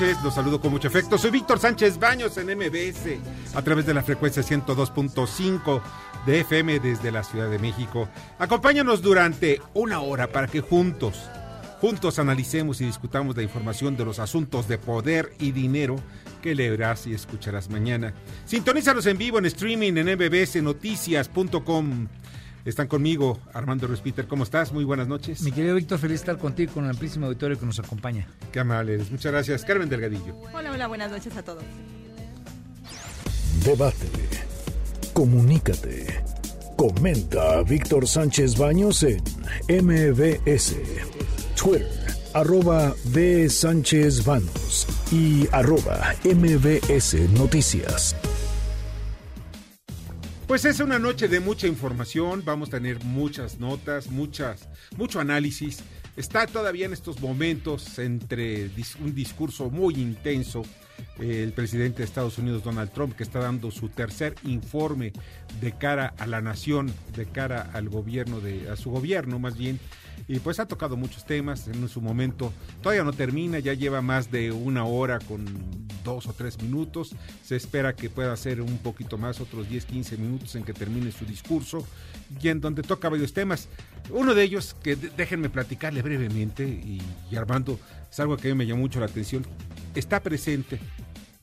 Los 0.00 0.34
saludo 0.34 0.62
con 0.62 0.70
mucho 0.70 0.88
efecto. 0.88 1.18
Soy 1.18 1.30
Víctor 1.30 1.58
Sánchez 1.58 1.98
Baños 1.98 2.38
en 2.38 2.46
MBS, 2.46 3.18
a 3.54 3.60
través 3.60 3.84
de 3.84 3.92
la 3.92 4.02
frecuencia 4.02 4.42
102.5 4.42 5.82
de 6.24 6.40
FM 6.40 6.80
desde 6.80 7.12
la 7.12 7.22
Ciudad 7.22 7.50
de 7.50 7.58
México. 7.58 8.08
Acompáñanos 8.38 9.02
durante 9.02 9.60
una 9.74 10.00
hora 10.00 10.28
para 10.28 10.46
que 10.46 10.62
juntos, 10.62 11.28
juntos 11.82 12.18
analicemos 12.18 12.80
y 12.80 12.86
discutamos 12.86 13.36
la 13.36 13.42
información 13.42 13.94
de 13.98 14.06
los 14.06 14.20
asuntos 14.20 14.68
de 14.68 14.78
poder 14.78 15.34
y 15.38 15.52
dinero 15.52 15.96
que 16.40 16.54
leerás 16.54 17.06
y 17.06 17.12
escucharás 17.12 17.68
mañana. 17.68 18.14
Sintonízanos 18.46 19.04
en 19.04 19.18
vivo 19.18 19.38
en 19.38 19.44
streaming 19.44 19.98
en 19.98 20.16
mbsnoticias.com. 20.16 22.08
Están 22.64 22.88
conmigo 22.88 23.38
Armando 23.52 23.86
Respiter. 23.86 24.26
¿Cómo 24.26 24.44
estás? 24.44 24.72
Muy 24.72 24.84
buenas 24.84 25.08
noches. 25.08 25.42
Mi 25.42 25.52
querido 25.52 25.74
Víctor, 25.74 25.98
feliz 25.98 26.20
de 26.20 26.22
estar 26.32 26.38
contigo 26.38 26.72
con 26.74 26.84
el 26.84 26.90
amplísimo 26.90 27.26
auditorio 27.26 27.58
que 27.58 27.66
nos 27.66 27.78
acompaña. 27.78 28.26
Qué 28.52 28.60
amable 28.60 28.94
eres. 28.94 29.10
Muchas 29.10 29.32
gracias. 29.32 29.64
Carmen 29.64 29.88
Delgadillo. 29.88 30.36
Hola, 30.52 30.72
hola, 30.72 30.86
buenas 30.86 31.10
noches 31.10 31.36
a 31.36 31.42
todos. 31.42 31.64
Debate. 33.64 34.06
Comunícate. 35.12 36.22
Comenta 36.76 37.58
a 37.58 37.62
Víctor 37.62 38.06
Sánchez 38.06 38.56
Baños 38.56 39.02
en 39.02 39.22
MBS. 39.68 40.76
Twitter, 41.54 41.86
arroba 42.32 42.94
B. 43.06 43.50
Sánchez 43.50 44.24
Baños 44.24 44.86
y 45.12 45.46
arroba 45.52 46.14
MBS 46.24 47.28
Noticias. 47.32 48.16
Pues 50.50 50.64
es 50.64 50.80
una 50.80 50.98
noche 50.98 51.28
de 51.28 51.38
mucha 51.38 51.68
información, 51.68 52.42
vamos 52.44 52.70
a 52.70 52.72
tener 52.72 53.04
muchas 53.04 53.60
notas, 53.60 54.10
muchas, 54.10 54.68
mucho 54.96 55.20
análisis. 55.20 55.78
Está 56.16 56.44
todavía 56.48 56.86
en 56.86 56.92
estos 56.92 57.20
momentos 57.20 58.00
entre 58.00 58.68
un 59.00 59.14
discurso 59.14 59.70
muy 59.70 59.94
intenso 59.94 60.62
eh, 61.20 61.44
el 61.44 61.52
presidente 61.52 61.98
de 61.98 62.04
Estados 62.04 62.36
Unidos, 62.38 62.64
Donald 62.64 62.90
Trump, 62.90 63.14
que 63.14 63.22
está 63.22 63.38
dando 63.38 63.70
su 63.70 63.90
tercer 63.90 64.34
informe 64.42 65.12
de 65.60 65.70
cara 65.78 66.14
a 66.18 66.26
la 66.26 66.40
nación, 66.40 66.92
de 67.14 67.26
cara 67.26 67.70
al 67.72 67.88
gobierno, 67.88 68.40
de, 68.40 68.68
a 68.70 68.74
su 68.74 68.90
gobierno 68.90 69.38
más 69.38 69.56
bien. 69.56 69.78
Y 70.28 70.38
pues 70.38 70.60
ha 70.60 70.66
tocado 70.66 70.96
muchos 70.96 71.24
temas 71.24 71.66
en 71.68 71.88
su 71.88 72.00
momento. 72.00 72.52
Todavía 72.82 73.04
no 73.04 73.12
termina, 73.12 73.58
ya 73.58 73.74
lleva 73.74 74.00
más 74.00 74.30
de 74.30 74.52
una 74.52 74.84
hora 74.84 75.18
con 75.18 75.46
dos 76.04 76.26
o 76.26 76.32
tres 76.32 76.60
minutos. 76.62 77.14
Se 77.44 77.56
espera 77.56 77.94
que 77.94 78.10
pueda 78.10 78.32
hacer 78.32 78.60
un 78.60 78.78
poquito 78.78 79.18
más, 79.18 79.40
otros 79.40 79.68
10, 79.68 79.84
15 79.86 80.16
minutos 80.16 80.54
en 80.54 80.64
que 80.64 80.72
termine 80.72 81.10
su 81.12 81.24
discurso 81.24 81.86
y 82.40 82.48
en 82.48 82.60
donde 82.60 82.82
toca 82.82 83.08
varios 83.08 83.32
temas. 83.32 83.68
Uno 84.10 84.34
de 84.34 84.42
ellos, 84.42 84.74
que 84.82 84.96
déjenme 84.96 85.50
platicarle 85.50 86.02
brevemente, 86.02 86.64
y, 86.64 87.00
y 87.30 87.36
Armando, 87.36 87.78
es 88.10 88.18
algo 88.20 88.36
que 88.36 88.48
a 88.48 88.54
mí 88.54 88.58
me 88.58 88.66
llamó 88.66 88.80
mucho 88.80 89.00
la 89.00 89.06
atención, 89.06 89.46
está 89.94 90.20
presente 90.20 90.80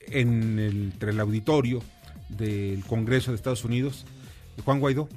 en 0.01 0.59
el, 0.59 0.83
entre 0.91 1.11
el 1.11 1.19
auditorio 1.19 1.81
del 2.29 2.83
Congreso 2.85 3.31
de 3.31 3.35
Estados 3.35 3.63
Unidos, 3.63 4.05
Juan 4.65 4.79
Guaidó, 4.79 5.07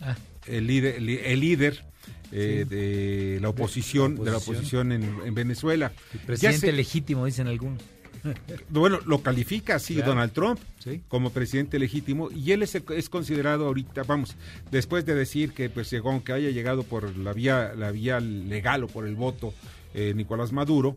Ah, 0.00 0.16
el 0.46 0.66
líder, 0.66 0.96
el, 0.96 1.08
el 1.08 1.40
líder 1.40 1.84
eh, 2.32 2.64
de 2.68 3.38
la 3.40 3.48
oposición, 3.50 4.16
de 4.16 4.30
la 4.30 4.38
oposición 4.38 4.92
en, 4.92 5.02
en 5.24 5.34
Venezuela. 5.34 5.92
el 6.12 6.20
presidente 6.20 6.58
se- 6.60 6.72
legítimo, 6.72 7.24
dicen 7.26 7.46
algunos. 7.46 7.82
bueno, 8.70 8.98
lo 9.06 9.22
califica 9.22 9.76
así 9.76 9.94
Claro. 9.94 10.10
Donald 10.12 10.32
Trump 10.32 10.58
Sí. 10.82 11.00
como 11.08 11.30
presidente 11.30 11.78
legítimo 11.78 12.28
y 12.30 12.52
él 12.52 12.62
es, 12.62 12.74
es 12.74 13.08
considerado 13.08 13.66
ahorita, 13.66 14.02
vamos, 14.04 14.36
después 14.70 15.04
de 15.06 15.14
decir 15.14 15.52
que 15.52 15.68
pues 15.70 15.90
llegó, 15.90 16.10
aunque 16.10 16.32
haya 16.32 16.50
llegado 16.50 16.82
por 16.82 17.16
la 17.16 17.32
vía, 17.32 17.72
la 17.76 17.90
vía 17.92 18.18
legal 18.20 18.84
o 18.84 18.86
por 18.88 19.06
el 19.06 19.14
voto 19.14 19.52
eh, 19.94 20.12
Nicolás 20.14 20.52
Maduro, 20.52 20.96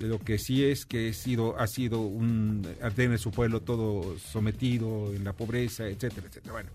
lo 0.00 0.18
que 0.18 0.38
sí 0.38 0.62
es 0.64 0.84
que 0.84 1.08
ha 1.08 1.12
sido, 1.14 1.58
ha 1.58 1.66
sido 1.66 2.00
un, 2.00 2.66
su 3.18 3.30
pueblo 3.30 3.60
todo 3.62 4.18
sometido 4.18 5.12
en 5.14 5.24
la 5.24 5.32
pobreza, 5.32 5.86
etcétera, 5.88 6.26
etcétera. 6.28 6.52
Bueno, 6.52 6.68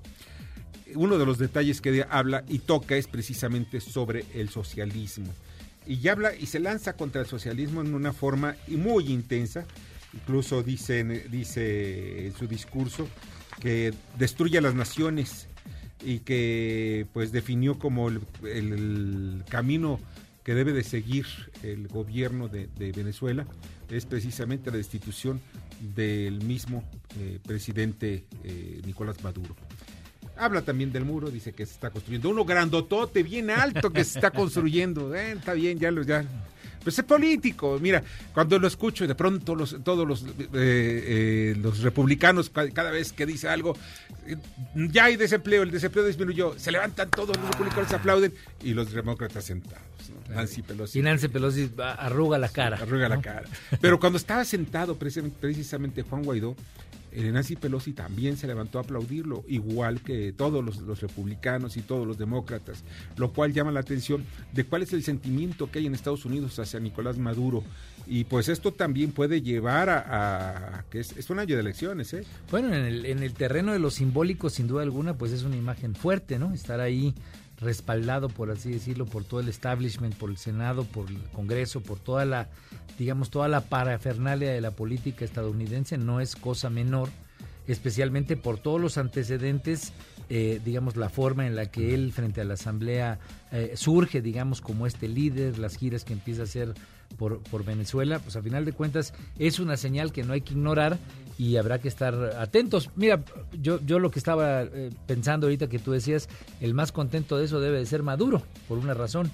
uno 0.96 1.18
de 1.18 1.26
los 1.26 1.38
detalles 1.38 1.82
que 1.82 2.06
habla 2.10 2.44
y 2.48 2.60
toca 2.60 2.96
es 2.96 3.08
precisamente 3.08 3.82
sobre 3.82 4.26
el 4.34 4.50
socialismo. 4.50 5.34
Y 5.88 6.08
habla 6.08 6.36
y 6.36 6.46
se 6.46 6.60
lanza 6.60 6.94
contra 6.94 7.22
el 7.22 7.28
socialismo 7.28 7.82
en 7.82 7.94
una 7.94 8.14
forma 8.14 8.56
muy 8.68 9.08
intensa. 9.12 9.66
Incluso 10.14 10.62
dice, 10.64 11.04
dice 11.04 12.28
en 12.28 12.34
su 12.34 12.48
discurso 12.48 13.08
que 13.60 13.94
destruye 14.18 14.58
a 14.58 14.62
las 14.62 14.76
naciones 14.76 15.48
y 16.04 16.20
que 16.20 17.08
pues 17.14 17.32
definió 17.32 17.80
como 17.80 18.10
el, 18.10 19.44
camino 19.50 20.00
que 20.44 20.56
debe 20.56 20.74
de 20.74 20.84
seguir 20.84 21.26
el 21.62 21.88
gobierno 21.88 22.48
de, 22.48 22.68
de 22.78 22.92
Venezuela 22.92 23.46
es 23.92 24.06
precisamente 24.06 24.72
la 24.72 24.78
destitución 24.78 25.42
del 25.96 26.44
mismo 26.44 26.84
eh, 27.20 27.40
presidente 27.46 28.26
eh, 28.44 28.82
Nicolás 28.86 29.22
Maduro. 29.24 29.56
Habla 30.42 30.64
también 30.64 30.92
del 30.92 31.06
muro, 31.06 31.30
dice 31.30 31.54
que 31.54 31.66
se 31.66 31.74
está 31.74 31.92
construyendo 31.92 32.30
uno 32.30 32.46
grandotote, 32.46 33.22
bien 33.24 33.50
alto 33.52 33.92
que 33.92 34.04
se 34.04 34.18
está 34.18 34.32
construyendo. 34.42 35.14
Eh, 35.16 35.34
está 35.34 35.54
bien, 35.54 35.78
ya 35.80 35.92
lo 35.92 36.02
ya. 36.02 36.26
Pues 36.84 36.98
es 36.98 37.06
político. 37.06 37.78
Mira, 37.80 38.02
cuando 38.34 38.58
lo 38.58 38.68
escucho, 38.68 39.06
de 39.06 39.14
pronto 39.14 39.54
los, 39.54 39.78
todos 39.84 40.08
los, 40.08 40.24
eh, 40.24 40.26
eh, 40.54 41.56
los 41.62 41.82
republicanos, 41.84 42.50
ca- 42.50 42.72
cada 42.72 42.90
vez 42.90 43.14
que 43.14 43.28
dice 43.28 43.48
algo, 43.50 43.78
ya 44.74 45.06
hay 45.06 45.16
desempleo, 45.16 45.62
el 45.62 45.70
desempleo 45.70 46.04
disminuyó, 46.06 46.58
se 46.58 46.72
levantan 46.72 47.10
todos 47.12 47.38
los 47.38 47.52
republicanos, 47.52 47.92
aplauden 47.94 48.34
y 48.64 48.74
los 48.74 48.92
demócratas 48.92 49.46
sentados. 49.46 49.80
¿no? 50.28 50.36
Nancy 50.36 50.64
Pelosi. 50.64 50.98
Y 51.00 51.02
Nancy 51.04 51.28
Pelosi 51.28 51.70
arruga 51.78 52.40
la 52.40 52.50
cara. 52.50 52.78
Arruga 52.78 53.08
la 53.10 53.22
cara. 53.22 53.44
Pero 53.80 54.00
cuando 54.00 54.18
estaba 54.18 54.44
sentado 54.44 54.98
precisamente, 54.98 56.02
Juan 56.02 56.24
Guaidó, 56.24 56.56
Nancy 57.14 57.56
Pelosi 57.56 57.94
también 57.94 58.38
se 58.38 58.48
levantó 58.48 58.80
a 58.80 58.82
aplaudirlo, 58.82 59.44
igual 59.48 60.02
que 60.02 60.32
todos 60.32 60.64
los, 60.64 61.02
republicanos 61.02 61.78
y 61.78 61.82
todos 61.82 62.08
los 62.08 62.18
demócratas, 62.18 62.84
lo 63.18 63.34
cual 63.34 63.54
llama 63.54 63.72
la 63.72 63.82
atención 63.82 64.24
de 64.54 64.64
cuál 64.64 64.84
es 64.84 64.94
el 64.94 65.04
sentimiento 65.04 65.70
que 65.70 65.80
hay 65.80 65.88
en 65.88 65.96
Estados 65.96 66.26
Unidos 66.26 66.58
hacia 66.60 66.80
Nicolás 66.80 67.18
Maduro. 67.18 67.64
Y 68.08 68.24
pues 68.24 68.50
esto 68.50 68.72
también 68.72 69.12
puede 69.12 69.42
llevar 69.42 69.90
a, 69.90 70.86
que 70.90 71.00
es, 71.00 71.16
es 71.18 71.30
un 71.30 71.40
año 71.40 71.56
de 71.56 71.62
elecciones, 71.62 72.14
¿eh? 72.14 72.24
Bueno, 72.50 72.74
en 72.74 72.86
el, 72.86 73.06
en 73.06 73.24
el 73.24 73.34
terreno 73.34 73.74
de 73.74 73.80
lo 73.80 73.92
simbólico, 73.92 74.50
sin 74.50 74.68
duda 74.68 74.84
alguna, 74.84 75.18
pues 75.18 75.32
es 75.32 75.44
una 75.44 75.56
imagen 75.56 75.96
fuerte, 75.96 76.40
¿no? 76.40 76.54
Estar 76.54 76.80
ahí 76.80 77.14
respaldado, 77.62 78.28
por 78.28 78.52
así 78.52 78.72
decirlo, 78.72 79.06
por 79.06 79.24
todo 79.24 79.40
el 79.40 79.48
establishment, 79.48 80.16
por 80.16 80.30
el 80.30 80.38
Senado, 80.38 80.84
por 80.84 81.10
el 81.10 81.22
Congreso, 81.32 81.82
por 81.82 82.00
toda 82.00 82.26
la, 82.26 82.50
digamos, 82.98 83.30
toda 83.30 83.48
la 83.48 83.62
parafernalia 83.62 84.52
de 84.52 84.62
la 84.62 84.72
política 84.72 85.24
estadounidense, 85.24 85.98
no 85.98 86.20
es 86.20 86.36
cosa 86.36 86.70
menor, 86.70 87.10
especialmente 87.68 88.36
por 88.36 88.58
todos 88.58 88.82
los 88.82 88.98
antecedentes, 88.98 89.94
eh, 90.30 90.60
digamos, 90.66 90.96
la 90.96 91.10
forma 91.10 91.46
en 91.46 91.56
la 91.56 91.68
que 91.68 91.94
él 91.94 92.12
frente 92.12 92.42
a 92.42 92.46
la 92.46 92.56
Asamblea 92.56 93.20
eh, 93.52 93.74
surge, 93.76 94.22
digamos, 94.22 94.62
como 94.62 94.88
este 94.88 95.08
líder, 95.08 95.60
las 95.60 95.76
giras 95.78 96.04
que 96.04 96.14
empieza 96.14 96.42
a 96.42 96.46
hacer 96.46 96.74
por, 97.18 97.40
por 97.44 97.66
Venezuela, 97.66 98.20
pues 98.20 98.36
a 98.36 98.42
final 98.42 98.66
de 98.66 98.72
cuentas 98.72 99.14
es 99.38 99.60
una 99.60 99.78
señal 99.78 100.12
que 100.12 100.24
no 100.24 100.34
hay 100.34 100.42
que 100.42 100.54
ignorar 100.54 100.98
y 101.38 101.58
habrá 101.58 101.80
que 101.80 101.88
estar 101.88 102.14
atentos. 102.38 102.90
Mira, 102.96 103.24
yo, 103.62 103.80
yo 103.86 104.00
lo 104.00 104.12
que 104.12 104.20
estaba 104.20 104.64
eh, 104.64 104.92
pensando 105.06 105.48
ahorita 105.48 105.68
que 105.68 105.80
tú 105.80 105.92
decías, 105.92 106.30
el 106.60 106.74
más 106.74 106.92
contento 106.92 107.38
de 107.38 107.46
eso 107.46 107.60
debe 107.60 107.80
de 107.80 107.86
ser 107.86 108.04
Maduro, 108.04 108.42
por 108.68 108.78
una 108.78 108.94
razón. 108.94 109.30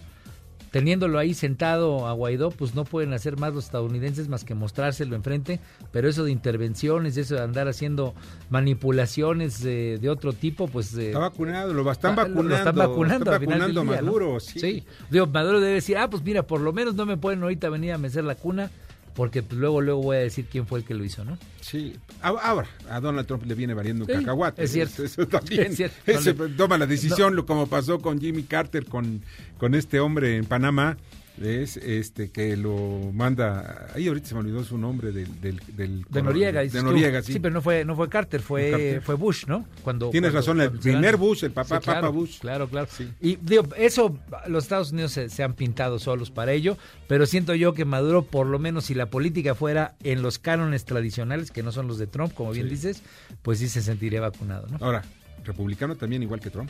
Teniéndolo 0.72 1.18
ahí 1.20 1.34
sentado 1.34 2.08
a 2.08 2.14
Guaidó, 2.14 2.52
pues 2.52 2.76
no 2.76 2.84
pueden 2.86 3.14
hacer 3.14 3.38
más 3.38 3.54
los 3.54 3.66
estadounidenses 3.66 4.28
más 4.28 4.44
que 4.44 4.56
mostrárselo 4.56 5.16
enfrente, 5.16 5.60
pero 5.92 6.10
eso 6.10 6.24
de 6.24 6.32
intervenciones, 6.32 7.18
eso 7.18 7.36
de 7.36 7.42
andar 7.42 7.68
haciendo 7.68 8.14
manipulaciones 8.50 9.64
eh, 9.66 9.98
de 10.00 10.10
otro 10.10 10.34
tipo, 10.34 10.68
pues... 10.68 10.96
eh, 10.98 11.08
Está 11.08 11.20
vacunado, 11.20 11.74
lo 11.74 11.90
están 11.92 12.16
vacunando. 12.16 12.44
Lo 12.50 12.56
están 12.56 12.76
vacunando, 12.76 13.32
del 13.32 13.40
vacunando 13.40 13.82
a 13.82 13.84
día, 13.84 14.02
¿no? 14.02 14.08
Maduro, 14.08 14.40
sí. 14.40 14.84
Digo, 15.10 15.28
Maduro 15.28 15.60
debe 15.60 15.76
decir, 15.76 15.98
ah, 15.98 16.10
pues 16.10 16.24
mira, 16.24 16.44
por 16.44 16.62
lo 16.62 16.74
menos 16.74 16.96
no 16.96 17.06
me 17.06 17.18
pueden 17.18 17.42
ahorita 17.44 17.70
venir 17.70 17.94
a 17.94 17.98
mecer 17.98 18.24
la 18.24 18.36
cuna, 18.36 18.70
porque 19.18 19.42
pues, 19.44 19.60
luego, 19.60 19.82
luego 19.82 20.02
voy 20.04 20.18
a 20.18 20.20
decir 20.20 20.46
quién 20.50 20.68
fue 20.68 20.80
el 20.80 20.86
que 20.86 20.94
lo 20.94 21.04
hizo, 21.04 21.26
¿no? 21.26 21.38
Sí. 21.60 21.96
Ahora, 22.22 22.68
a 22.90 23.00
Donald 23.02 23.26
Trump 23.28 23.44
le 23.48 23.56
viene 23.56 23.74
valiendo 23.74 24.06
un 24.06 24.10
Sí, 24.12 24.16
cacahuate. 24.20 24.64
es 24.64 24.72
cierto. 24.72 25.04
Eso, 25.04 25.24
eso 25.24 25.28
también. 25.28 25.64
Es 25.72 25.76
cierto. 25.76 25.96
Ese 26.06 26.34
No 26.36 26.46
le- 26.46 26.54
toma 26.54 26.78
la 26.78 26.86
decisión, 26.86 27.36
lo 27.36 27.46
como 27.48 27.66
pasó 27.68 28.00
con 28.00 28.22
Jimmy 28.22 28.44
Carter, 28.44 28.86
con, 28.86 29.22
con 29.58 29.74
este 29.76 30.00
hombre 30.00 30.38
en 30.38 30.46
Panamá. 30.46 30.98
Es 31.42 31.78
este 31.78 32.32
que 32.32 32.58
lo 32.58 33.12
manda 33.14 33.88
ahí 33.94 34.08
ahorita 34.08 34.28
se 34.28 34.34
me 34.34 34.40
olvidó 34.40 34.64
su 34.64 34.78
nombre 34.78 35.12
del 35.12 35.40
del, 35.40 35.62
del 35.76 36.04
De 36.10 36.22
Noriega, 36.24 36.62
de. 36.62 36.82
Noriega 36.82 37.22
sí, 37.22 37.40
pero 37.40 37.54
no 37.54 37.62
fue, 37.62 37.86
no 37.86 37.96
fue 37.96 38.10
Carter, 38.10 38.42
fue, 38.42 38.72
Carter. 38.72 39.02
fue 39.04 39.16
Bush, 39.16 39.46
¿no? 39.46 39.66
Cuando, 39.84 40.10
Tienes 40.10 40.32
cuando- 40.32 40.40
razón, 40.40 40.62
el 40.62 40.68
cuando 40.70 40.82
primer 40.82 41.18
Bush, 41.18 41.44
el 41.44 41.52
papá, 41.52 41.78
Sí, 41.78 41.84
claro, 41.84 42.02
Papa 42.02 42.10
Bush. 42.14 42.40
Claro, 42.40 42.68
claro. 42.68 42.88
Sí. 42.92 43.08
Y 43.22 43.36
digo, 43.36 43.66
eso, 43.78 44.18
los 44.48 44.64
Estados 44.64 44.92
Unidos 44.92 45.12
se, 45.12 45.30
se 45.30 45.44
han 45.44 45.54
pintado 45.54 46.00
solos 46.00 46.32
para 46.32 46.54
ello, 46.54 46.76
pero 47.08 47.26
siento 47.28 47.54
yo 47.54 47.74
que 47.74 47.86
Maduro, 47.86 48.24
por 48.24 48.48
lo 48.48 48.58
menos 48.58 48.86
si 48.86 48.96
la 48.96 49.06
política 49.12 49.54
fuera 49.54 49.96
en 50.04 50.24
los 50.24 50.40
cánones 50.40 50.86
tradicionales, 50.86 51.52
que 51.52 51.62
no 51.62 51.72
son 51.72 51.88
los 51.88 52.00
de 52.00 52.08
Trump, 52.08 52.34
como 52.34 52.52
bien 52.52 52.66
Sí. 52.66 52.72
dices, 52.72 53.04
pues 53.44 53.60
sí 53.60 53.70
se 53.70 53.82
sentiría 53.84 54.22
vacunado, 54.22 54.68
¿no? 54.70 54.78
Ahora, 54.84 55.04
republicano 55.46 55.96
también 55.96 56.24
igual 56.24 56.40
que 56.40 56.50
Trump. 56.50 56.70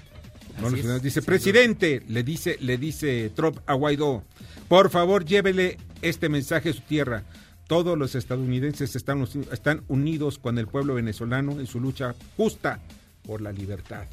No 0.61 0.71
dice, 0.99 1.21
presidente, 1.21 2.03
le 2.07 2.23
dice, 2.23 2.57
le 2.59 2.77
dice 2.77 3.31
Trump 3.35 3.59
a 3.67 3.73
Guaidó, 3.73 4.23
por 4.67 4.89
favor 4.89 5.23
llévele 5.23 5.77
este 6.01 6.29
mensaje 6.29 6.69
a 6.69 6.73
su 6.73 6.81
tierra. 6.81 7.23
Todos 7.67 7.97
los 7.97 8.15
estadounidenses 8.15 8.95
están, 8.95 9.27
están 9.51 9.83
unidos 9.87 10.39
con 10.39 10.57
el 10.57 10.67
pueblo 10.67 10.95
venezolano 10.95 11.59
en 11.59 11.67
su 11.67 11.79
lucha 11.79 12.15
justa 12.37 12.79
por 13.23 13.41
la 13.41 13.51
libertad. 13.51 14.07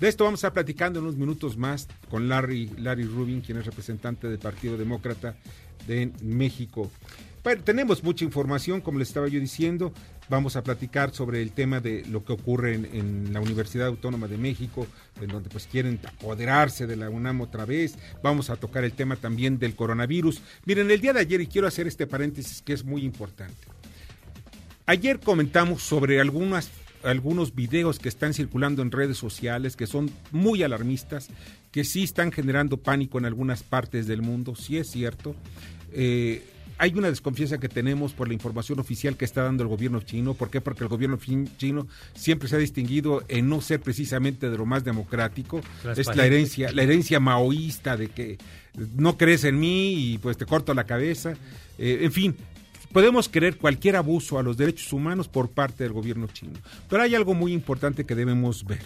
De 0.00 0.08
esto 0.08 0.24
vamos 0.24 0.38
a 0.38 0.48
estar 0.48 0.52
platicando 0.52 0.98
en 0.98 1.04
unos 1.04 1.16
minutos 1.16 1.56
más 1.56 1.88
con 2.08 2.28
Larry, 2.28 2.70
Larry 2.78 3.04
Rubin, 3.04 3.40
quien 3.40 3.58
es 3.58 3.66
representante 3.66 4.28
del 4.28 4.38
Partido 4.38 4.76
Demócrata 4.76 5.36
de 5.86 6.10
México. 6.22 6.90
Tenemos 7.64 8.02
mucha 8.02 8.24
información, 8.24 8.80
como 8.80 8.98
les 8.98 9.08
estaba 9.08 9.28
yo 9.28 9.38
diciendo. 9.38 9.92
Vamos 10.30 10.56
a 10.56 10.64
platicar 10.64 11.14
sobre 11.14 11.42
el 11.42 11.52
tema 11.52 11.78
de 11.78 12.02
lo 12.06 12.24
que 12.24 12.32
ocurre 12.32 12.74
en, 12.74 12.86
en 12.86 13.32
la 13.34 13.40
Universidad 13.40 13.88
Autónoma 13.88 14.28
de 14.28 14.38
México, 14.38 14.86
en 15.20 15.28
donde 15.28 15.50
pues 15.50 15.66
quieren 15.66 16.00
apoderarse 16.06 16.86
de 16.86 16.96
la 16.96 17.10
UNAM 17.10 17.42
otra 17.42 17.66
vez. 17.66 17.98
Vamos 18.22 18.48
a 18.48 18.56
tocar 18.56 18.82
el 18.82 18.92
tema 18.92 19.16
también 19.16 19.58
del 19.58 19.76
coronavirus. 19.76 20.40
Miren, 20.64 20.90
el 20.90 21.02
día 21.02 21.12
de 21.12 21.20
ayer, 21.20 21.42
y 21.42 21.46
quiero 21.46 21.68
hacer 21.68 21.86
este 21.86 22.06
paréntesis 22.06 22.62
que 22.62 22.72
es 22.72 22.82
muy 22.82 23.04
importante. 23.04 23.54
Ayer 24.86 25.20
comentamos 25.20 25.82
sobre 25.82 26.22
algunas, 26.22 26.70
algunos 27.02 27.54
videos 27.54 27.98
que 27.98 28.08
están 28.08 28.32
circulando 28.32 28.80
en 28.80 28.90
redes 28.90 29.18
sociales 29.18 29.76
que 29.76 29.86
son 29.86 30.10
muy 30.30 30.62
alarmistas, 30.62 31.28
que 31.72 31.84
sí 31.84 32.04
están 32.04 32.32
generando 32.32 32.78
pánico 32.78 33.18
en 33.18 33.26
algunas 33.26 33.62
partes 33.62 34.06
del 34.06 34.22
mundo, 34.22 34.54
sí 34.56 34.78
es 34.78 34.90
cierto. 34.90 35.34
Eh, 35.92 36.42
hay 36.78 36.92
una 36.94 37.08
desconfianza 37.08 37.58
que 37.58 37.68
tenemos 37.68 38.12
por 38.12 38.28
la 38.28 38.34
información 38.34 38.80
oficial 38.80 39.16
que 39.16 39.24
está 39.24 39.42
dando 39.42 39.62
el 39.62 39.68
gobierno 39.68 40.00
chino. 40.00 40.34
¿Por 40.34 40.50
qué? 40.50 40.60
Porque 40.60 40.84
el 40.84 40.88
gobierno 40.88 41.18
chino 41.56 41.86
siempre 42.14 42.48
se 42.48 42.56
ha 42.56 42.58
distinguido 42.58 43.24
en 43.28 43.48
no 43.48 43.60
ser 43.60 43.80
precisamente 43.80 44.50
de 44.50 44.58
lo 44.58 44.66
más 44.66 44.84
democrático. 44.84 45.60
Es 45.96 46.14
la 46.14 46.26
herencia, 46.26 46.72
la 46.72 46.82
herencia 46.82 47.20
maoísta 47.20 47.96
de 47.96 48.08
que 48.08 48.38
no 48.96 49.16
crees 49.16 49.44
en 49.44 49.58
mí 49.58 49.94
y 49.94 50.18
pues 50.18 50.36
te 50.36 50.46
corto 50.46 50.74
la 50.74 50.84
cabeza. 50.84 51.34
Eh, 51.78 52.00
en 52.02 52.12
fin, 52.12 52.36
podemos 52.92 53.28
creer 53.28 53.56
cualquier 53.56 53.96
abuso 53.96 54.38
a 54.38 54.42
los 54.42 54.56
derechos 54.56 54.92
humanos 54.92 55.28
por 55.28 55.50
parte 55.50 55.84
del 55.84 55.92
gobierno 55.92 56.26
chino. 56.26 56.54
Pero 56.88 57.02
hay 57.02 57.14
algo 57.14 57.34
muy 57.34 57.52
importante 57.52 58.04
que 58.04 58.14
debemos 58.14 58.64
ver. 58.64 58.82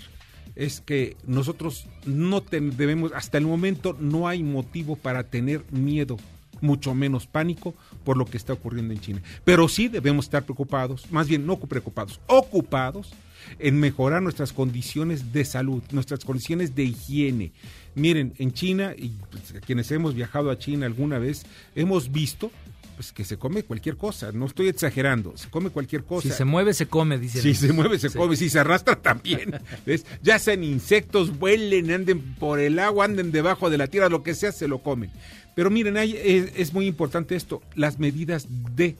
Es 0.57 0.81
que 0.81 1.17
nosotros 1.27 1.87
no 2.05 2.41
debemos, 2.41 3.13
hasta 3.13 3.39
el 3.39 3.47
momento 3.47 3.97
no 4.01 4.27
hay 4.27 4.43
motivo 4.43 4.97
para 4.97 5.25
tener 5.25 5.63
miedo, 5.71 6.17
mucho 6.61 6.95
menos 6.95 7.27
pánico 7.27 7.75
por 8.05 8.17
lo 8.17 8.25
que 8.25 8.37
está 8.37 8.53
ocurriendo 8.53 8.93
en 8.95 9.01
China. 9.01 9.23
Pero 9.45 9.69
sí 9.69 9.89
debemos 9.89 10.27
estar 10.27 10.45
preocupados, 10.45 11.11
más 11.11 11.29
bien 11.29 11.47
no 11.47 11.59
preocupados, 11.59 12.21
ocupados 12.27 13.13
en 13.59 13.81
mejorar 13.81 14.23
nuestras 14.23 14.53
condiciones 14.53 15.33
de 15.33 15.45
salud, 15.45 15.83
nuestras 15.91 16.25
condiciones 16.25 16.75
de 16.75 16.85
higiene. 16.85 17.53
Miren, 17.95 18.35
en 18.39 18.53
China, 18.53 18.95
y 18.97 19.13
pues, 19.31 19.63
quienes 19.65 19.91
hemos 19.91 20.15
viajado 20.15 20.51
a 20.51 20.59
China 20.59 20.87
alguna 20.87 21.19
vez, 21.19 21.45
hemos 21.75 22.13
visto 22.13 22.51
pues, 22.99 23.13
que 23.13 23.25
se 23.25 23.37
come 23.39 23.63
cualquier 23.63 23.97
cosa. 23.97 24.33
No 24.33 24.47
estoy 24.47 24.67
exagerando, 24.67 25.37
se 25.37 25.49
come 25.51 25.71
cualquier 25.71 26.03
cosa. 26.03 26.29
Si 26.29 26.35
se 26.35 26.45
mueve, 26.45 26.75
se 26.75 26.87
come, 26.89 27.17
dice. 27.17 27.41
Si 27.41 27.55
se 27.55 27.73
mueve, 27.73 27.97
se 27.99 28.11
come. 28.11 28.35
Si 28.35 28.51
se 28.51 28.59
arrastra, 28.59 28.97
también. 28.97 29.55
¿Ves? 29.87 30.05
Ya 30.21 30.41
sean 30.41 30.65
insectos, 30.65 31.39
vuelen, 31.39 31.93
anden 31.93 32.35
por 32.35 32.59
el 32.59 32.79
agua, 32.81 33.05
anden 33.05 33.31
debajo 33.31 33.71
de 33.71 33.79
la 33.79 33.87
tierra, 33.87 34.09
lo 34.09 34.25
que 34.25 34.35
sea, 34.35 34.51
se 34.51 34.67
lo 34.67 34.83
comen. 34.83 35.13
Pero 35.59 35.71
miren, 35.71 35.97
hay- 35.97 36.15
es, 36.17 36.53
es 36.55 36.73
muy 36.73 36.87
importante 36.87 37.35
esto, 37.35 37.61
las 37.75 37.99
medidas 37.99 38.47
de 38.77 38.95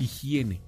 higiene. 0.00 0.58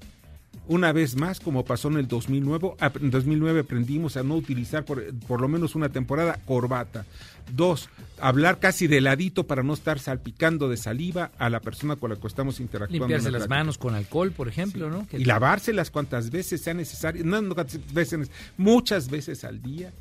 Una 0.68 0.92
vez 0.92 1.16
más, 1.16 1.40
como 1.40 1.64
pasó 1.64 1.88
en 1.88 1.96
el 1.96 2.06
2009, 2.06 2.74
ap- 2.78 2.98
en 3.02 3.10
2009 3.10 3.58
aprendimos 3.62 4.16
a 4.16 4.22
no 4.22 4.36
utilizar 4.36 4.84
por, 4.84 5.02
por 5.26 5.40
lo 5.40 5.48
menos 5.48 5.74
una 5.74 5.88
temporada 5.88 6.38
corbata. 6.46 7.06
Dos, 7.52 7.88
hablar 8.20 8.60
casi 8.60 8.86
de 8.86 9.00
ladito 9.00 9.44
para 9.48 9.64
no 9.64 9.74
estar 9.74 9.98
salpicando 9.98 10.68
de 10.68 10.76
saliva 10.76 11.32
a 11.38 11.50
la 11.50 11.58
persona 11.58 11.96
con 11.96 12.10
la 12.10 12.16
que 12.16 12.28
estamos 12.28 12.60
interactuando. 12.60 13.06
Limpiarse 13.06 13.32
las 13.32 13.40
plática. 13.40 13.54
manos 13.56 13.78
con 13.78 13.96
alcohol, 13.96 14.30
por 14.30 14.46
ejemplo, 14.46 14.90
¿no? 14.90 15.08
Que- 15.08 15.18
Y 15.18 15.24
lavárselas 15.24 15.90
cuantas 15.90 16.30
veces 16.30 16.60
sea 16.60 16.74
necesario, 16.74 17.24
no, 17.24 17.42
no 17.42 17.56
veces, 17.92 18.30
muchas 18.56 19.10
veces 19.10 19.42
al 19.42 19.60
día. 19.60 19.92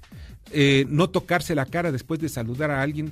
Eh, 0.52 0.86
no 0.88 1.10
tocarse 1.10 1.56
la 1.56 1.66
cara 1.66 1.92
después 1.92 2.20
de 2.20 2.30
saludar 2.30 2.70
a 2.70 2.84
alguien 2.84 3.12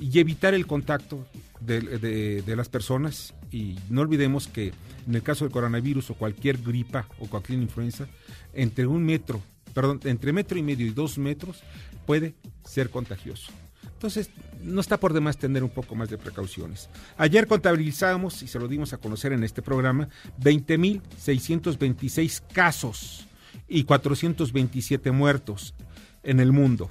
y 0.00 0.18
evitar 0.18 0.54
el 0.54 0.66
contacto 0.66 1.24
de, 1.60 2.54
las 2.56 2.68
personas. 2.68 3.34
Y 3.50 3.76
no 3.90 4.02
olvidemos 4.02 4.48
que 4.48 4.72
en 5.06 5.14
el 5.14 5.22
caso 5.22 5.44
del 5.44 5.52
coronavirus 5.52 6.10
o 6.10 6.14
cualquier 6.14 6.58
gripa 6.58 7.06
o 7.18 7.26
cualquier 7.26 7.60
influenza, 7.60 8.06
entre 8.52 8.86
un 8.86 9.04
metro, 9.04 9.40
perdón, 9.74 10.00
entre 10.04 10.32
metro 10.32 10.58
y 10.58 10.62
medio 10.62 10.86
y 10.86 10.90
dos 10.90 11.18
metros 11.18 11.62
puede 12.06 12.34
ser 12.64 12.90
contagioso. 12.90 13.52
Entonces, 13.98 14.30
no 14.62 14.80
está 14.80 14.98
por 15.00 15.12
demás 15.12 15.36
tener 15.38 15.64
un 15.64 15.70
poco 15.70 15.96
más 15.96 16.08
de 16.08 16.18
precauciones. 16.18 16.88
Ayer 17.16 17.48
contabilizamos, 17.48 18.42
y 18.42 18.48
se 18.48 18.60
lo 18.60 18.68
dimos 18.68 18.92
a 18.92 18.98
conocer 18.98 19.32
en 19.32 19.42
este 19.42 19.60
programa, 19.60 20.08
20.626 20.40 22.42
casos 22.52 23.26
y 23.66 23.82
427 23.84 25.10
muertos 25.10 25.74
en 26.22 26.38
el 26.38 26.52
mundo. 26.52 26.88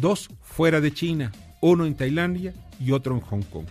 dos 0.00 0.28
fuera 0.42 0.80
de 0.80 0.92
China, 0.92 1.30
uno 1.60 1.86
en 1.86 1.94
Tailandia 1.94 2.52
y 2.78 2.92
otro 2.92 3.14
en 3.14 3.20
Hong 3.20 3.42
Kong. 3.42 3.66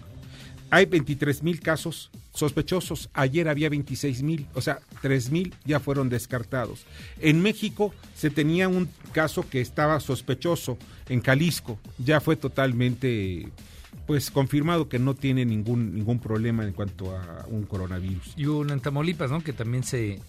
Hay 0.73 0.87
23 0.87 1.43
mil 1.43 1.59
casos 1.59 2.09
sospechosos. 2.33 3.07
Ayer 3.13 3.47
había 3.47 3.69
26 3.69 4.23
mil, 4.23 4.47
o 4.55 4.61
sea, 4.61 4.79
3 5.03 5.29
mil 5.29 5.53
ya 5.65 5.79
fueron 5.79 6.09
descartados. 6.09 6.87
En 7.19 7.43
México 7.43 7.93
se 8.15 8.31
tenía 8.31 8.67
un 8.67 8.89
caso 9.11 9.47
que 9.47 9.61
estaba 9.61 9.99
sospechoso 9.99 10.79
en 11.09 11.21
Jalisco. 11.21 11.77
Ya 11.99 12.19
fue 12.21 12.37
totalmente, 12.37 13.49
pues, 14.07 14.31
confirmado 14.31 14.89
que 14.89 14.97
no 14.97 15.13
tiene 15.13 15.45
ningún 15.45 15.93
ningún 15.93 16.17
problema 16.17 16.63
en 16.63 16.73
cuanto 16.73 17.15
a 17.15 17.45
un 17.49 17.65
coronavirus. 17.65 18.33
Y 18.35 18.47
uno 18.47 18.73
en 18.73 18.79
Tamaulipas, 18.79 19.29
¿no? 19.29 19.43
Que 19.43 19.53
también 19.53 19.83
se, 19.83 20.19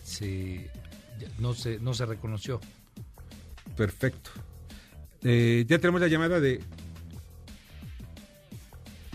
no 1.38 1.54
se 1.54 1.78
no 1.78 1.94
se 1.94 2.04
reconoció. 2.04 2.60
Perfecto. 3.78 4.30
Eh, 5.22 5.64
ya 5.66 5.78
tenemos 5.78 6.02
la 6.02 6.08
llamada 6.08 6.38
de 6.38 6.60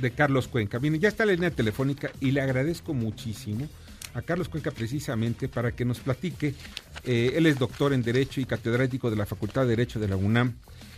de 0.01 0.11
Carlos 0.11 0.47
Cuenca. 0.47 0.79
Miren, 0.79 0.99
ya 0.99 1.09
está 1.09 1.25
la 1.25 1.33
línea 1.33 1.51
telefónica 1.51 2.11
y 2.19 2.31
le 2.31 2.41
agradezco 2.41 2.93
muchísimo 2.93 3.67
a 4.13 4.21
Carlos 4.21 4.49
Cuenca 4.49 4.71
precisamente 4.71 5.47
para 5.47 5.71
que 5.71 5.85
nos 5.85 5.99
platique. 5.99 6.55
Eh, 7.03 7.33
él 7.35 7.45
es 7.45 7.59
doctor 7.59 7.93
en 7.93 8.01
Derecho 8.01 8.41
y 8.41 8.45
catedrático 8.45 9.09
de 9.09 9.15
la 9.15 9.25
Facultad 9.25 9.63
de 9.63 9.69
Derecho 9.69 9.99
de 9.99 10.07
la 10.07 10.15
UNAM. 10.15 10.55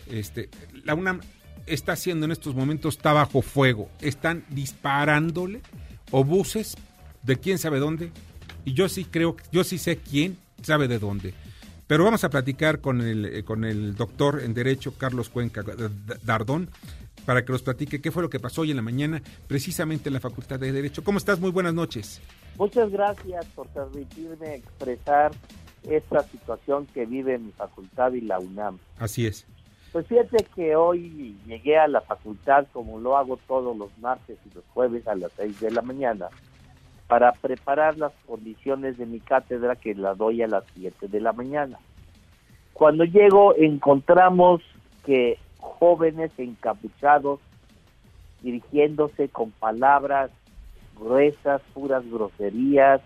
Este, 0.10 0.50
la 0.84 0.96
UNAM 0.96 1.22
está 1.66 1.94
haciendo 1.94 2.26
en 2.26 2.32
estos 2.32 2.56
momentos, 2.56 2.96
está 2.96 3.14
bajo 3.14 3.42
fuego. 3.42 3.90
Están 4.02 4.46
disparándole 4.50 5.62
obuses 6.12 6.76
de 7.24 7.38
quién 7.38 7.58
sabe 7.58 7.80
dónde. 7.80 8.12
Y 8.66 8.74
yo 8.74 8.90
sí 8.90 9.06
creo, 9.06 9.36
yo 9.52 9.64
sí 9.64 9.78
sé 9.78 9.98
quién 9.98 10.38
sabe 10.62 10.88
de 10.88 11.00
dónde. 11.00 11.34
Pero 11.88 12.06
vamos 12.06 12.24
a 12.24 12.30
platicar 12.30 12.80
con 12.80 13.02
el, 13.02 13.26
eh, 13.26 13.44
con 13.44 13.66
el 13.66 13.96
doctor 13.96 14.42
en 14.44 14.54
Derecho, 14.54 14.94
Carlos 14.98 15.30
Cuenca 15.30 15.62
Dardón, 16.24 16.70
para 17.26 17.46
que 17.46 17.52
nos 17.52 17.62
platique 17.62 18.02
qué 18.02 18.12
fue 18.12 18.24
lo 18.24 18.30
que 18.30 18.40
pasó 18.40 18.62
hoy 18.62 18.72
en 18.72 18.78
la 18.78 18.82
mañana, 18.82 19.22
precisamente 19.48 20.10
en 20.10 20.14
la 20.14 20.20
Facultad 20.20 20.60
de 20.60 20.72
Derecho. 20.72 21.04
¿Cómo 21.04 21.18
estás? 21.18 21.40
Muy 21.40 21.52
buenas 21.52 21.74
noches. 21.74 22.22
Muchas 22.58 22.92
gracias 22.92 23.46
por 23.56 23.68
permitirme 23.68 24.56
expresar 24.56 25.32
esta 25.84 26.24
situación 26.24 26.88
que 26.94 27.06
vive 27.06 27.38
mi 27.38 27.52
facultad 27.52 28.14
y 28.14 28.22
la 28.22 28.40
UNAM. 28.40 28.78
Así 29.00 29.26
es. 29.26 29.46
Pues 29.92 30.08
fíjate 30.08 30.46
que 30.56 30.76
hoy 30.76 31.36
llegué 31.46 31.78
a 31.78 31.88
la 31.88 32.02
facultad 32.02 32.66
como 32.72 33.00
lo 33.00 33.18
hago 33.18 33.38
todos 33.48 33.76
los 33.76 33.90
martes 33.98 34.38
y 34.50 34.56
los 34.56 34.64
jueves 34.74 35.08
a 35.08 35.16
las 35.16 35.32
6 35.34 35.60
de 35.60 35.72
la 35.72 35.82
mañana 35.82 36.30
para 37.08 37.34
preparar 37.34 37.98
las 37.98 38.14
condiciones 38.26 38.98
de 38.98 39.06
mi 39.06 39.20
cátedra 39.20 39.76
que 39.76 39.94
la 39.94 40.14
doy 40.14 40.44
a 40.44 40.48
las 40.48 40.64
7 40.76 41.10
de 41.10 41.20
la 41.20 41.34
mañana. 41.34 41.78
Cuando 42.72 43.04
llego 43.04 43.54
encontramos 43.58 44.62
que 45.06 45.38
jóvenes 45.62 46.32
encapuchados 46.38 47.40
dirigiéndose 48.42 49.30
con 49.30 49.52
palabras 49.52 50.32
gruesas, 51.00 51.62
puras 51.74 52.04
groserías, 52.10 53.02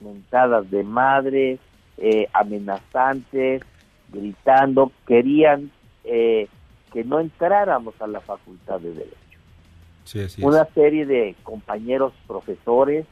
mentadas 0.00 0.70
de 0.70 0.82
madre, 0.82 1.58
eh, 1.96 2.28
amenazantes, 2.32 3.62
gritando, 4.12 4.92
querían 5.06 5.70
eh, 6.04 6.48
que 6.92 7.04
no 7.04 7.20
entráramos 7.20 7.94
a 8.00 8.06
la 8.06 8.20
facultad 8.20 8.80
de 8.80 8.92
Derecho. 8.92 9.16
Sí. 10.04 10.42
Una 10.42 10.64
serie 10.66 11.06
de 11.06 11.34
compañeros 11.42 12.12
profesores, 12.26 13.06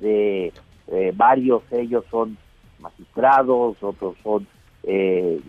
de 0.00 0.52
eh, 0.88 1.12
varios 1.14 1.62
ellos 1.70 2.04
son 2.10 2.36
magistrados, 2.80 3.76
otros 3.82 4.16
son 4.22 4.46
eh, 4.82 5.40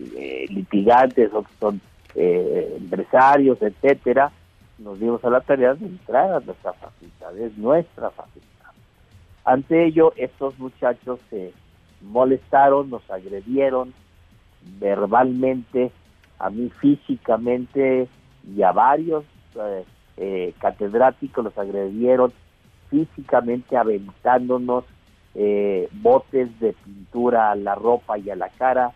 litigantes, 0.48 1.32
otros 1.32 1.54
son 1.58 1.80
eh, 2.16 2.76
empresarios, 2.78 3.60
etcétera, 3.60 4.32
nos 4.78 4.98
dimos 4.98 5.24
a 5.24 5.30
la 5.30 5.40
tarea 5.40 5.74
de 5.74 5.86
entrar 5.86 6.32
a 6.32 6.40
nuestra 6.40 6.72
facultad, 6.72 7.38
es 7.38 7.56
nuestra 7.56 8.10
facultad. 8.10 8.46
Ante 9.44 9.86
ello, 9.86 10.12
estos 10.16 10.58
muchachos 10.58 11.20
se 11.30 11.52
molestaron, 12.00 12.90
nos 12.90 13.08
agredieron 13.10 13.94
verbalmente, 14.80 15.92
a 16.38 16.50
mí 16.50 16.70
físicamente 16.80 18.08
y 18.54 18.62
a 18.62 18.72
varios 18.72 19.24
eh, 19.54 19.84
eh, 20.16 20.54
catedráticos 20.58 21.44
los 21.44 21.58
agredieron 21.58 22.32
físicamente 22.90 23.76
aventándonos 23.76 24.84
eh, 25.34 25.88
botes 25.92 26.58
de 26.60 26.72
pintura 26.72 27.50
a 27.50 27.56
la 27.56 27.74
ropa 27.74 28.18
y 28.18 28.30
a 28.30 28.36
la 28.36 28.48
cara. 28.48 28.92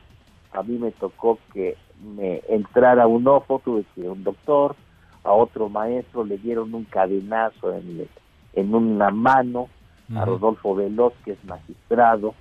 A 0.53 0.63
mí 0.63 0.79
me 0.79 0.91
tocó 0.93 1.39
que 1.53 1.77
me 2.03 2.43
entrara 2.49 3.07
un 3.07 3.27
ojo, 3.27 3.61
tuve 3.65 3.85
que 3.95 4.03
ir 4.03 4.07
a 4.07 4.13
un 4.13 4.25
doctor, 4.25 4.77
a 5.25 5.33
otro 5.33 5.69
maestro 5.69 6.25
le 6.25 6.39
dieron 6.39 6.75
un 6.75 6.85
cadenazo 6.85 7.75
en, 7.75 8.09
en 8.55 8.75
una 8.75 9.11
mano, 9.11 9.69
a. 10.15 10.25
Rodolfo 10.25 10.75
Veloz, 10.75 11.13
que 11.25 11.33
es 11.33 11.45
magistrado, 11.45 12.35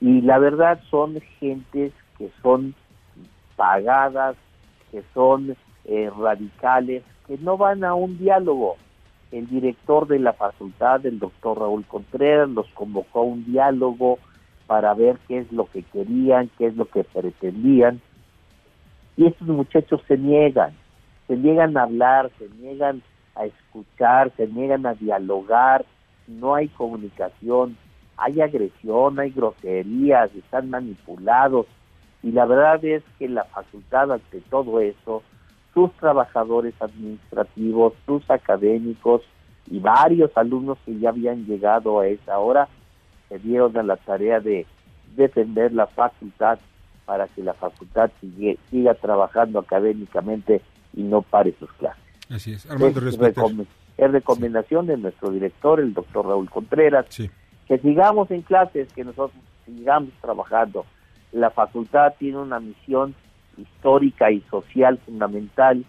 y 0.00 0.20
la 0.22 0.38
verdad 0.38 0.80
son 0.90 1.20
gentes 1.38 1.92
que 2.18 2.30
son 2.42 2.74
pagadas, 3.56 4.36
que 4.90 5.02
son 5.14 5.56
eh, 5.84 6.10
radicales, 6.16 7.02
que 7.26 7.38
no 7.38 7.56
van 7.56 7.84
a 7.84 7.94
un 7.94 8.18
diálogo. 8.18 8.76
El 9.30 9.48
director 9.48 10.06
de 10.06 10.18
la 10.18 10.32
facultad, 10.34 11.04
el 11.06 11.18
doctor 11.18 11.58
Raúl 11.58 11.84
Contreras, 11.86 12.48
los 12.50 12.66
convocó 12.74 13.20
a 13.20 13.24
un 13.24 13.44
diálogo 13.44 14.18
para 14.66 14.94
ver 14.94 15.18
qué 15.28 15.38
es 15.38 15.52
lo 15.52 15.66
que 15.66 15.82
querían, 15.82 16.50
qué 16.58 16.66
es 16.66 16.76
lo 16.76 16.86
que 16.86 17.04
pretendían. 17.04 18.00
Y 19.16 19.26
estos 19.26 19.46
muchachos 19.46 20.00
se 20.08 20.16
niegan, 20.16 20.72
se 21.26 21.36
niegan 21.36 21.76
a 21.76 21.82
hablar, 21.82 22.30
se 22.38 22.48
niegan 22.60 23.02
a 23.34 23.44
escuchar, 23.44 24.32
se 24.36 24.46
niegan 24.46 24.86
a 24.86 24.94
dialogar, 24.94 25.84
no 26.26 26.54
hay 26.54 26.68
comunicación, 26.68 27.76
hay 28.16 28.40
agresión, 28.40 29.18
hay 29.18 29.30
groserías, 29.30 30.34
están 30.34 30.70
manipulados. 30.70 31.66
Y 32.22 32.32
la 32.32 32.46
verdad 32.46 32.84
es 32.84 33.02
que 33.18 33.28
la 33.28 33.44
facultad, 33.44 34.12
ante 34.12 34.40
todo 34.42 34.80
eso, 34.80 35.22
sus 35.74 35.92
trabajadores 35.94 36.74
administrativos, 36.80 37.94
sus 38.06 38.28
académicos 38.30 39.22
y 39.70 39.78
varios 39.78 40.30
alumnos 40.36 40.78
que 40.84 40.98
ya 40.98 41.10
habían 41.10 41.44
llegado 41.46 42.00
a 42.00 42.06
esa 42.06 42.38
hora, 42.38 42.68
se 43.28 43.38
dieron 43.38 43.76
a 43.76 43.82
la 43.82 43.96
tarea 43.96 44.40
de 44.40 44.66
defender 45.16 45.72
la 45.72 45.86
facultad 45.86 46.58
para 47.04 47.26
que 47.28 47.42
la 47.42 47.54
facultad 47.54 48.10
sigue- 48.20 48.58
siga 48.70 48.94
trabajando 48.94 49.58
académicamente 49.58 50.60
y 50.94 51.02
no 51.02 51.22
pare 51.22 51.54
sus 51.58 51.72
clases. 51.74 52.02
Así 52.30 52.52
es. 52.52 52.70
Armando 52.70 53.00
Es, 53.00 53.18
recom- 53.18 53.66
es 53.98 54.10
recomendación 54.10 54.86
de 54.86 54.96
nuestro 54.96 55.30
director, 55.30 55.80
el 55.80 55.92
doctor 55.94 56.26
Raúl 56.26 56.48
Contreras, 56.48 57.06
Sí. 57.08 57.30
que 57.68 57.78
sigamos 57.78 58.30
en 58.30 58.42
clases, 58.42 58.92
que 58.92 59.04
nosotros 59.04 59.32
sigamos 59.66 60.10
trabajando. 60.20 60.84
La 61.32 61.50
facultad 61.50 62.14
tiene 62.18 62.38
una 62.38 62.60
misión 62.60 63.14
histórica 63.56 64.30
y 64.30 64.40
social 64.50 64.98
fundamental, 65.04 65.84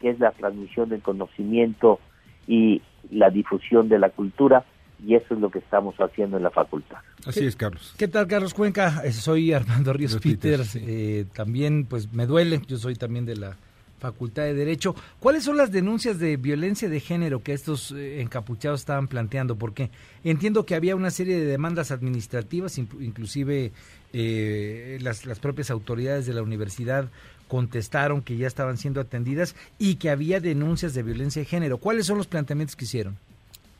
que 0.00 0.10
es 0.10 0.18
la 0.20 0.32
transmisión 0.32 0.88
del 0.88 1.00
conocimiento 1.02 1.98
y 2.46 2.82
la 3.10 3.30
difusión 3.30 3.88
de 3.88 3.98
la 3.98 4.10
cultura, 4.10 4.64
y 5.04 5.14
eso 5.14 5.34
es 5.34 5.40
lo 5.40 5.50
que 5.50 5.58
estamos 5.58 5.94
haciendo 5.96 6.36
en 6.36 6.42
la 6.42 6.50
facultad. 6.50 6.98
Así 7.26 7.40
¿Qué- 7.40 7.46
es, 7.48 7.56
Carlos. 7.56 7.94
¿Qué 7.96 8.08
tal, 8.08 8.26
Carlos 8.26 8.54
Cuenca? 8.54 9.02
Eh, 9.04 9.12
Soy 9.12 9.52
Armando 9.52 9.92
Ríos 9.92 10.14
Peters. 10.16 10.72
Peters, 10.72 10.76
eh, 10.76 11.26
también, 11.34 11.84
pues, 11.84 12.12
me 12.12 12.26
duele. 12.26 12.60
Yo 12.66 12.76
soy 12.78 12.94
también 12.94 13.26
de 13.26 13.36
la 13.36 13.56
Facultad 13.98 14.42
de 14.44 14.54
Derecho. 14.54 14.94
¿Cuáles 15.20 15.42
son 15.44 15.56
las 15.56 15.72
denuncias 15.72 16.18
de 16.18 16.36
violencia 16.36 16.88
de 16.88 17.00
género 17.00 17.42
que 17.42 17.52
estos 17.54 17.92
eh, 17.92 18.20
encapuchados 18.20 18.80
estaban 18.80 19.08
planteando? 19.08 19.56
Porque 19.56 19.90
entiendo 20.22 20.66
que 20.66 20.74
había 20.74 20.94
una 20.94 21.10
serie 21.10 21.38
de 21.38 21.46
demandas 21.46 21.90
administrativas, 21.90 22.78
inclu- 22.78 23.02
inclusive 23.02 23.72
eh, 24.12 24.98
las, 25.00 25.24
las 25.26 25.38
propias 25.40 25.70
autoridades 25.70 26.26
de 26.26 26.34
la 26.34 26.42
universidad 26.42 27.08
contestaron 27.48 28.22
que 28.22 28.36
ya 28.36 28.46
estaban 28.46 28.76
siendo 28.76 29.00
atendidas 29.00 29.54
y 29.78 29.96
que 29.96 30.10
había 30.10 30.40
denuncias 30.40 30.94
de 30.94 31.02
violencia 31.02 31.40
de 31.40 31.46
género. 31.46 31.78
¿Cuáles 31.78 32.06
son 32.06 32.18
los 32.18 32.26
planteamientos 32.26 32.76
que 32.76 32.84
hicieron? 32.84 33.16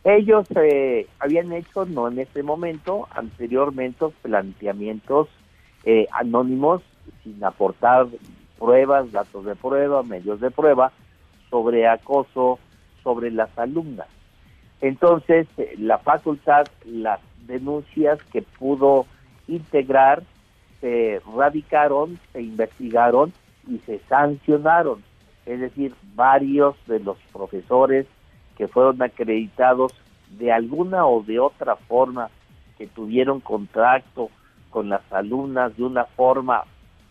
Ellos 0.07 0.47
eh, 0.55 1.09
habían 1.19 1.53
hecho, 1.53 1.85
no 1.85 2.07
en 2.07 2.21
este 2.21 2.45
momento, 2.45 3.09
anteriormente 3.11 4.07
planteamientos 4.23 5.27
eh, 5.85 6.07
anónimos 6.13 6.81
sin 7.25 7.43
aportar 7.43 8.07
pruebas, 8.57 9.11
datos 9.11 9.45
de 9.45 9.57
prueba, 9.57 10.05
medios 10.05 10.41
de 10.41 10.53
prueba 10.53 10.93
sobre 11.51 11.89
acoso 11.89 12.61
sobre 13.03 13.33
las 13.33 13.59
alumnas. 13.59 14.07
Entonces, 14.81 15.49
eh, 15.57 15.75
la 15.77 15.99
facultad, 15.99 16.69
las 16.85 17.19
denuncias 17.49 18.23
que 18.33 18.43
pudo 18.43 19.07
integrar, 19.49 20.23
se 20.81 21.21
radicaron, 21.37 22.17
se 22.33 22.43
investigaron 22.43 23.33
y 23.67 23.79
se 23.79 23.99
sancionaron. 24.09 25.03
Es 25.47 25.59
decir, 25.59 25.97
varios 26.15 26.77
de 26.87 27.01
los 27.01 27.19
profesores 27.33 28.07
que 28.57 28.69
fueron 28.69 29.03
acreditados 29.03 29.93
de 30.39 30.53
alguna 30.53 31.07
o 31.07 31.23
de 31.23 31.39
otra 31.39 31.77
forma, 31.77 32.31
que 32.79 32.87
tuvieron 32.87 33.41
contacto 33.41 34.31
con 34.71 34.89
las 34.89 35.01
alumnas 35.13 35.77
de 35.77 35.85
una 35.85 36.05
forma 36.05 36.63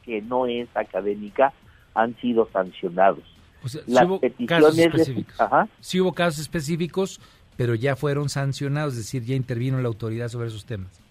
que 0.04 0.22
no 0.22 0.46
es 0.46 0.68
académica, 0.75 1.54
han 1.96 2.16
sido 2.18 2.48
sancionados. 2.52 3.24
O 3.64 3.68
sea, 3.68 3.82
Las 3.88 4.06
hubo 4.06 4.20
casos 4.20 4.32
peticiones 4.32 4.75
de- 4.75 4.84
específicos. 4.84 5.42
Ajá. 5.42 5.68
Sí 5.80 6.00
hubo 6.00 6.14
casos 6.14 6.40
específicos, 6.42 7.20
pero 7.58 7.74
ya 7.74 7.96
fueron 7.96 8.30
sancionados, 8.30 8.94
es 8.94 9.00
decir, 9.00 9.24
ya 9.24 9.36
intervino 9.36 9.80
la 9.82 9.88
autoridad 9.88 10.28
sobre 10.28 10.50
esos 10.50 10.66
temas. 10.66 11.02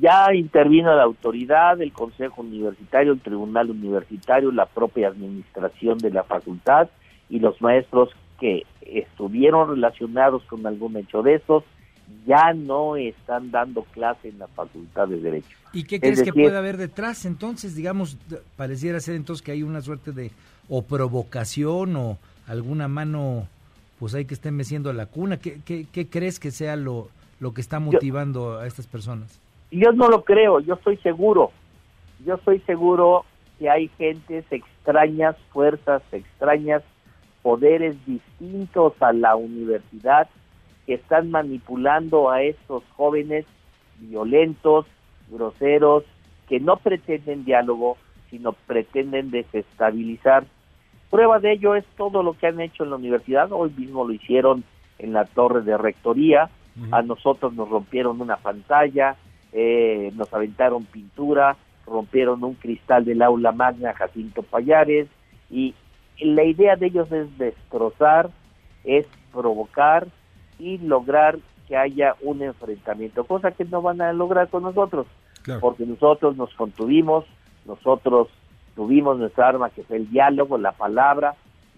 Ya 0.00 0.32
intervino 0.34 0.94
la 0.94 1.02
autoridad, 1.04 1.80
el 1.80 1.92
Consejo 1.92 2.42
Universitario, 2.42 3.12
el 3.12 3.20
Tribunal 3.20 3.70
Universitario, 3.70 4.52
la 4.52 4.66
propia 4.66 5.08
administración 5.08 5.98
de 5.98 6.10
la 6.10 6.24
facultad 6.24 6.88
y 7.30 7.38
los 7.38 7.60
maestros 7.62 8.10
que 8.44 8.66
estuvieron 8.82 9.70
relacionados 9.70 10.42
con 10.42 10.66
algún 10.66 10.98
hecho 10.98 11.22
de 11.22 11.36
esos 11.36 11.64
ya 12.26 12.52
no 12.52 12.94
están 12.94 13.50
dando 13.50 13.84
clase 13.84 14.28
en 14.28 14.38
la 14.38 14.48
Facultad 14.48 15.08
de 15.08 15.18
Derecho. 15.18 15.56
¿Y 15.72 15.84
qué 15.84 15.94
Es 15.96 16.02
crees 16.02 16.22
que 16.22 16.32
puede 16.34 16.54
haber 16.54 16.76
detrás? 16.76 17.24
Entonces, 17.24 17.74
digamos, 17.74 18.18
pareciera 18.54 19.00
ser 19.00 19.14
entonces 19.14 19.42
que 19.42 19.52
hay 19.52 19.62
una 19.62 19.80
suerte 19.80 20.12
de 20.12 20.30
o 20.68 20.82
provocación 20.82 21.96
o 21.96 22.18
alguna 22.46 22.86
mano, 22.86 23.48
pues 23.98 24.14
hay 24.14 24.26
que 24.26 24.34
estén 24.34 24.54
meciendo 24.54 24.92
la 24.92 25.06
cuna. 25.06 25.38
¿Qué, 25.38 25.60
qué, 25.64 25.86
qué 25.90 26.06
crees 26.10 26.38
que 26.38 26.50
sea 26.50 26.76
lo, 26.76 27.08
lo 27.40 27.54
que 27.54 27.62
está 27.62 27.80
motivando 27.80 28.58
a 28.58 28.66
estas 28.66 28.86
personas? 28.86 29.40
Yo 29.70 29.90
no 29.92 30.10
lo 30.10 30.22
creo, 30.22 30.60
yo 30.60 30.74
estoy 30.74 30.98
seguro. 30.98 31.50
Yo 32.26 32.34
estoy 32.34 32.60
seguro 32.60 33.24
que 33.58 33.70
hay 33.70 33.88
gentes 33.96 34.44
extrañas, 34.50 35.34
fuerzas 35.50 36.02
extrañas, 36.12 36.82
poderes 37.44 37.94
distintos 38.06 38.94
a 39.00 39.12
la 39.12 39.36
universidad 39.36 40.28
que 40.86 40.94
están 40.94 41.30
manipulando 41.30 42.30
a 42.30 42.42
estos 42.42 42.82
jóvenes 42.96 43.44
violentos, 43.98 44.86
groseros, 45.28 46.04
que 46.48 46.58
no 46.58 46.78
pretenden 46.78 47.44
diálogo, 47.44 47.98
sino 48.30 48.54
pretenden 48.54 49.30
desestabilizar. 49.30 50.46
Prueba 51.10 51.38
de 51.38 51.52
ello 51.52 51.74
es 51.74 51.84
todo 51.98 52.22
lo 52.22 52.32
que 52.32 52.46
han 52.46 52.62
hecho 52.62 52.84
en 52.84 52.90
la 52.90 52.96
universidad. 52.96 53.52
Hoy 53.52 53.70
mismo 53.76 54.06
lo 54.06 54.14
hicieron 54.14 54.64
en 54.98 55.12
la 55.12 55.26
torre 55.26 55.60
de 55.60 55.76
rectoría. 55.76 56.48
A 56.92 57.02
nosotros 57.02 57.52
nos 57.52 57.68
rompieron 57.68 58.22
una 58.22 58.36
pantalla, 58.36 59.16
eh, 59.52 60.10
nos 60.16 60.32
aventaron 60.32 60.86
pintura, 60.86 61.58
rompieron 61.86 62.42
un 62.42 62.54
cristal 62.54 63.04
del 63.04 63.20
aula 63.20 63.52
magna 63.52 63.92
Jacinto 63.92 64.42
Payares 64.42 65.08
y 65.50 65.74
la 66.20 66.44
idea 66.44 66.76
de 66.76 66.86
ellos 66.86 67.10
es 67.12 67.36
destrozar, 67.38 68.30
es 68.84 69.06
provocar 69.32 70.06
y 70.58 70.78
lograr 70.78 71.38
que 71.68 71.76
haya 71.76 72.14
un 72.20 72.42
enfrentamiento, 72.42 73.24
cosa 73.24 73.50
que 73.52 73.64
no 73.64 73.82
van 73.82 74.00
a 74.00 74.12
lograr 74.12 74.48
con 74.48 74.62
nosotros, 74.62 75.06
Claro. 75.42 75.60
porque 75.60 75.84
nosotros 75.86 76.36
nos 76.36 76.52
contuvimos, 76.54 77.24
nosotros 77.66 78.28
tuvimos 78.74 79.18
nuestra 79.18 79.48
arma 79.48 79.70
que 79.70 79.82
fue 79.82 79.96
el 79.96 80.10
diálogo, 80.10 80.58
la 80.58 80.72
palabra, 80.72 81.34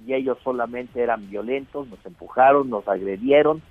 y 0.07 0.12
ellos 0.14 0.38
solamente 0.45 1.00
eran 1.02 1.28
violentos, 1.31 1.88
nos 1.88 2.05
empujaron, 2.05 2.69
nos 2.71 2.87
agredieron, 2.87 3.62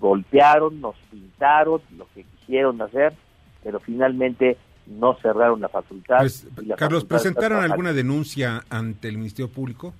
golpearon, 0.00 0.80
nos 0.80 0.96
pintaron, 1.10 1.80
lo 1.96 2.06
que 2.14 2.24
quisieron 2.24 2.80
hacer, 2.82 3.12
pero 3.62 3.78
finalmente 3.80 4.56
no 4.86 5.14
cerraron 5.22 5.60
la 5.60 5.68
facultad. 5.68 6.18
Pues, 6.18 6.44
la 6.66 6.76
Carlos, 6.76 7.02
facultad 7.04 7.08
¿presentaron 7.16 7.62
alguna 7.62 7.92
denuncia 7.92 8.64
ante 8.70 9.08
el 9.08 9.18
Ministerio 9.18 9.50
Público? 9.52 9.94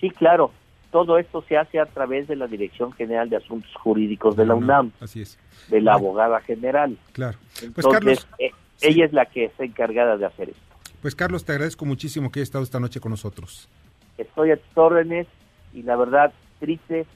Sí, 0.00 0.10
claro. 0.10 0.52
Todo 0.90 1.18
esto 1.18 1.42
se 1.48 1.56
hace 1.56 1.78
a 1.78 1.86
través 1.86 2.26
de 2.26 2.34
la 2.34 2.48
Dirección 2.48 2.92
General 2.92 3.30
de 3.30 3.36
Asuntos 3.36 3.70
Jurídicos 3.76 4.34
de 4.36 4.44
la 4.44 4.56
UNAM, 4.56 4.90
Así 5.00 5.22
es, 5.22 5.38
de 5.68 5.80
la 5.80 5.94
abogada 5.94 6.40
general. 6.40 6.96
claro. 7.12 7.38
Pues 7.52 7.62
Entonces, 7.62 7.92
Carlos, 7.92 8.28
eh, 8.40 8.50
sí. 8.76 8.88
ella 8.88 9.04
es 9.04 9.12
la 9.12 9.26
que 9.26 9.44
está 9.44 9.64
encargada 9.64 10.16
de 10.16 10.26
hacer 10.26 10.48
esto. 10.50 10.60
pues 11.00 11.14
Carlos, 11.14 11.44
te 11.44 11.52
agradezco 11.52 11.84
muchísimo 11.86 12.32
que 12.32 12.40
hayas 12.40 12.48
estado 12.48 12.64
esta 12.64 12.80
noche 12.80 12.98
con 12.98 13.10
nosotros. 13.10 13.68
Estoy 14.18 14.50
a 14.50 14.56
tus 14.56 14.76
órdenes 14.76 15.28
y 15.72 15.82
la 15.84 15.94
verdad 15.94 16.32
triste 16.58 17.06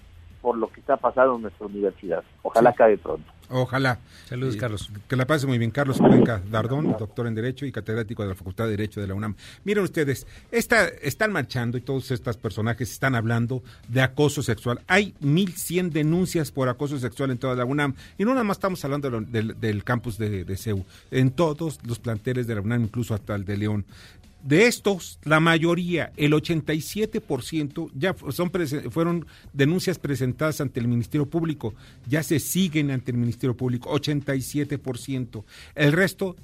por 0.40 0.56
lo 0.56 0.68
que 0.68 0.78
está 0.78 0.96
pasando 0.96 1.34
en 1.34 1.42
nuestra 1.42 1.66
universidad. 1.66 2.22
Ojalá 2.42 2.70
Sí. 2.70 2.74
acabe 2.74 2.96
pronto. 2.98 3.32
Ojalá. 3.56 4.00
Saludos, 4.28 4.56
Eh, 4.56 4.58
Carlos. 4.58 4.90
Que 5.08 5.14
la 5.14 5.26
pase 5.26 5.46
muy 5.46 5.58
bien. 5.58 5.70
Carlos 5.70 5.98
Cuenca 5.98 6.42
Dardón, 6.50 6.96
doctor 6.98 7.28
en 7.28 7.34
Derecho 7.36 7.64
y 7.66 7.70
catedrático 7.72 8.22
de 8.24 8.30
la 8.30 8.34
Facultad 8.34 8.64
de 8.64 8.72
Derecho 8.72 9.00
de 9.00 9.06
la 9.06 9.14
UNAM. 9.14 9.36
Miren 9.62 9.84
ustedes, 9.84 10.26
esta, 10.50 10.88
están 10.88 11.30
marchando 11.30 11.78
y 11.78 11.80
todos 11.82 12.10
estos 12.10 12.36
personajes 12.36 12.90
están 12.90 13.14
hablando 13.14 13.62
de 13.88 14.02
acoso 14.02 14.42
sexual. 14.42 14.80
Hay 14.88 15.14
1.100 15.22 15.90
denuncias 15.90 16.50
por 16.50 16.68
acoso 16.68 16.98
sexual 16.98 17.30
en 17.30 17.38
toda 17.38 17.54
la 17.54 17.64
UNAM. 17.64 17.94
Y 18.18 18.24
no 18.24 18.32
nada 18.32 18.42
más 18.44 18.56
estamos 18.56 18.84
hablando 18.84 19.08
de 19.08 19.20
lo- 19.20 19.26
del, 19.26 19.60
del 19.60 19.84
campus 19.84 20.18
de, 20.18 20.44
de 20.44 20.56
CEU. 20.56 20.84
En 21.12 21.30
todos 21.30 21.78
los 21.86 22.00
planteles 22.00 22.46
de 22.48 22.56
la 22.56 22.60
UNAM, 22.60 22.82
incluso 22.82 23.14
hasta 23.14 23.36
el 23.36 23.44
de 23.44 23.56
León. 23.56 23.84
De 24.44 24.66
estos, 24.66 25.18
la 25.24 25.40
mayoría, 25.40 26.12
el 26.18 26.34
87%, 26.34 27.90
ya 27.94 28.14
son 28.28 28.50
fueron 28.90 29.24
denuncias 29.54 29.98
presentadas 29.98 30.60
ante 30.60 30.80
el 30.80 30.86
Ministerio 30.86 31.24
Público, 31.24 31.72
ya 32.06 32.22
se 32.22 32.38
siguen 32.38 32.90
ante 32.90 33.10
el 33.10 33.16
Ministerio 33.16 33.56
Público, 33.56 33.90
87%. 33.98 35.44
El 35.74 35.92
resto 35.92 36.36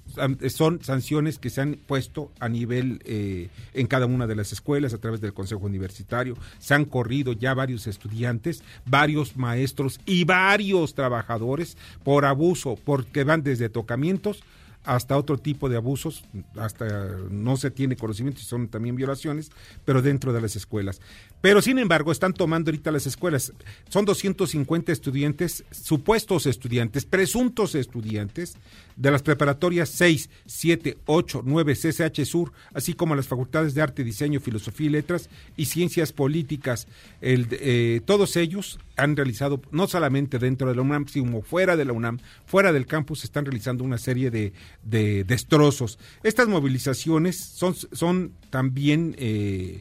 son 0.48 0.82
sanciones 0.82 1.38
que 1.38 1.50
se 1.50 1.60
han 1.60 1.74
puesto 1.74 2.32
a 2.40 2.48
nivel 2.48 3.02
eh, 3.04 3.50
en 3.74 3.86
cada 3.86 4.06
una 4.06 4.26
de 4.26 4.34
las 4.34 4.50
escuelas 4.54 4.94
a 4.94 4.98
través 4.98 5.20
del 5.20 5.34
Consejo 5.34 5.66
Universitario. 5.66 6.38
Se 6.58 6.72
han 6.72 6.86
corrido 6.86 7.34
ya 7.34 7.52
varios 7.52 7.86
estudiantes, 7.86 8.64
varios 8.86 9.36
maestros 9.36 10.00
y 10.06 10.24
varios 10.24 10.94
trabajadores 10.94 11.76
por 12.02 12.24
abuso, 12.24 12.78
porque 12.82 13.24
van 13.24 13.42
desde 13.42 13.68
tocamientos 13.68 14.42
hasta 14.84 15.16
otro 15.16 15.36
tipo 15.38 15.68
de 15.68 15.76
abusos, 15.76 16.24
hasta 16.56 16.86
no 17.30 17.56
se 17.56 17.70
tiene 17.70 17.96
conocimiento 17.96 18.40
y 18.40 18.44
son 18.44 18.68
también 18.68 18.96
violaciones, 18.96 19.50
pero 19.84 20.02
dentro 20.02 20.32
de 20.32 20.40
las 20.40 20.56
escuelas. 20.56 21.00
Pero 21.40 21.62
sin 21.62 21.78
embargo, 21.78 22.12
están 22.12 22.34
tomando 22.34 22.70
ahorita 22.70 22.90
las 22.90 23.06
escuelas. 23.06 23.52
Son 23.88 24.04
250 24.04 24.92
estudiantes, 24.92 25.64
supuestos 25.70 26.44
estudiantes, 26.46 27.06
presuntos 27.06 27.74
estudiantes 27.74 28.56
de 28.96 29.10
las 29.10 29.22
preparatorias 29.22 29.88
6, 29.88 30.28
7, 30.44 30.98
8, 31.06 31.42
9 31.44 31.74
CCH 31.74 32.24
Sur, 32.26 32.52
así 32.74 32.92
como 32.92 33.14
las 33.14 33.26
facultades 33.26 33.72
de 33.72 33.80
Arte, 33.80 34.04
Diseño, 34.04 34.40
Filosofía 34.40 34.88
y 34.88 34.90
Letras 34.90 35.30
y 35.56 35.64
Ciencias 35.64 36.12
Políticas. 36.12 36.86
El, 37.22 37.46
eh, 37.52 38.02
todos 38.04 38.36
ellos 38.36 38.78
han 38.96 39.16
realizado, 39.16 39.62
no 39.70 39.88
solamente 39.88 40.38
dentro 40.38 40.68
de 40.68 40.74
la 40.74 40.82
UNAM, 40.82 41.08
sino 41.08 41.40
fuera 41.40 41.74
de 41.76 41.86
la 41.86 41.94
UNAM, 41.94 42.18
fuera 42.44 42.70
del 42.70 42.86
campus, 42.86 43.24
están 43.24 43.46
realizando 43.46 43.82
una 43.82 43.96
serie 43.96 44.30
de, 44.30 44.52
de 44.82 45.24
destrozos. 45.24 45.98
Estas 46.22 46.48
movilizaciones 46.48 47.38
son, 47.38 47.74
son 47.74 48.32
también... 48.50 49.16
eh, 49.18 49.80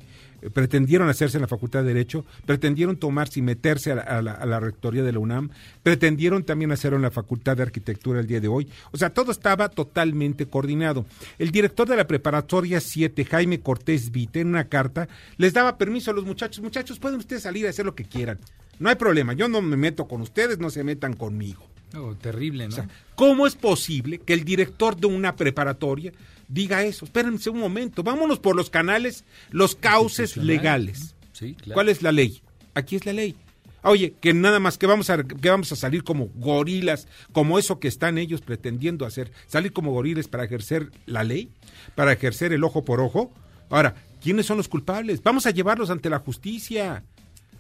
pretendieron 0.53 1.09
hacerse 1.09 1.37
en 1.37 1.41
la 1.41 1.47
Facultad 1.47 1.81
de 1.83 1.87
Derecho, 1.93 2.25
pretendieron 2.45 2.97
tomarse 2.97 3.39
y 3.39 3.43
meterse 3.43 3.91
a 3.91 3.95
la, 3.95 4.01
a 4.01 4.21
la- 4.21 4.31
a 4.33 4.45
la 4.45 4.59
rectoría 4.59 5.03
de 5.03 5.11
la 5.13 5.19
UNAM, 5.19 5.49
pretendieron 5.83 6.43
también 6.43 6.71
hacerlo 6.71 6.97
en 6.97 7.03
la 7.03 7.11
Facultad 7.11 7.57
de 7.57 7.63
Arquitectura 7.63 8.19
el 8.19 8.27
día 8.27 8.39
de 8.39 8.47
hoy. 8.47 8.67
O 8.91 8.97
sea, 8.97 9.09
todo 9.09 9.31
estaba 9.31 9.69
totalmente 9.69 10.45
coordinado. 10.47 11.05
El 11.37 11.51
director 11.51 11.87
de 11.87 11.95
la 11.97 12.07
preparatoria 12.07 12.79
7, 12.79 13.25
Jaime 13.25 13.59
Cortés 13.59 14.11
Vite, 14.11 14.41
en 14.41 14.47
una 14.49 14.65
carta, 14.65 15.07
les 15.37 15.53
daba 15.53 15.77
permiso 15.77 16.11
a 16.11 16.13
los 16.13 16.25
muchachos, 16.25 16.63
muchachos, 16.63 16.99
pueden 16.99 17.17
ustedes 17.19 17.43
salir 17.43 17.65
a 17.67 17.69
hacer 17.69 17.85
lo 17.85 17.95
que 17.95 18.05
quieran. 18.05 18.39
No 18.79 18.89
hay 18.89 18.95
problema, 18.95 19.33
yo 19.33 19.49
no 19.49 19.61
me 19.61 19.75
meto 19.77 20.07
con 20.07 20.21
ustedes, 20.21 20.59
no 20.59 20.69
se 20.69 20.83
metan 20.83 21.13
conmigo. 21.13 21.67
Oh, 21.97 22.13
terrible, 22.15 22.65
¿no? 22.67 22.73
O 22.73 22.75
sea, 22.75 22.87
¿cómo 23.15 23.47
es 23.47 23.55
posible 23.55 24.19
que 24.19 24.33
el 24.33 24.43
director 24.45 24.95
de 24.95 25.07
una 25.07 25.35
preparatoria 25.35 26.13
diga 26.49 26.83
eso? 26.83 27.05
Espérense 27.05 27.49
un 27.49 27.59
momento, 27.59 28.03
vámonos 28.03 28.39
por 28.39 28.55
los 28.55 28.69
canales, 28.69 29.23
los 29.51 29.75
cauces 29.75 30.35
legales. 30.35 31.15
Sí, 31.31 31.55
claro. 31.55 31.75
¿Cuál 31.75 31.89
es 31.89 32.01
la 32.01 32.11
ley? 32.11 32.41
Aquí 32.73 32.97
es 32.97 33.05
la 33.05 33.13
ley. 33.13 33.37
Oye, 33.81 34.13
que 34.19 34.33
nada 34.33 34.59
más 34.59 34.77
que 34.77 34.87
vamos 34.87 35.09
a 35.09 35.23
que 35.23 35.49
vamos 35.49 35.71
a 35.71 35.77
salir 35.77 36.03
como 36.03 36.27
gorilas, 36.35 37.07
como 37.31 37.57
eso 37.57 37.79
que 37.79 37.87
están 37.87 38.17
ellos 38.17 38.41
pretendiendo 38.41 39.05
hacer, 39.05 39.31
salir 39.47 39.71
como 39.71 39.93
gorilas 39.93 40.27
para 40.27 40.43
ejercer 40.43 40.91
la 41.05 41.23
ley, 41.23 41.49
para 41.95 42.11
ejercer 42.11 42.51
el 42.51 42.65
ojo 42.65 42.83
por 42.83 42.99
ojo. 42.99 43.31
Ahora, 43.69 43.95
¿quiénes 44.21 44.47
son 44.47 44.57
los 44.57 44.67
culpables? 44.67 45.23
Vamos 45.23 45.45
a 45.45 45.51
llevarlos 45.51 45.91
ante 45.91 46.09
la 46.09 46.19
justicia. 46.19 47.05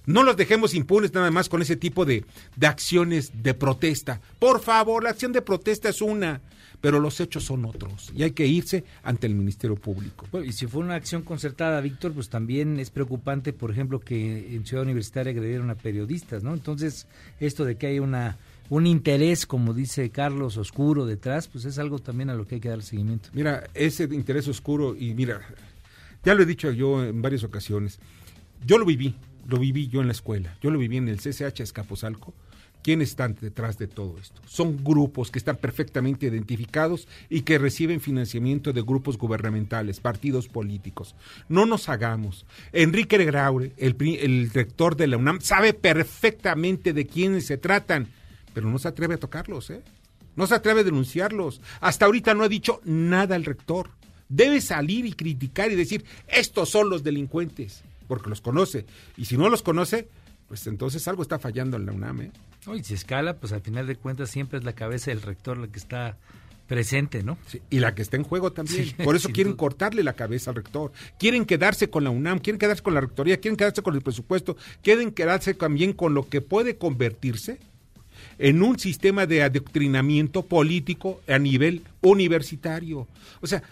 No 0.05 0.23
los 0.23 0.35
dejemos 0.35 0.73
impunes 0.73 1.13
nada 1.13 1.29
más 1.31 1.47
con 1.47 1.61
ese 1.61 1.75
tipo 1.75 2.03
de, 2.03 2.25
de 2.55 2.67
acciones 2.67 3.43
de 3.43 3.53
protesta. 3.53 4.19
Por 4.39 4.59
favor, 4.59 5.03
la 5.03 5.11
acción 5.11 5.31
de 5.31 5.41
protesta 5.41 5.87
es 5.87 6.01
una, 6.01 6.41
pero 6.81 6.99
los 6.99 7.19
hechos 7.19 7.43
son 7.43 7.65
otros 7.65 8.11
y 8.15 8.23
hay 8.23 8.31
que 8.31 8.47
irse 8.47 8.83
ante 9.03 9.27
el 9.27 9.35
Ministerio 9.35 9.75
Público. 9.75 10.27
Bueno, 10.31 10.47
y 10.47 10.53
si 10.53 10.67
fue 10.67 10.81
una 10.81 10.95
acción 10.95 11.23
concertada, 11.23 11.81
Víctor, 11.81 12.13
pues 12.13 12.29
también 12.29 12.79
es 12.79 12.89
preocupante, 12.89 13.53
por 13.53 13.71
ejemplo, 13.71 13.99
que 13.99 14.55
en 14.55 14.65
Ciudad 14.65 14.83
Universitaria 14.83 15.31
agredieron 15.31 15.69
a 15.69 15.75
periodistas, 15.75 16.43
¿no? 16.43 16.53
Entonces, 16.53 17.07
esto 17.39 17.65
de 17.65 17.75
que 17.75 17.87
hay 17.87 17.99
una 17.99 18.37
un 18.69 18.85
interés, 18.85 19.45
como 19.45 19.73
dice 19.73 20.11
Carlos, 20.11 20.57
oscuro 20.57 21.05
detrás, 21.05 21.47
pues 21.47 21.65
es 21.65 21.79
algo 21.79 21.99
también 21.99 22.29
a 22.29 22.35
lo 22.35 22.45
que 22.45 22.55
hay 22.55 22.61
que 22.61 22.69
dar 22.69 22.83
seguimiento. 22.83 23.29
Mira, 23.33 23.63
ese 23.73 24.03
interés 24.03 24.47
oscuro, 24.47 24.95
y 24.95 25.15
mira, 25.15 25.41
ya 26.23 26.35
lo 26.35 26.43
he 26.43 26.45
dicho 26.45 26.71
yo 26.71 27.03
en 27.03 27.21
varias 27.21 27.43
ocasiones, 27.43 27.99
yo 28.65 28.77
lo 28.77 28.85
viví, 28.85 29.15
lo 29.47 29.57
viví 29.57 29.87
yo 29.87 30.01
en 30.01 30.07
la 30.07 30.13
escuela, 30.13 30.55
yo 30.61 30.69
lo 30.69 30.77
viví 30.77 30.97
en 30.97 31.07
el 31.07 31.17
CCH 31.17 31.61
Escaposalco. 31.61 32.33
¿Quiénes 32.89 33.09
están 33.09 33.37
detrás 33.39 33.77
de 33.77 33.85
todo 33.87 34.17
esto? 34.19 34.41
Son 34.47 34.83
grupos 34.83 35.29
que 35.29 35.37
están 35.37 35.57
perfectamente 35.57 36.25
identificados 36.25 37.07
y 37.29 37.41
que 37.41 37.59
reciben 37.59 38.01
financiamiento 38.01 38.73
de 38.73 38.81
grupos 38.81 39.15
gubernamentales, 39.15 39.99
partidos 39.99 40.47
políticos. 40.47 41.13
No 41.49 41.67
nos 41.67 41.87
hagamos. 41.87 42.47
Enrique 42.73 43.23
Graure, 43.23 43.73
el, 43.77 43.95
el 44.19 44.49
rector 44.49 44.95
de 44.95 45.05
la 45.05 45.17
UNAM, 45.17 45.39
sabe 45.39 45.75
perfectamente 45.75 46.91
de 46.91 47.05
quiénes 47.05 47.45
se 47.45 47.59
tratan, 47.59 48.07
pero 48.55 48.67
no 48.67 48.79
se 48.79 48.87
atreve 48.87 49.13
a 49.13 49.19
tocarlos, 49.19 49.69
¿eh? 49.69 49.83
No 50.35 50.47
se 50.47 50.55
atreve 50.55 50.81
a 50.81 50.85
denunciarlos. 50.85 51.61
Hasta 51.81 52.07
ahorita 52.07 52.33
no 52.33 52.43
ha 52.43 52.49
dicho 52.49 52.81
nada 52.85 53.35
el 53.35 53.45
rector. 53.45 53.91
Debe 54.29 54.61
salir 54.61 55.05
y 55.05 55.13
criticar 55.13 55.71
y 55.71 55.75
decir, 55.75 56.05
estos 56.27 56.69
son 56.69 56.89
los 56.89 57.03
delincuentes, 57.03 57.83
porque 58.07 58.31
los 58.31 58.41
conoce. 58.41 58.87
Y 59.15 59.25
si 59.25 59.37
no 59.37 59.47
los 59.47 59.61
conoce, 59.61 60.07
pues 60.49 60.67
entonces 60.67 61.07
algo 61.07 61.21
está 61.21 61.39
fallando 61.39 61.77
en 61.77 61.85
la 61.85 61.93
UNAM. 61.93 62.21
¿eh? 62.21 62.31
¿no? 62.67 62.75
Y 62.75 62.83
si 62.83 62.95
escala, 62.95 63.37
pues 63.37 63.53
al 63.53 63.61
final 63.61 63.87
de 63.87 63.95
cuentas 63.95 64.29
siempre 64.29 64.59
es 64.59 64.65
la 64.65 64.73
cabeza 64.73 65.11
del 65.11 65.21
rector 65.21 65.57
la 65.57 65.67
que 65.67 65.79
está 65.79 66.17
presente, 66.67 67.23
¿no? 67.23 67.37
Sí, 67.47 67.61
y 67.69 67.79
la 67.79 67.95
que 67.95 68.01
está 68.01 68.17
en 68.17 68.23
juego 68.23 68.51
también. 68.51 68.85
Sí, 68.85 68.95
Por 69.03 69.15
eso 69.15 69.29
quieren 69.33 69.53
duda. 69.53 69.59
cortarle 69.59 70.03
la 70.03 70.13
cabeza 70.13 70.51
al 70.51 70.55
rector. 70.57 70.91
Quieren 71.17 71.45
quedarse 71.45 71.89
con 71.89 72.03
la 72.03 72.09
UNAM, 72.09 72.39
quieren 72.39 72.59
quedarse 72.59 72.83
con 72.83 72.93
la 72.93 73.01
rectoría, 73.01 73.37
quieren 73.39 73.57
quedarse 73.57 73.81
con 73.81 73.95
el 73.95 74.01
presupuesto, 74.01 74.57
quieren 74.83 75.11
quedarse 75.11 75.53
también 75.53 75.93
con 75.93 76.13
lo 76.13 76.27
que 76.27 76.41
puede 76.41 76.77
convertirse 76.77 77.59
en 78.37 78.61
un 78.61 78.77
sistema 78.79 79.25
de 79.25 79.43
adoctrinamiento 79.43 80.43
político 80.45 81.21
a 81.27 81.39
nivel 81.39 81.83
universitario. 82.01 83.07
O 83.41 83.47
sea, 83.47 83.63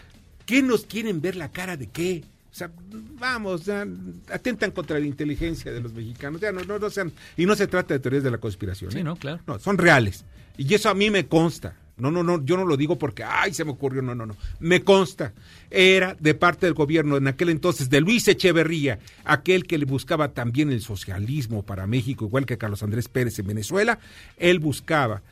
¿qué 0.46 0.62
nos 0.62 0.84
quieren 0.84 1.20
ver 1.20 1.36
la 1.36 1.50
cara 1.50 1.76
de 1.76 1.86
qué? 1.88 2.24
Sea, 2.58 2.72
vamos, 3.20 3.66
ya, 3.66 3.86
atentan 4.32 4.72
contra 4.72 4.98
la 4.98 5.06
inteligencia 5.06 5.72
de 5.72 5.80
los 5.80 5.92
mexicanos. 5.92 6.40
Ya 6.40 6.50
no, 6.50 6.64
no, 6.64 6.78
no 6.78 6.90
sean, 6.90 7.12
y 7.36 7.46
no 7.46 7.54
se 7.54 7.68
trata 7.68 7.94
de 7.94 8.00
teorías 8.00 8.24
de 8.24 8.32
la 8.32 8.38
conspiración. 8.38 8.90
Sí, 8.90 8.98
¿eh? 8.98 9.04
no, 9.04 9.14
claro. 9.14 9.40
No, 9.46 9.60
son 9.60 9.78
reales. 9.78 10.24
Y 10.56 10.74
eso 10.74 10.88
a 10.88 10.94
mí 10.94 11.08
me 11.08 11.26
consta. 11.28 11.76
No, 11.98 12.10
no, 12.10 12.24
no, 12.24 12.44
yo 12.44 12.56
no 12.56 12.64
lo 12.64 12.76
digo 12.76 12.98
porque, 12.98 13.22
ay, 13.24 13.54
se 13.54 13.64
me 13.64 13.70
ocurrió, 13.70 14.02
no, 14.02 14.14
no, 14.14 14.26
no. 14.26 14.36
Me 14.58 14.82
consta, 14.82 15.34
era 15.70 16.16
de 16.18 16.34
parte 16.34 16.66
del 16.66 16.74
gobierno 16.74 17.16
en 17.16 17.28
aquel 17.28 17.48
entonces 17.48 17.90
de 17.90 18.00
Luis 18.00 18.26
Echeverría, 18.26 18.98
aquel 19.24 19.66
que 19.66 19.78
le 19.78 19.84
buscaba 19.84 20.32
también 20.32 20.70
el 20.70 20.80
socialismo 20.80 21.64
para 21.64 21.86
México, 21.86 22.24
igual 22.26 22.46
que 22.46 22.58
Carlos 22.58 22.82
Andrés 22.82 23.08
Pérez 23.08 23.38
en 23.38 23.46
Venezuela, 23.46 23.98
él 24.36 24.58
buscaba 24.60 25.22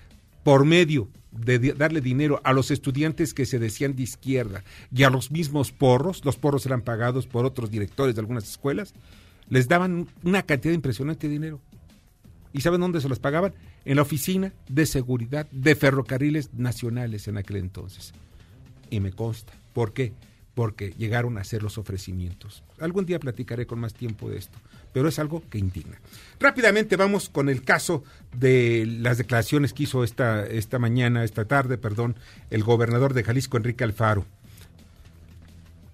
por 0.46 0.64
medio 0.64 1.08
de 1.32 1.58
darle 1.72 2.00
dinero 2.00 2.40
a 2.44 2.52
los 2.52 2.70
estudiantes 2.70 3.34
que 3.34 3.46
se 3.46 3.58
decían 3.58 3.96
de 3.96 4.04
izquierda 4.04 4.62
y 4.94 5.02
a 5.02 5.10
los 5.10 5.32
mismos 5.32 5.72
porros, 5.72 6.24
los 6.24 6.36
porros 6.36 6.64
eran 6.66 6.82
pagados 6.82 7.26
por 7.26 7.44
otros 7.44 7.68
directores 7.68 8.14
de 8.14 8.20
algunas 8.20 8.48
escuelas, 8.48 8.94
les 9.48 9.66
daban 9.66 10.06
una 10.22 10.44
cantidad 10.44 10.72
impresionante 10.72 11.26
de 11.26 11.32
dinero. 11.32 11.60
¿Y 12.52 12.60
saben 12.60 12.80
dónde 12.80 13.00
se 13.00 13.08
los 13.08 13.18
pagaban? 13.18 13.54
En 13.84 13.96
la 13.96 14.02
oficina 14.02 14.52
de 14.68 14.86
seguridad 14.86 15.48
de 15.50 15.74
ferrocarriles 15.74 16.54
nacionales 16.54 17.26
en 17.26 17.38
aquel 17.38 17.56
entonces. 17.56 18.12
Y 18.88 19.00
me 19.00 19.10
consta. 19.10 19.52
¿Por 19.72 19.94
qué? 19.94 20.12
Porque 20.54 20.94
llegaron 20.96 21.38
a 21.38 21.40
hacer 21.40 21.64
los 21.64 21.76
ofrecimientos. 21.76 22.62
Algún 22.78 23.04
día 23.04 23.18
platicaré 23.18 23.66
con 23.66 23.80
más 23.80 23.94
tiempo 23.94 24.30
de 24.30 24.38
esto, 24.38 24.58
pero 24.96 25.10
es 25.10 25.18
algo 25.18 25.42
que 25.50 25.58
indigna. 25.58 25.98
Rápidamente 26.40 26.96
vamos 26.96 27.28
con 27.28 27.50
el 27.50 27.62
caso 27.64 28.02
de 28.32 28.86
las 28.86 29.18
declaraciones 29.18 29.74
que 29.74 29.82
hizo 29.82 30.04
esta, 30.04 30.46
esta 30.46 30.78
mañana, 30.78 31.22
esta 31.22 31.44
tarde, 31.44 31.76
perdón, 31.76 32.16
el 32.48 32.64
gobernador 32.64 33.12
de 33.12 33.22
Jalisco, 33.22 33.58
Enrique 33.58 33.84
Alfaro. 33.84 34.24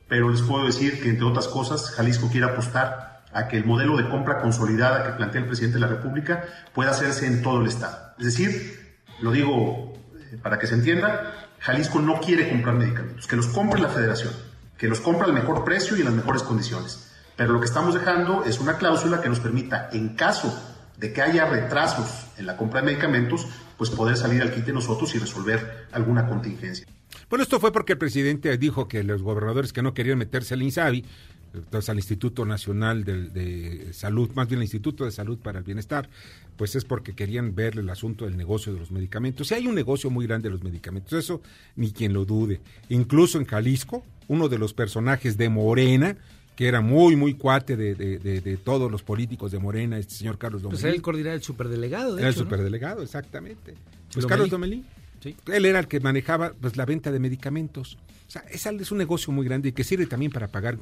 pero 0.07 0.29
les 0.29 0.43
puedo 0.43 0.67
decir 0.67 1.03
que, 1.03 1.09
entre 1.09 1.25
otras 1.25 1.49
cosas, 1.49 1.91
Jalisco 1.91 2.29
quiere 2.31 2.47
apostar 2.47 3.25
a 3.33 3.49
que 3.49 3.57
el 3.57 3.65
modelo 3.65 3.97
de 3.97 4.09
compra 4.09 4.41
consolidada 4.41 5.05
que 5.05 5.17
plantea 5.17 5.41
el 5.41 5.49
presidente 5.49 5.79
de 5.79 5.81
la 5.81 5.89
República 5.89 6.45
pueda 6.73 6.93
hacerse 6.93 7.27
en 7.27 7.43
todo 7.43 7.61
el 7.61 7.67
Estado. 7.67 8.15
Es 8.21 8.27
decir, 8.27 9.01
lo 9.21 9.33
digo 9.33 9.95
eh, 10.31 10.39
para 10.41 10.61
que 10.61 10.69
se 10.69 10.75
entienda, 10.75 11.49
Jalisco 11.59 11.99
no 11.99 12.21
quiere 12.21 12.49
comprar 12.49 12.77
medicamentos, 12.77 13.27
que 13.27 13.35
los 13.35 13.49
compre 13.49 13.81
la 13.81 13.89
federación, 13.89 14.33
que 14.79 14.87
los 14.87 15.01
compre 15.01 15.27
al 15.27 15.33
mejor 15.33 15.65
precio 15.65 15.97
y 15.97 16.01
en 16.03 16.05
las 16.05 16.15
mejores 16.15 16.45
condiciones. 16.45 17.09
Pero 17.43 17.55
lo 17.55 17.59
que 17.59 17.67
estamos 17.67 17.93
dejando 17.93 18.45
es 18.45 18.61
una 18.61 18.79
cláusula 18.79 19.21
que 19.21 19.29
nos 19.29 19.41
permita, 19.41 19.89
en 19.93 20.11
caso 20.11 20.57
de 20.97 21.13
que 21.13 21.23
haya 21.23 21.45
retrasos 21.45 22.27
en 22.39 22.47
la 22.47 22.57
compra 22.57 22.81
de 22.81 22.87
medicamentos, 22.87 23.49
pues 23.77 23.91
poder 23.91 24.17
salir 24.17 24.41
al 24.43 24.55
quite 24.55 24.73
nosotros 24.73 25.13
y 25.17 25.19
resolver 25.19 25.89
alguna 25.91 26.29
contingencia. 26.29 26.87
Bueno, 27.29 27.43
esto 27.43 27.59
fue 27.59 27.73
porque 27.73 27.95
el 27.95 27.99
presidente 27.99 28.57
dijo 28.59 28.87
que 28.87 29.03
los 29.03 29.23
gobernadores 29.23 29.73
que 29.73 29.83
no 29.83 29.93
querían 29.93 30.19
meterse 30.19 30.55
al 30.55 30.63
INSABI, 30.63 31.05
entonces 31.53 31.89
al 31.91 31.97
Instituto 31.97 32.45
Nacional 32.45 33.03
de, 33.03 33.89
Salud, 33.93 34.31
más 34.37 34.47
bien 34.47 34.61
el 34.61 34.65
Instituto 34.67 35.05
de 35.05 35.11
Salud 35.11 35.37
para 35.37 35.59
el 35.59 35.65
Bienestar, 35.65 36.09
pues 36.57 36.77
es 36.77 36.85
porque 36.85 37.13
querían 37.17 37.57
ver 37.57 37.77
el 37.77 37.91
asunto 37.91 38.25
del 38.25 38.37
negocio 38.37 38.73
de 38.73 38.79
los 38.79 38.93
medicamentos. 38.93 39.49
Si 39.49 39.55
hay 39.55 39.67
un 39.67 39.75
negocio 39.75 40.11
muy 40.11 40.29
grande 40.29 40.49
de 40.49 40.53
los 40.53 40.63
medicamentos, 40.63 41.13
eso 41.15 41.43
ni 41.75 41.91
quien 41.91 42.13
lo 42.13 42.25
dude. 42.25 42.61
Incluso 42.89 43.39
en 43.39 43.47
Jalisco, 43.47 44.05
uno 44.29 44.49
de 44.49 44.59
los 44.59 44.75
personajes 44.75 45.37
de 45.37 45.49
Morena, 45.49 46.17
que 46.57 46.67
era 46.69 46.81
muy, 46.81 47.17
muy 47.17 47.35
cuate 47.35 47.77
de, 47.77 47.95
de- 47.95 48.19
de- 48.19 48.41
de 48.41 48.57
todos 48.59 48.91
los 48.91 49.03
políticos 49.03 49.51
de 49.53 49.59
Morena, 49.59 49.99
este 49.99 50.15
señor 50.15 50.39
Carlos 50.39 50.63
Pues 50.63 50.81
Domelí. 50.81 50.97
él 50.97 51.03
coordinaba 51.03 51.35
el 51.35 51.43
superdelegado, 51.43 52.15
de 52.15 52.21
Era 52.23 52.29
el 52.29 52.35
superdelegado, 52.35 53.03
exactamente. 53.03 53.75
Pues. 54.13 54.27
Carlos 54.27 54.51
Domelí. 54.51 54.85
Sí. 55.23 55.35
Él 55.53 55.65
era 55.67 55.79
el 55.79 55.87
que 55.89 56.01
manejaba 56.01 56.53
pues, 56.61 56.77
la 56.77 56.85
venta 56.85 57.11
de 57.13 57.21
medicamentos. 57.21 57.97
O 58.27 58.31
sea, 58.31 58.43
es, 58.51 58.67
es 58.67 58.91
un 58.93 58.99
negocio 58.99 59.33
muy 59.33 59.45
grande 59.47 59.69
y 59.69 59.73
que 59.73 59.85
sirve 59.85 60.07
también 60.07 60.33
para 60.33 60.49
pagar 60.49 60.77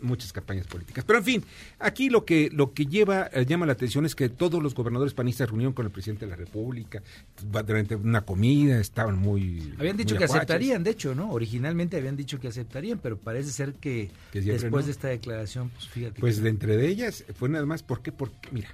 muchas 0.00 0.32
campañas 0.32 0.66
políticas. 0.66 1.04
Pero 1.04 1.18
en 1.18 1.24
fin, 1.24 1.44
aquí 1.78 2.10
lo 2.10 2.24
que 2.24 2.50
lo 2.52 2.72
que 2.72 2.86
lleva 2.86 3.28
eh, 3.32 3.44
llama 3.46 3.66
la 3.66 3.72
atención 3.72 4.06
es 4.06 4.14
que 4.14 4.28
todos 4.28 4.62
los 4.62 4.74
gobernadores 4.74 5.14
panistas 5.14 5.48
reunieron 5.48 5.72
con 5.72 5.86
el 5.86 5.92
presidente 5.92 6.24
de 6.26 6.30
la 6.30 6.36
República 6.36 7.02
durante 7.42 7.96
una 7.96 8.22
comida, 8.22 8.80
estaban 8.80 9.18
muy 9.18 9.74
Habían 9.78 9.96
dicho 9.96 10.14
muy 10.14 10.18
que 10.18 10.24
aceptarían, 10.24 10.84
de 10.84 10.90
hecho, 10.90 11.14
¿no? 11.14 11.30
Originalmente 11.30 11.96
habían 11.96 12.16
dicho 12.16 12.38
que 12.40 12.48
aceptarían, 12.48 12.98
pero 12.98 13.16
parece 13.18 13.50
ser 13.50 13.74
que, 13.74 14.10
después 14.32 14.70
no. 14.70 14.82
de 14.86 14.90
esta 14.92 15.08
declaración, 15.08 15.70
pues 15.70 15.88
fíjate. 15.88 16.20
Pues 16.20 16.36
que- 16.36 16.42
de 16.42 16.48
entre 16.50 16.76
de 16.76 16.88
ellas 16.88 17.24
fue 17.34 17.48
nada 17.48 17.66
más, 17.66 17.82
¿por 17.82 18.02
qué? 18.02 18.12
Porque, 18.12 18.48
mira, 18.52 18.68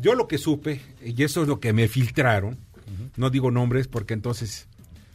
yo 0.00 0.14
lo 0.14 0.26
que 0.28 0.38
supe, 0.38 0.80
y 1.04 1.22
eso 1.22 1.42
es 1.42 1.48
lo 1.48 1.60
que 1.60 1.72
me 1.72 1.88
filtraron, 1.88 2.56
no 3.16 3.30
digo 3.30 3.50
nombres 3.50 3.88
porque 3.88 4.14
entonces 4.14 4.66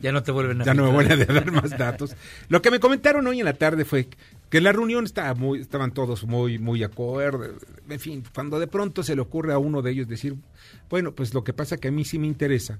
ya 0.02 0.12
no 0.12 0.24
te 0.24 0.32
vuelven 0.32 0.62
a 0.62 0.66
ya 0.66 0.74
no 0.74 0.86
me 0.86 0.92
voy 0.92 1.06
a 1.06 1.16
dar 1.18 1.52
más 1.52 1.70
datos. 1.78 2.16
Lo 2.48 2.62
que 2.62 2.72
me 2.72 2.80
comentaron 2.80 3.28
hoy 3.28 3.40
en 3.40 3.46
la 3.46 3.54
tarde 3.54 3.86
fue 3.86 4.08
que 4.50 4.62
la 4.62 4.72
reunión 4.72 5.06
estaba 5.06 5.34
muy, 5.36 5.62
estaban 5.62 5.92
todos 5.94 6.26
muy, 6.26 6.58
muy 6.58 6.84
acuerdo. 6.84 7.46
En 7.88 8.00
fin, 8.00 8.24
cuando 8.34 8.60
de 8.60 8.68
pronto 8.68 9.04
se 9.04 9.16
le 9.16 9.22
ocurre 9.22 9.54
a 9.54 9.58
uno 9.60 9.82
de 9.82 9.92
ellos 9.92 10.08
decir, 10.08 10.36
bueno, 10.90 11.14
pues 11.14 11.34
lo 11.34 11.44
que 11.44 11.54
pasa 11.54 11.78
que 11.78 11.90
a 11.90 11.92
mí 11.92 12.04
sí 12.04 12.18
me 12.18 12.28
interesa, 12.28 12.80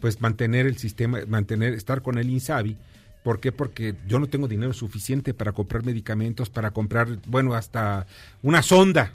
pues 0.00 0.20
mantener 0.20 0.66
el 0.66 0.76
sistema, 0.76 1.20
mantener, 1.26 1.74
estar 1.74 2.02
con 2.02 2.18
el 2.18 2.28
INSABI. 2.28 2.76
¿Por 3.22 3.40
qué? 3.40 3.52
Porque 3.52 3.94
yo 4.06 4.18
no 4.18 4.26
tengo 4.26 4.48
dinero 4.48 4.72
suficiente 4.72 5.34
para 5.34 5.52
comprar 5.52 5.84
medicamentos, 5.84 6.50
para 6.50 6.70
comprar, 6.70 7.18
bueno, 7.26 7.54
hasta 7.54 8.06
una 8.42 8.62
sonda, 8.62 9.12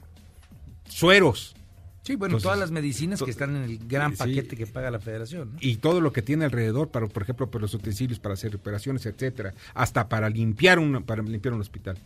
sueros, 0.88 1.56
Sí, 2.04 2.16
bueno, 2.18 2.34
Entonces, 2.34 2.44
todas 2.44 2.60
las 2.60 2.72
medicinas 2.72 3.24
que 3.24 3.32
están 3.32 3.56
en 3.56 3.63
el 3.63 3.78
gran 3.88 4.12
sí. 4.12 4.18
paquete 4.18 4.58
que 4.58 4.68
paga 4.68 4.92
la 4.92 5.00
federación. 5.00 5.54
¿no? 5.54 5.58
y 5.62 5.78
todo 5.78 6.02
lo 6.02 6.12
que 6.12 6.22
tiene 6.22 6.44
alrededor 6.44 6.89
para 6.89 7.08
por 7.08 7.24
ejemplo 7.24 7.50
para 7.50 7.62
los 7.62 7.74
utensilios 7.74 8.20
para 8.20 8.34
hacer 8.34 8.52
reparaciones 8.52 9.06
etcétera 9.06 9.54
hasta 9.74 10.10
para 10.10 10.30
limpiar 10.30 10.80
un 10.80 11.02
para 11.04 11.24
limpiar 11.24 11.54
un 11.54 11.62
hospital 11.62 11.98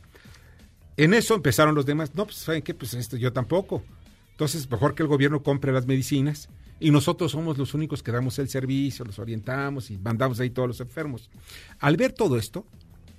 en 0.97 1.13
eso 1.15 1.33
empezaron 1.33 1.73
los 1.73 1.87
demás 1.87 2.13
no 2.13 2.25
pues 2.25 2.37
saben 2.37 2.61
qué 2.61 2.75
pues 2.75 2.93
esto 2.93 3.17
yo 3.17 3.33
tampoco 3.33 3.83
entonces 4.31 4.69
mejor 4.69 4.93
que 4.93 5.01
el 5.01 5.09
gobierno 5.09 5.41
compre 5.41 5.71
las 5.71 5.87
medicinas 5.87 6.47
y 6.79 6.91
nosotros 6.91 7.31
somos 7.31 7.57
los 7.57 7.73
únicos 7.73 8.03
que 8.03 8.11
damos 8.11 8.37
el 8.37 8.49
servicio 8.49 9.03
los 9.03 9.17
orientamos 9.17 9.89
y 9.89 9.97
mandamos 9.97 10.39
ahí 10.39 10.51
todos 10.51 10.67
los 10.67 10.79
enfermos 10.79 11.31
al 11.79 11.97
ver 11.97 12.13
todo 12.13 12.37
esto 12.37 12.67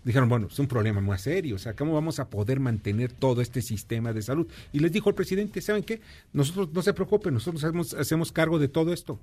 dijeron, 0.08 0.30
bueno, 0.30 0.46
es 0.50 0.58
un 0.58 0.66
problema 0.66 1.02
más 1.02 1.20
serio, 1.20 1.56
o 1.56 1.58
sea, 1.58 1.76
¿cómo 1.76 1.92
vamos 1.92 2.18
a 2.18 2.30
poder 2.30 2.60
mantener 2.60 3.12
todo 3.12 3.42
este 3.42 3.60
sistema 3.60 4.14
de 4.14 4.22
salud? 4.22 4.48
Y 4.72 4.78
les 4.78 4.90
dijo 4.90 5.10
el 5.10 5.14
presidente, 5.14 5.60
¿saben 5.60 5.82
qué? 5.82 6.00
Nosotros 6.32 6.70
no 6.72 6.80
se 6.80 6.94
preocupen, 6.94 7.34
nosotros 7.34 7.62
hacemos, 7.62 7.92
hacemos 7.92 8.32
cargo 8.32 8.58
de 8.58 8.68
todo 8.68 8.94
esto, 8.94 9.20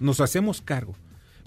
nos 0.00 0.20
hacemos 0.20 0.62
cargo. 0.62 0.94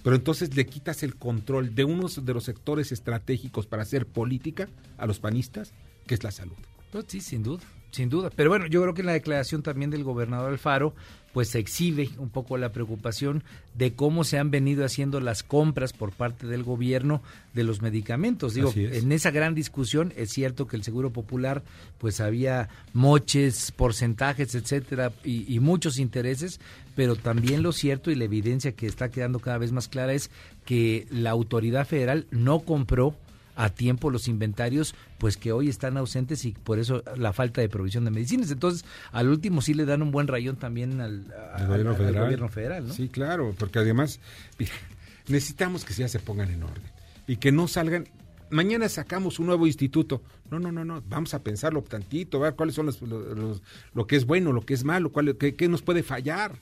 Pero 0.04 0.16
entonces 0.16 0.56
le 0.56 0.68
quitas 0.68 1.02
el 1.02 1.16
control 1.16 1.74
de 1.74 1.84
uno 1.84 2.10
de 2.10 2.34
los 2.36 2.44
sectores 2.44 2.92
estratégicos 2.92 3.66
para 3.66 3.82
hacer 3.82 4.06
política 4.06 4.70
a 5.00 5.08
los 5.08 5.20
panistas, 5.20 5.74
que 6.06 6.14
es 6.14 6.24
la 6.24 6.30
salud. 6.30 6.56
Pues 6.92 7.06
sí, 7.08 7.22
sin 7.22 7.42
duda, 7.42 7.64
sin 7.92 8.10
duda. 8.10 8.30
Pero 8.36 8.50
bueno, 8.50 8.68
yo 8.68 8.82
creo 8.82 8.94
que 8.94 9.02
en 9.02 9.08
la 9.08 9.14
declaración 9.14 9.64
también 9.64 9.90
del 9.90 10.04
gobernador 10.04 10.52
Alfaro, 10.52 10.94
pues 11.34 11.50
se 11.50 11.60
exhibe 11.60 12.10
un 12.18 12.30
poco 12.30 12.58
la 12.58 12.72
preocupación 12.72 13.44
de 13.76 13.94
cómo 13.94 14.24
se 14.24 14.40
han 14.40 14.52
venido 14.52 14.84
haciendo 14.84 15.20
las 15.20 15.44
compras 15.44 15.94
por 15.94 16.12
parte 16.12 16.48
del 16.48 16.64
gobierno 16.64 17.22
de 17.54 17.64
los 17.64 17.82
medicamentos. 17.82 18.54
Digo, 18.56 18.70
es. 18.76 19.04
en 19.04 19.12
esa 19.12 19.32
gran 19.32 19.54
discusión 19.54 20.12
es 20.16 20.32
cierto 20.32 20.68
que 20.68 20.76
el 20.76 20.84
Seguro 20.84 21.12
Popular, 21.12 21.64
pues 22.00 22.20
había 22.20 22.70
moches, 22.94 23.72
porcentajes, 23.72 24.56
etcétera, 24.56 25.12
y, 25.24 25.54
y 25.54 25.60
muchos 25.60 26.00
intereses, 26.00 26.60
pero 26.96 27.16
también 27.16 27.64
lo 27.64 27.72
cierto 27.72 28.12
y 28.12 28.16
la 28.16 28.26
evidencia 28.26 28.72
que 28.72 28.88
está 28.88 29.10
quedando 29.10 29.40
cada 29.40 29.60
vez 29.60 29.72
más 29.72 29.88
clara 29.88 30.14
es 30.14 30.32
que 30.66 31.08
la 31.12 31.30
autoridad 31.30 31.88
federal 31.88 32.26
no 32.32 32.62
compró 32.62 33.16
a 33.62 33.70
tiempo 33.70 34.10
los 34.10 34.30
inventarios, 34.30 34.96
pues 35.18 35.36
que 35.36 35.52
hoy 35.52 35.68
están 35.68 35.98
ausentes 35.98 36.46
y 36.46 36.54
por 36.54 36.80
eso 36.80 37.04
la 37.18 37.34
falta 37.34 37.60
de 37.60 37.68
provisión 37.68 38.06
de 38.06 38.12
medicinas. 38.12 38.50
Entonces, 38.52 38.86
al 39.12 39.28
último 39.28 39.62
sí 39.62 39.74
le 39.74 39.84
dan 39.86 40.02
un 40.02 40.12
buen 40.12 40.28
rayón 40.28 40.56
también 40.56 41.02
al, 41.02 41.26
al- 41.56 41.68
gobierno 41.68 41.92
al 41.92 41.98
federal. 41.98 42.24
gobierno 42.24 42.48
federal, 42.50 42.88
¿no? 42.88 42.94
Sí, 42.94 43.10
claro, 43.10 43.54
porque 43.60 43.80
además, 43.80 44.22
mira, 44.58 44.72
necesitamos 45.28 45.84
que 45.84 45.94
ya 45.94 46.08
se 46.08 46.20
pongan 46.20 46.50
en 46.52 46.64
orden 46.64 46.84
y 47.28 47.36
que 47.36 47.52
no 47.52 47.68
salgan. 47.68 48.08
Mañana 48.50 48.88
sacamos 48.90 49.40
un 49.40 49.48
nuevo 49.48 49.68
instituto. 49.68 50.24
No, 50.50 50.58
no, 50.58 50.72
no, 50.72 50.84
no. 50.86 51.04
Vamos 51.08 51.34
a 51.34 51.44
pensarlo 51.44 51.84
tantito, 51.84 52.40
ver 52.40 52.56
cuáles 52.56 52.76
son 52.76 52.86
los, 52.88 53.02
los- 53.02 53.38
los- 53.38 53.62
lo 53.94 54.08
que 54.08 54.16
es 54.16 54.26
bueno, 54.26 54.54
lo 54.54 54.62
que 54.62 54.74
es 54.74 54.84
malo, 54.86 55.12
cuál, 55.12 55.36
qué, 55.38 55.54
qué 55.56 55.68
nos 55.68 55.82
puede 55.82 56.02
fallar. 56.02 56.54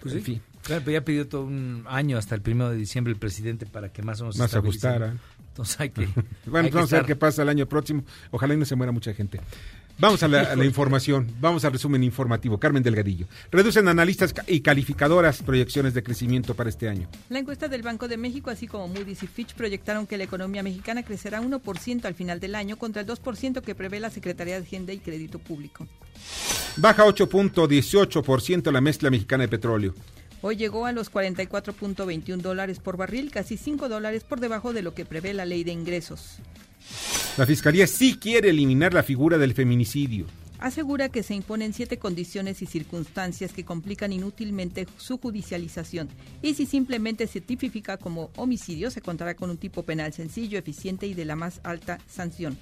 Pues 0.00 0.14
en 0.14 0.20
sí. 0.20 0.24
fin, 0.34 0.42
Claro, 0.62 0.82
pero 0.84 0.98
ya 0.98 1.04
pidió 1.04 1.28
todo 1.28 1.42
un 1.44 1.84
año 1.88 2.16
hasta 2.18 2.34
el 2.36 2.40
primero 2.40 2.70
de 2.70 2.76
diciembre 2.76 3.12
el 3.12 3.18
presidente 3.18 3.66
para 3.66 3.92
que 3.92 4.02
más 4.02 4.20
o 4.20 4.24
menos 4.24 4.38
más 4.38 4.54
ajustara. 4.54 5.16
Entonces 5.52 5.78
hay 5.80 5.90
que. 5.90 6.08
Bueno, 6.46 6.64
hay 6.66 6.70
que 6.70 6.76
vamos 6.76 6.92
a 6.92 6.96
ver 6.96 7.06
qué 7.06 7.16
pasa 7.16 7.42
el 7.42 7.48
año 7.50 7.66
próximo. 7.66 8.04
Ojalá 8.30 8.54
y 8.54 8.56
no 8.56 8.64
se 8.64 8.74
muera 8.74 8.90
mucha 8.90 9.12
gente. 9.12 9.38
Vamos 9.98 10.22
a 10.22 10.28
la, 10.28 10.40
a 10.40 10.56
la 10.56 10.64
información, 10.64 11.30
vamos 11.38 11.64
al 11.66 11.72
resumen 11.72 12.02
informativo. 12.02 12.58
Carmen 12.58 12.82
Delgadillo. 12.82 13.26
Reducen 13.50 13.86
analistas 13.86 14.34
y 14.46 14.60
calificadoras 14.60 15.42
proyecciones 15.42 15.92
de 15.92 16.02
crecimiento 16.02 16.54
para 16.54 16.70
este 16.70 16.88
año. 16.88 17.08
La 17.28 17.38
encuesta 17.38 17.68
del 17.68 17.82
Banco 17.82 18.08
de 18.08 18.16
México, 18.16 18.50
así 18.50 18.66
como 18.66 18.88
Moody's 18.88 19.22
y 19.22 19.26
Fitch, 19.26 19.54
proyectaron 19.54 20.06
que 20.06 20.16
la 20.16 20.24
economía 20.24 20.62
mexicana 20.62 21.02
crecerá 21.02 21.42
1% 21.42 22.04
al 22.06 22.14
final 22.14 22.40
del 22.40 22.54
año 22.54 22.78
contra 22.78 23.02
el 23.02 23.06
2% 23.06 23.60
que 23.60 23.74
prevé 23.74 24.00
la 24.00 24.10
Secretaría 24.10 24.54
de 24.58 24.62
Hacienda 24.64 24.92
y 24.94 24.98
Crédito 24.98 25.38
Público. 25.38 25.86
Baja 26.78 27.04
8.18% 27.04 28.72
la 28.72 28.80
mezcla 28.80 29.10
mexicana 29.10 29.42
de 29.42 29.48
petróleo. 29.48 29.94
Hoy 30.42 30.56
llegó 30.56 30.86
a 30.86 30.92
los 30.92 31.10
44.21 31.12 32.38
dólares 32.38 32.80
por 32.80 32.96
barril, 32.96 33.30
casi 33.30 33.56
5 33.56 33.88
dólares 33.88 34.24
por 34.24 34.40
debajo 34.40 34.72
de 34.72 34.82
lo 34.82 34.92
que 34.92 35.04
prevé 35.04 35.32
la 35.34 35.46
ley 35.46 35.62
de 35.62 35.70
ingresos. 35.70 36.38
La 37.36 37.46
Fiscalía 37.46 37.86
sí 37.86 38.18
quiere 38.18 38.50
eliminar 38.50 38.92
la 38.92 39.04
figura 39.04 39.38
del 39.38 39.54
feminicidio. 39.54 40.26
asegura 40.58 41.08
que 41.08 41.22
se 41.22 41.34
imponen 41.34 41.72
siete 41.72 41.98
condiciones 41.98 42.60
y 42.60 42.66
circunstancias 42.66 43.52
que 43.52 43.64
complican 43.64 44.12
inútilmente 44.12 44.86
su 44.96 45.18
judicialización 45.18 46.08
y 46.40 46.54
si 46.54 46.66
simplemente 46.66 47.26
se 47.26 47.40
tipifica 47.40 47.96
como 47.96 48.30
homicidio 48.36 48.90
se 48.92 49.00
contará 49.00 49.34
con 49.34 49.50
un 49.50 49.58
tipo 49.58 49.82
penal 49.82 50.12
sencillo, 50.12 50.58
eficiente 50.58 51.06
y 51.06 51.14
de 51.14 51.24
la 51.24 51.34
más 51.34 51.60
alta 51.64 51.98
sanción. 52.08 52.58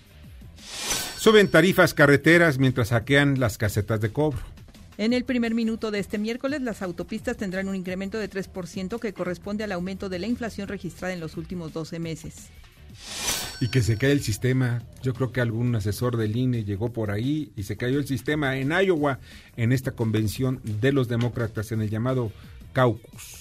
Suben 1.18 1.48
tarifas 1.48 1.92
carreteras 1.92 2.58
mientras 2.58 2.90
hackean 2.90 3.38
las 3.38 3.58
casetas 3.58 4.00
de 4.00 4.10
cobro. 4.10 4.40
En 5.00 5.14
el 5.14 5.24
primer 5.24 5.54
minuto 5.54 5.90
de 5.90 5.98
este 5.98 6.18
miércoles, 6.18 6.60
las 6.60 6.82
autopistas 6.82 7.38
tendrán 7.38 7.68
un 7.68 7.74
incremento 7.74 8.18
de 8.18 8.28
3% 8.28 9.00
que 9.00 9.14
corresponde 9.14 9.64
al 9.64 9.72
aumento 9.72 10.10
de 10.10 10.18
la 10.18 10.26
inflación 10.26 10.68
registrada 10.68 11.14
en 11.14 11.20
los 11.20 11.38
últimos 11.38 11.72
12 11.72 11.98
meses. 11.98 12.50
Y 13.62 13.68
que 13.68 13.80
se 13.80 13.96
cae 13.96 14.12
el 14.12 14.20
sistema. 14.20 14.82
Yo 15.02 15.14
creo 15.14 15.32
que 15.32 15.40
algún 15.40 15.74
asesor 15.74 16.18
del 16.18 16.36
INE 16.36 16.64
llegó 16.64 16.92
por 16.92 17.10
ahí 17.10 17.50
y 17.56 17.62
se 17.62 17.78
cayó 17.78 17.98
el 17.98 18.06
sistema 18.06 18.58
en 18.58 18.72
Iowa 18.72 19.20
en 19.56 19.72
esta 19.72 19.92
convención 19.92 20.60
de 20.64 20.92
los 20.92 21.08
demócratas 21.08 21.72
en 21.72 21.80
el 21.80 21.88
llamado 21.88 22.30
caucus. 22.74 23.39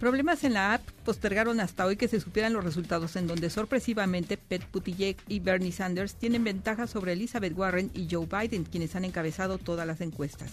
Problemas 0.00 0.44
en 0.44 0.54
la 0.54 0.72
app 0.72 0.80
postergaron 1.04 1.60
hasta 1.60 1.84
hoy 1.84 1.96
que 1.96 2.08
se 2.08 2.20
supieran 2.20 2.54
los 2.54 2.64
resultados 2.64 3.16
en 3.16 3.26
donde 3.26 3.50
sorpresivamente 3.50 4.38
Pete 4.38 4.66
Buttigieg 4.72 5.18
y 5.28 5.40
Bernie 5.40 5.72
Sanders 5.72 6.14
tienen 6.14 6.42
ventaja 6.42 6.86
sobre 6.86 7.12
Elizabeth 7.12 7.52
Warren 7.54 7.90
y 7.92 8.08
Joe 8.10 8.26
Biden, 8.26 8.64
quienes 8.64 8.96
han 8.96 9.04
encabezado 9.04 9.58
todas 9.58 9.86
las 9.86 10.00
encuestas. 10.00 10.52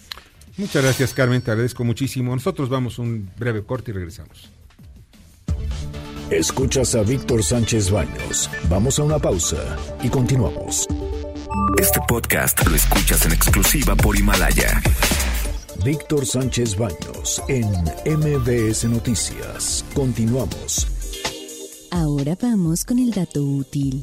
Muchas 0.58 0.82
gracias 0.82 1.14
Carmen, 1.14 1.40
te 1.40 1.50
agradezco 1.50 1.82
muchísimo. 1.82 2.34
Nosotros 2.34 2.68
vamos 2.68 2.98
un 2.98 3.30
breve 3.38 3.64
corte 3.64 3.90
y 3.90 3.94
regresamos. 3.94 4.50
Escuchas 6.30 6.94
a 6.94 7.02
Víctor 7.02 7.42
Sánchez 7.42 7.90
Baños. 7.90 8.50
Vamos 8.68 8.98
a 8.98 9.02
una 9.02 9.18
pausa 9.18 9.78
y 10.02 10.10
continuamos. 10.10 10.86
Este 11.78 12.00
podcast 12.06 12.66
lo 12.66 12.76
escuchas 12.76 13.24
en 13.24 13.32
exclusiva 13.32 13.96
por 13.96 14.14
Himalaya. 14.14 14.82
Víctor 15.84 16.26
Sánchez 16.26 16.76
Baños 16.76 17.40
en 17.48 17.66
MBS 18.04 18.84
Noticias. 18.84 19.84
Continuamos. 19.94 20.86
Ahora 21.90 22.36
vamos 22.40 22.84
con 22.84 22.98
el 22.98 23.12
dato 23.12 23.42
útil. 23.42 24.02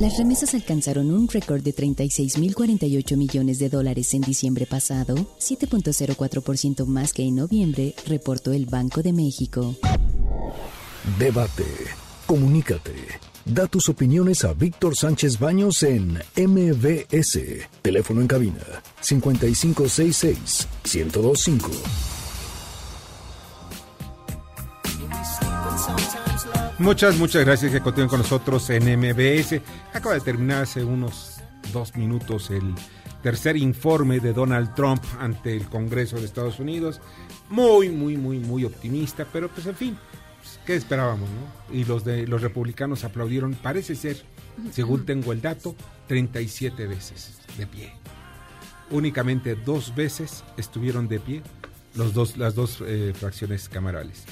Las 0.00 0.16
remesas 0.18 0.54
alcanzaron 0.54 1.10
un 1.10 1.28
récord 1.28 1.62
de 1.62 1.74
36.048 1.74 3.16
millones 3.16 3.58
de 3.58 3.68
dólares 3.68 4.14
en 4.14 4.22
diciembre 4.22 4.66
pasado, 4.66 5.16
7.04% 5.38 6.86
más 6.86 7.12
que 7.12 7.24
en 7.24 7.36
noviembre, 7.36 7.94
reportó 8.06 8.52
el 8.52 8.66
Banco 8.66 9.02
de 9.02 9.12
México. 9.12 9.74
Debate. 11.18 11.64
Comunícate. 12.26 13.25
Da 13.46 13.68
tus 13.68 13.88
opiniones 13.88 14.44
a 14.44 14.54
Víctor 14.54 14.96
Sánchez 14.96 15.38
Baños 15.38 15.84
en 15.84 16.14
MBS. 16.36 17.38
Teléfono 17.80 18.20
en 18.20 18.26
cabina 18.26 18.58
5566 19.00 20.66
1025. 20.82 21.70
Muchas, 26.80 27.16
muchas 27.16 27.44
gracias 27.44 27.70
que 27.70 27.80
continúen 27.80 28.08
con 28.08 28.18
nosotros 28.18 28.68
en 28.70 28.82
MBS. 28.98 29.60
Acaba 29.94 30.16
de 30.16 30.22
terminar 30.22 30.64
hace 30.64 30.82
unos 30.82 31.36
dos 31.72 31.94
minutos 31.94 32.50
el 32.50 32.74
tercer 33.22 33.56
informe 33.56 34.18
de 34.18 34.32
Donald 34.32 34.74
Trump 34.74 35.04
ante 35.20 35.56
el 35.56 35.68
Congreso 35.68 36.16
de 36.16 36.24
Estados 36.24 36.58
Unidos. 36.58 37.00
Muy, 37.48 37.90
muy, 37.90 38.16
muy, 38.16 38.40
muy 38.40 38.64
optimista, 38.64 39.24
pero 39.32 39.48
pues 39.48 39.68
en 39.68 39.76
fin, 39.76 39.98
pues, 40.46 40.60
¿qué 40.64 40.76
esperábamos? 40.76 41.28
No? 41.28 41.74
Y 41.74 41.84
los 41.84 42.04
de 42.04 42.26
los 42.26 42.42
republicanos 42.42 43.04
aplaudieron, 43.04 43.54
parece 43.54 43.94
ser, 43.94 44.22
según 44.70 45.04
tengo 45.04 45.32
el 45.32 45.40
dato, 45.40 45.74
37 46.08 46.86
veces 46.86 47.38
de 47.58 47.66
pie. 47.66 47.92
Únicamente 48.90 49.56
dos 49.56 49.94
veces 49.94 50.44
estuvieron 50.56 51.08
de 51.08 51.18
pie 51.18 51.42
los 51.94 52.14
dos, 52.14 52.36
las 52.36 52.54
dos 52.54 52.82
eh, 52.86 53.12
fracciones 53.14 53.68
camarales. 53.68 54.24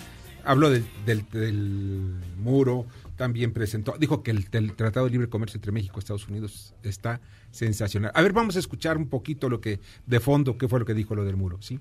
Habló 0.44 0.70
del, 0.70 2.20
muro, 2.36 2.86
también 3.16 3.52
presentó, 3.52 3.96
dijo 3.98 4.22
que 4.22 4.30
el, 4.30 4.46
el, 4.52 4.74
Tratado 4.74 5.06
de 5.06 5.12
Libre 5.12 5.28
Comercio 5.28 5.56
entre 5.56 5.72
México 5.72 5.94
y 5.96 6.00
Estados 6.00 6.28
Unidos 6.28 6.74
está 6.82 7.20
sensacional. 7.50 8.12
A 8.14 8.20
ver, 8.20 8.34
vamos 8.34 8.54
a 8.56 8.58
escuchar 8.58 8.98
un 8.98 9.08
poquito 9.08 9.48
lo 9.48 9.62
que, 9.62 9.80
de 10.06 10.20
fondo, 10.20 10.58
qué 10.58 10.68
fue 10.68 10.78
lo 10.78 10.84
que 10.84 10.92
dijo 10.92 11.14
lo 11.14 11.24
del 11.24 11.36
muro, 11.36 11.62
¿sí? 11.62 11.80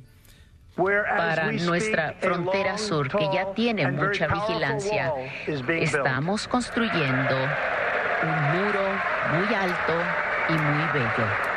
Para 0.75 1.51
nuestra 1.51 2.13
frontera 2.19 2.77
sur, 2.77 3.07
que 3.07 3.29
ya 3.31 3.53
tiene 3.53 3.91
mucha 3.91 4.27
vigilancia, 4.27 5.13
estamos 5.45 6.47
construyendo 6.47 7.35
un 8.23 8.41
muro 8.51 8.81
muy 9.33 9.53
alto 9.53 9.93
y 10.49 10.53
muy 10.53 10.83
bello. 10.93 11.52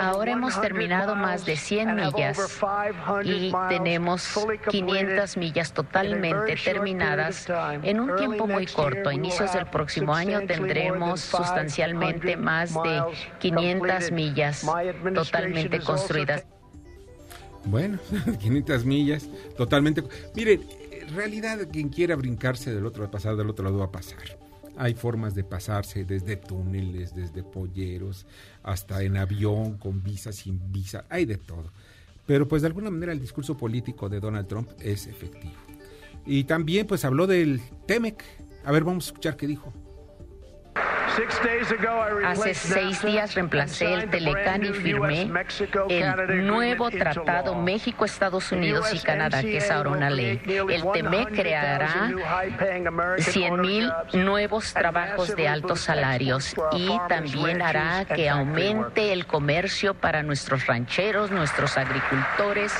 Ahora 0.00 0.32
hemos 0.32 0.60
terminado 0.60 1.16
más 1.16 1.44
de 1.44 1.56
100 1.56 1.96
millas 1.96 2.60
y 3.24 3.52
tenemos 3.68 4.38
500 4.70 5.36
millas 5.36 5.72
totalmente 5.72 6.56
terminadas 6.56 7.48
en 7.82 8.00
un 8.00 8.16
tiempo 8.16 8.46
muy 8.46 8.66
corto. 8.66 9.08
A 9.08 9.14
inicios 9.14 9.52
del 9.52 9.66
próximo 9.66 10.14
año 10.14 10.40
tendremos 10.46 11.20
sustancialmente 11.20 12.36
más 12.36 12.74
de 12.74 13.02
500 13.38 14.12
millas 14.12 14.66
totalmente 15.14 15.80
construidas. 15.80 16.46
Bueno, 17.64 17.98
500 18.40 18.84
millas 18.84 19.28
totalmente. 19.56 20.02
Miren, 20.34 20.64
en 20.92 21.14
realidad 21.16 21.58
quien 21.72 21.88
quiera 21.88 22.14
brincarse 22.14 22.72
del 22.72 22.86
otro, 22.86 23.10
pasar 23.10 23.36
del 23.36 23.50
otro 23.50 23.64
lado 23.64 23.78
va 23.78 23.86
a 23.86 23.92
pasar. 23.92 24.45
Hay 24.76 24.94
formas 24.94 25.34
de 25.34 25.44
pasarse 25.44 26.04
desde 26.04 26.36
túneles, 26.36 27.14
desde 27.14 27.42
polleros, 27.42 28.26
hasta 28.62 29.02
en 29.02 29.16
avión, 29.16 29.78
con 29.78 30.02
visa, 30.02 30.32
sin 30.32 30.72
visa, 30.72 31.04
hay 31.08 31.24
de 31.24 31.36
todo. 31.36 31.72
Pero 32.26 32.48
pues 32.48 32.62
de 32.62 32.68
alguna 32.68 32.90
manera 32.90 33.12
el 33.12 33.20
discurso 33.20 33.56
político 33.56 34.08
de 34.08 34.20
Donald 34.20 34.48
Trump 34.48 34.68
es 34.80 35.06
efectivo. 35.06 35.54
Y 36.26 36.44
también 36.44 36.86
pues 36.86 37.04
habló 37.04 37.26
del 37.26 37.60
TEMEC. 37.86 38.22
A 38.64 38.72
ver, 38.72 38.84
vamos 38.84 39.06
a 39.06 39.08
escuchar 39.08 39.36
qué 39.36 39.46
dijo. 39.46 39.72
Hace 42.26 42.54
seis 42.54 43.02
días 43.02 43.34
reemplacé 43.34 43.92
el 43.94 44.10
Telecán 44.10 44.64
y 44.64 44.72
firmé 44.72 45.30
el 45.88 46.46
nuevo 46.46 46.90
tratado 46.90 47.54
México-Estados 47.54 48.52
Unidos 48.52 48.92
y 48.92 48.98
Canadá, 48.98 49.40
que 49.40 49.56
es 49.56 49.70
ahora 49.70 49.90
una 49.90 50.10
ley. 50.10 50.40
El 50.46 50.84
TEMEC 50.92 51.34
creará 51.34 52.12
100 53.18 53.60
mil 53.60 53.92
nuevos 54.12 54.74
trabajos 54.74 55.34
de 55.34 55.48
altos 55.48 55.80
salarios 55.80 56.54
y 56.72 56.90
también 57.08 57.62
hará 57.62 58.04
que 58.04 58.28
aumente 58.28 59.12
el 59.12 59.26
comercio 59.26 59.94
para 59.94 60.22
nuestros 60.22 60.66
rancheros, 60.66 61.30
nuestros 61.30 61.78
agricultores, 61.78 62.72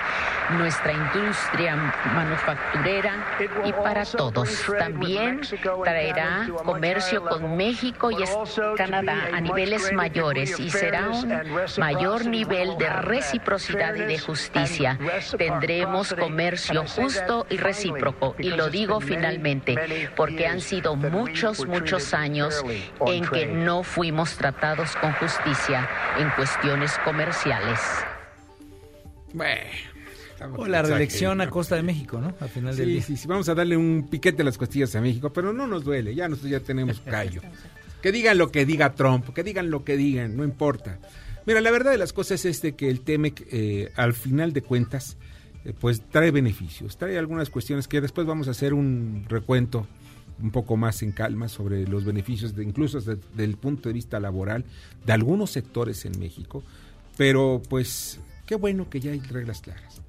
nuestra 0.50 0.92
industria 0.92 1.76
manufacturera 2.14 3.36
y 3.64 3.72
para 3.72 4.04
todos. 4.04 4.66
También 4.78 5.40
traerá 5.84 6.48
comercio 6.64 7.24
con 7.24 7.56
México 7.56 7.85
y 7.86 8.76
Canadá 8.76 9.28
a 9.32 9.40
niveles 9.40 9.92
mayores 9.92 10.58
y 10.58 10.70
será 10.70 11.10
un 11.10 11.32
mayor 11.78 12.26
nivel 12.26 12.76
de 12.78 12.88
reciprocidad 12.88 13.94
y 13.94 14.00
de 14.00 14.18
justicia. 14.18 14.98
Tendremos 15.36 16.14
comercio 16.14 16.84
justo 16.86 17.46
y 17.50 17.56
recíproco. 17.56 18.34
Y 18.38 18.50
lo 18.50 18.68
digo 18.70 19.00
finalmente 19.00 20.10
porque 20.16 20.46
han 20.46 20.60
sido 20.60 20.96
muchos, 20.96 21.66
muchos 21.66 22.14
años 22.14 22.64
en 23.06 23.26
que 23.26 23.46
no 23.46 23.82
fuimos 23.82 24.36
tratados 24.36 24.96
con 24.96 25.12
justicia 25.14 25.88
en 26.18 26.30
cuestiones 26.30 26.98
comerciales. 27.04 27.80
O 30.56 30.66
la 30.66 30.82
reelección 30.82 31.40
a 31.40 31.48
costa 31.48 31.76
de 31.76 31.82
México, 31.82 32.20
¿no? 32.20 32.34
Al 32.40 32.48
final 32.48 32.74
sí, 32.74 32.80
del 32.80 32.88
día. 32.90 33.02
Sí, 33.02 33.16
sí, 33.16 33.26
vamos 33.26 33.48
a 33.48 33.54
darle 33.54 33.76
un 33.76 34.06
piquete 34.10 34.42
a 34.42 34.44
las 34.44 34.58
costillas 34.58 34.94
a 34.94 35.00
México, 35.00 35.32
pero 35.32 35.52
no 35.52 35.66
nos 35.66 35.84
duele, 35.84 36.14
ya 36.14 36.28
nosotros 36.28 36.50
ya 36.50 36.60
tenemos 36.60 37.00
callo. 37.04 37.40
Que 38.06 38.12
digan 38.12 38.38
lo 38.38 38.52
que 38.52 38.64
diga 38.64 38.94
Trump, 38.94 39.30
que 39.34 39.42
digan 39.42 39.68
lo 39.68 39.82
que 39.82 39.96
digan, 39.96 40.36
no 40.36 40.44
importa. 40.44 41.00
Mira, 41.44 41.60
la 41.60 41.72
verdad 41.72 41.90
de 41.90 41.98
las 41.98 42.12
cosas 42.12 42.44
es 42.44 42.62
de 42.62 42.76
que 42.76 42.88
el 42.88 43.00
TEMEC, 43.00 43.48
eh, 43.50 43.90
al 43.96 44.12
final 44.12 44.52
de 44.52 44.62
cuentas, 44.62 45.16
eh, 45.64 45.72
pues 45.76 46.00
trae 46.12 46.30
beneficios, 46.30 46.98
trae 46.98 47.18
algunas 47.18 47.50
cuestiones 47.50 47.88
que 47.88 48.00
después 48.00 48.24
vamos 48.24 48.46
a 48.46 48.52
hacer 48.52 48.74
un 48.74 49.24
recuento 49.28 49.88
un 50.40 50.52
poco 50.52 50.76
más 50.76 51.02
en 51.02 51.10
calma 51.10 51.48
sobre 51.48 51.84
los 51.88 52.04
beneficios, 52.04 52.54
de, 52.54 52.62
incluso 52.62 53.00
desde 53.00 53.18
el 53.42 53.56
punto 53.56 53.88
de 53.88 53.94
vista 53.94 54.20
laboral, 54.20 54.64
de 55.04 55.12
algunos 55.12 55.50
sectores 55.50 56.04
en 56.04 56.16
México. 56.20 56.62
Pero 57.16 57.60
pues 57.68 58.20
qué 58.46 58.54
bueno 58.54 58.88
que 58.88 59.00
ya 59.00 59.10
hay 59.10 59.18
reglas 59.18 59.62
claras. 59.62 60.00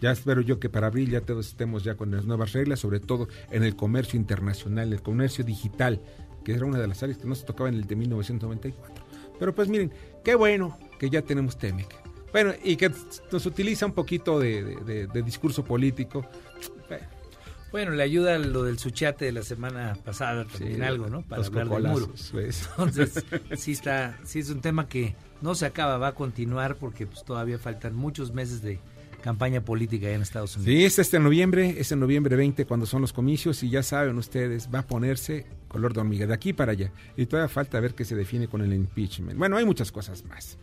Ya 0.00 0.12
espero 0.12 0.40
yo 0.40 0.60
que 0.60 0.68
para 0.68 0.86
abril 0.86 1.10
ya 1.10 1.20
todos 1.20 1.48
estemos 1.48 1.82
ya 1.82 1.96
con 1.96 2.12
las 2.12 2.26
nuevas 2.26 2.52
reglas, 2.52 2.78
sobre 2.78 3.00
todo 3.00 3.26
en 3.50 3.64
el 3.64 3.74
comercio 3.74 4.20
internacional, 4.20 4.92
el 4.92 5.02
comercio 5.02 5.44
digital, 5.44 6.00
que 6.44 6.52
era 6.52 6.66
una 6.66 6.78
de 6.78 6.86
las 6.88 7.02
áreas 7.02 7.18
que 7.18 7.26
no 7.26 7.34
se 7.34 7.44
tocaba 7.44 7.68
en 7.68 7.76
el 7.76 7.86
de 7.86 7.96
1994. 7.96 9.04
Pero 9.38 9.54
pues 9.54 9.68
miren, 9.68 9.92
qué 10.24 10.34
bueno 10.34 10.78
que 10.98 11.10
ya 11.10 11.22
tenemos 11.22 11.58
TEMEC. 11.58 11.88
Bueno, 12.32 12.52
y 12.62 12.76
que 12.76 12.92
nos 13.32 13.46
utiliza 13.46 13.86
un 13.86 13.92
poquito 13.92 14.38
de, 14.38 14.62
de, 14.62 14.76
de, 14.84 15.06
de 15.06 15.22
discurso 15.22 15.64
político. 15.64 16.24
Bueno, 16.88 17.06
Bueno, 17.72 17.90
le 17.92 18.02
ayuda 18.02 18.38
lo 18.38 18.64
del 18.64 18.78
suchate 18.78 19.24
de 19.24 19.32
la 19.32 19.42
semana 19.42 19.96
pasada 20.04 20.44
también 20.44 20.76
Sí, 20.76 20.82
algo, 20.82 21.08
¿no? 21.08 21.22
Para 21.22 21.44
hablar 21.44 21.68
del 21.68 21.82
muro. 21.82 22.06
Entonces, 22.34 23.24
sí 23.56 23.72
está, 23.72 24.18
sí 24.24 24.40
es 24.40 24.50
un 24.50 24.60
tema 24.60 24.88
que 24.88 25.14
no 25.40 25.54
se 25.54 25.66
acaba, 25.66 25.98
va 25.98 26.08
a 26.08 26.14
continuar 26.14 26.76
porque 26.76 27.06
pues 27.06 27.24
todavía 27.24 27.58
faltan 27.58 27.94
muchos 27.94 28.32
meses 28.32 28.62
de 28.62 28.78
campaña 29.20 29.60
política 29.60 30.10
en 30.10 30.22
Estados 30.22 30.56
Unidos. 30.56 30.74
Sí, 30.74 30.84
es 30.84 30.98
este 30.98 31.18
noviembre, 31.18 31.76
es 31.78 31.92
en 31.92 32.00
noviembre 32.00 32.36
20 32.36 32.64
cuando 32.66 32.86
son 32.86 33.02
los 33.02 33.12
comicios 33.12 33.62
y 33.62 33.70
ya 33.70 33.82
saben 33.82 34.18
ustedes, 34.18 34.68
va 34.72 34.80
a 34.80 34.86
ponerse 34.86 35.46
color 35.68 35.94
de 35.94 36.00
hormiga 36.00 36.26
de 36.26 36.34
aquí 36.34 36.52
para 36.52 36.72
allá. 36.72 36.92
Y 37.16 37.26
todavía 37.26 37.48
falta 37.48 37.78
ver 37.80 37.94
qué 37.94 38.04
se 38.04 38.16
define 38.16 38.48
con 38.48 38.60
el 38.60 38.72
impeachment. 38.74 39.38
Bueno, 39.38 39.56
hay 39.56 39.64
muchas 39.64 39.92
cosas 39.92 40.24
más. 40.24 40.58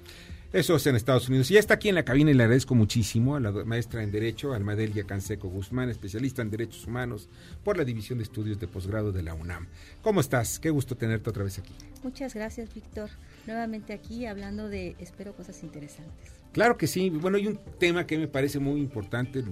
Eso 0.57 0.75
es 0.75 0.87
en 0.87 0.95
Estados 0.95 1.29
Unidos. 1.29 1.51
Y 1.51 1.53
ya 1.53 1.59
está 1.59 1.75
aquí 1.75 1.87
en 1.87 1.93
la 1.93 2.03
cabina 2.03 2.31
y 2.31 2.33
le 2.33 2.41
agradezco 2.41 2.73
muchísimo 2.73 3.35
a 3.35 3.39
la 3.39 3.51
maestra 3.51 4.01
en 4.01 4.11
Derecho, 4.11 4.55
Almadelia 4.55 5.03
Canseco 5.03 5.49
Guzmán, 5.49 5.91
especialista 5.91 6.41
en 6.41 6.49
Derechos 6.49 6.87
Humanos 6.87 7.29
por 7.63 7.77
la 7.77 7.85
División 7.85 8.17
de 8.17 8.23
Estudios 8.23 8.59
de 8.59 8.67
Posgrado 8.67 9.11
de 9.11 9.21
la 9.21 9.35
UNAM. 9.35 9.67
¿Cómo 10.01 10.19
estás? 10.19 10.57
Qué 10.57 10.71
gusto 10.71 10.97
tenerte 10.97 11.29
otra 11.29 11.43
vez 11.43 11.59
aquí. 11.59 11.75
Muchas 12.01 12.33
gracias, 12.33 12.73
Víctor. 12.73 13.11
Nuevamente 13.45 13.93
aquí 13.93 14.25
hablando 14.25 14.67
de, 14.67 14.95
espero, 14.97 15.35
cosas 15.35 15.61
interesantes. 15.61 16.31
Claro 16.53 16.75
que 16.75 16.87
sí. 16.87 17.11
Bueno, 17.11 17.37
hay 17.37 17.45
un 17.45 17.59
tema 17.77 18.07
que 18.07 18.17
me 18.17 18.27
parece 18.27 18.57
muy 18.57 18.79
importante 18.79 19.43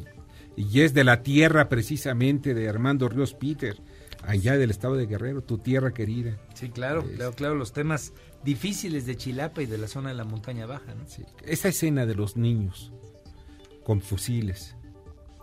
y 0.56 0.82
es 0.82 0.96
de 0.96 1.04
la 1.04 1.22
tierra 1.22 1.70
precisamente 1.70 2.56
de 2.56 2.68
Armando 2.68 3.10
Ríos 3.10 3.36
Peter, 3.36 3.78
allá 4.24 4.58
del 4.58 4.70
estado 4.72 4.96
de 4.96 5.06
Guerrero, 5.06 5.42
tu 5.44 5.58
tierra 5.58 5.94
querida. 5.94 6.38
Sí, 6.54 6.70
claro, 6.70 7.02
Es- 7.02 7.16
claro, 7.16 7.34
claro, 7.34 7.56
los 7.56 7.74
temas 7.74 8.14
difíciles 8.44 9.06
de 9.06 9.16
Chilapa 9.18 9.62
y 9.62 9.66
de 9.66 9.78
la 9.78 9.88
zona 9.88 10.10
de 10.10 10.16
la 10.16 10.24
montaña 10.24 10.66
baja, 10.66 10.94
¿no? 10.96 11.06
Sí, 11.08 11.24
Esa 11.46 11.70
escena 11.70 12.06
de 12.06 12.16
los 12.16 12.38
niños 12.38 12.92
con 13.84 14.02
fusiles 14.02 14.76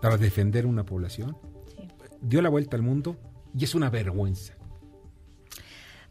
para 0.00 0.16
defender 0.16 0.66
una 0.66 0.84
población 0.84 1.36
Sí. 1.76 1.88
dio 2.20 2.42
la 2.42 2.48
vuelta 2.48 2.76
al 2.76 2.82
mundo 2.82 3.16
y 3.56 3.64
es 3.64 3.74
una 3.74 3.90
vergüenza. 3.90 4.54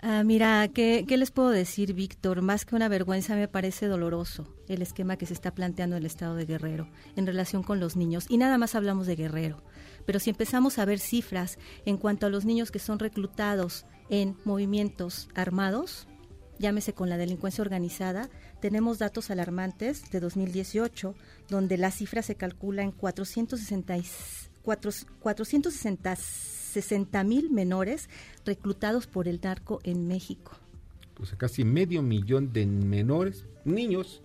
Ah, 0.04 0.24
mira, 0.24 0.67
¿qué, 0.69 1.06
¿qué 1.08 1.15
les 1.15 1.30
puedo 1.30 1.50
decir, 1.52 1.93
Víctor? 1.93 2.41
Más 2.41 2.65
que 2.65 2.76
una 2.76 2.88
vergüenza, 2.89 3.36
me 3.36 3.47
parece 3.47 3.86
doloroso 3.86 4.47
el 4.67 4.82
esquema 4.82 5.15
que 5.15 5.28
se 5.28 5.34
está 5.34 5.54
planteando 5.54 5.95
en 5.95 6.02
el 6.02 6.08
estado 6.08 6.36
de 6.36 6.45
Guerrero 6.45 6.88
en 7.15 7.28
relación 7.28 7.62
con 7.62 7.80
los 7.80 7.95
niños. 7.95 8.26
Y 8.28 8.38
nada 8.38 8.58
más 8.58 8.74
hablamos 8.74 9.06
de 9.06 9.15
Guerrero. 9.15 9.62
Pero 10.06 10.20
si 10.20 10.30
empezamos 10.30 10.80
a 10.80 10.86
ver 10.86 11.00
cifras 11.00 11.58
en 11.86 11.98
cuanto 11.98 12.26
a 12.26 12.30
los 12.30 12.46
niños 12.46 12.72
que 12.72 12.80
son 12.80 13.00
reclutados 13.00 13.86
en 14.10 14.36
movimientos 14.46 15.30
armados, 15.36 16.08
llámese 16.60 16.94
con 16.94 17.10
la 17.10 17.18
delincuencia 17.18 17.62
organizada, 17.62 18.30
tenemos 18.60 19.00
datos 19.00 19.32
alarmantes 19.32 20.10
de 20.12 20.20
2018, 20.20 21.16
donde 21.50 21.78
la 21.78 21.92
cifra 21.92 22.22
se 22.22 22.36
calcula 22.36 22.84
en 22.84 22.92
460 22.92 23.98
y- 23.98 24.04
cuatro- 24.62 24.92
460 25.22 27.24
mil 27.24 27.50
menores 27.50 28.10
reclutados 28.46 29.08
por 29.08 29.28
el 29.28 29.40
narco 29.42 29.80
en 29.84 30.08
México. 30.08 30.52
O 31.20 31.26
sea, 31.26 31.38
casi 31.38 31.64
medio 31.64 32.02
millón 32.02 32.52
de 32.54 32.66
menores, 32.66 33.46
niños, 33.66 34.22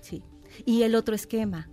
Sí. 0.00 0.22
Y 0.64 0.82
el 0.82 0.94
otro 0.94 1.14
esquema, 1.14 1.68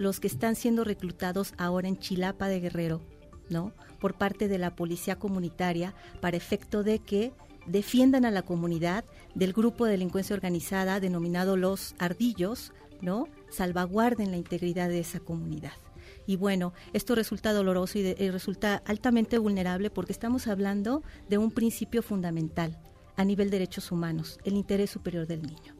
los 0.00 0.18
que 0.18 0.28
están 0.28 0.56
siendo 0.56 0.82
reclutados 0.82 1.52
ahora 1.58 1.86
en 1.86 1.98
Chilapa 1.98 2.48
de 2.48 2.58
Guerrero, 2.58 3.02
¿no? 3.50 3.74
Por 4.00 4.14
parte 4.14 4.48
de 4.48 4.56
la 4.56 4.74
policía 4.74 5.16
comunitaria 5.16 5.94
para 6.22 6.38
efecto 6.38 6.82
de 6.82 7.00
que 7.00 7.34
defiendan 7.66 8.24
a 8.24 8.30
la 8.30 8.40
comunidad 8.40 9.04
del 9.34 9.52
grupo 9.52 9.84
de 9.84 9.90
delincuencia 9.92 10.34
organizada 10.34 11.00
denominado 11.00 11.58
Los 11.58 11.94
Ardillos, 11.98 12.72
¿no? 13.02 13.28
Salvaguarden 13.50 14.30
la 14.30 14.38
integridad 14.38 14.88
de 14.88 15.00
esa 15.00 15.20
comunidad. 15.20 15.74
Y 16.26 16.36
bueno, 16.36 16.72
esto 16.94 17.14
resulta 17.14 17.52
doloroso 17.52 17.98
y, 17.98 18.14
y 18.18 18.30
resulta 18.30 18.82
altamente 18.86 19.36
vulnerable 19.36 19.90
porque 19.90 20.12
estamos 20.12 20.46
hablando 20.46 21.02
de 21.28 21.36
un 21.36 21.50
principio 21.50 22.02
fundamental 22.02 22.78
a 23.16 23.24
nivel 23.26 23.50
de 23.50 23.58
derechos 23.58 23.92
humanos, 23.92 24.38
el 24.44 24.54
interés 24.54 24.88
superior 24.88 25.26
del 25.26 25.42
niño 25.42 25.79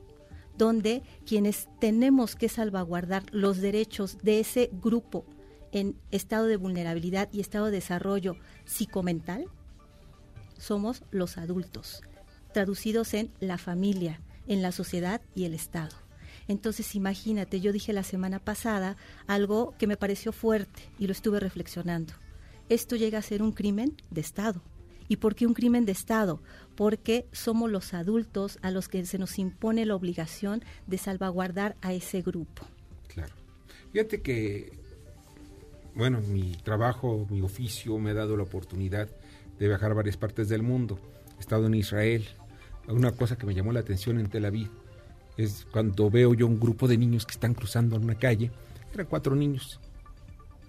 donde 0.60 1.02
quienes 1.24 1.68
tenemos 1.80 2.36
que 2.36 2.50
salvaguardar 2.50 3.24
los 3.32 3.62
derechos 3.62 4.18
de 4.22 4.40
ese 4.40 4.68
grupo 4.74 5.24
en 5.72 5.96
estado 6.10 6.44
de 6.44 6.58
vulnerabilidad 6.58 7.30
y 7.32 7.40
estado 7.40 7.66
de 7.66 7.72
desarrollo 7.72 8.36
psicomental 8.66 9.46
somos 10.58 11.02
los 11.10 11.38
adultos, 11.38 12.02
traducidos 12.52 13.14
en 13.14 13.32
la 13.40 13.56
familia, 13.56 14.20
en 14.48 14.60
la 14.60 14.70
sociedad 14.70 15.22
y 15.34 15.44
el 15.44 15.54
Estado. 15.54 15.96
Entonces, 16.46 16.94
imagínate, 16.94 17.62
yo 17.62 17.72
dije 17.72 17.94
la 17.94 18.02
semana 18.02 18.38
pasada 18.38 18.98
algo 19.26 19.74
que 19.78 19.86
me 19.86 19.96
pareció 19.96 20.30
fuerte 20.30 20.82
y 20.98 21.06
lo 21.06 21.12
estuve 21.12 21.40
reflexionando. 21.40 22.12
Esto 22.68 22.96
llega 22.96 23.18
a 23.18 23.22
ser 23.22 23.42
un 23.42 23.52
crimen 23.52 23.96
de 24.10 24.20
Estado. 24.20 24.60
¿Y 25.10 25.16
por 25.16 25.34
qué 25.34 25.44
un 25.44 25.54
crimen 25.54 25.86
de 25.86 25.90
Estado? 25.90 26.40
Porque 26.76 27.26
somos 27.32 27.68
los 27.68 27.94
adultos 27.94 28.60
a 28.62 28.70
los 28.70 28.86
que 28.86 29.04
se 29.04 29.18
nos 29.18 29.40
impone 29.40 29.84
la 29.84 29.96
obligación 29.96 30.62
de 30.86 30.98
salvaguardar 30.98 31.76
a 31.82 31.92
ese 31.92 32.22
grupo. 32.22 32.64
Claro. 33.08 33.34
Fíjate 33.92 34.22
que, 34.22 34.70
bueno, 35.96 36.20
mi 36.20 36.52
trabajo, 36.62 37.26
mi 37.28 37.40
oficio 37.40 37.98
me 37.98 38.10
ha 38.10 38.14
dado 38.14 38.36
la 38.36 38.44
oportunidad 38.44 39.08
de 39.58 39.66
viajar 39.66 39.90
a 39.90 39.94
varias 39.94 40.16
partes 40.16 40.48
del 40.48 40.62
mundo. 40.62 40.96
He 41.38 41.40
estado 41.40 41.66
en 41.66 41.74
Israel. 41.74 42.24
Una 42.86 43.10
cosa 43.10 43.36
que 43.36 43.46
me 43.46 43.54
llamó 43.54 43.72
la 43.72 43.80
atención 43.80 44.20
en 44.20 44.28
Tel 44.28 44.44
Aviv 44.44 44.70
es 45.36 45.66
cuando 45.72 46.08
veo 46.08 46.34
yo 46.34 46.46
un 46.46 46.60
grupo 46.60 46.86
de 46.86 46.96
niños 46.96 47.26
que 47.26 47.32
están 47.32 47.54
cruzando 47.54 47.96
en 47.96 48.04
una 48.04 48.14
calle. 48.14 48.52
Eran 48.94 49.06
cuatro 49.06 49.34
niños. 49.34 49.80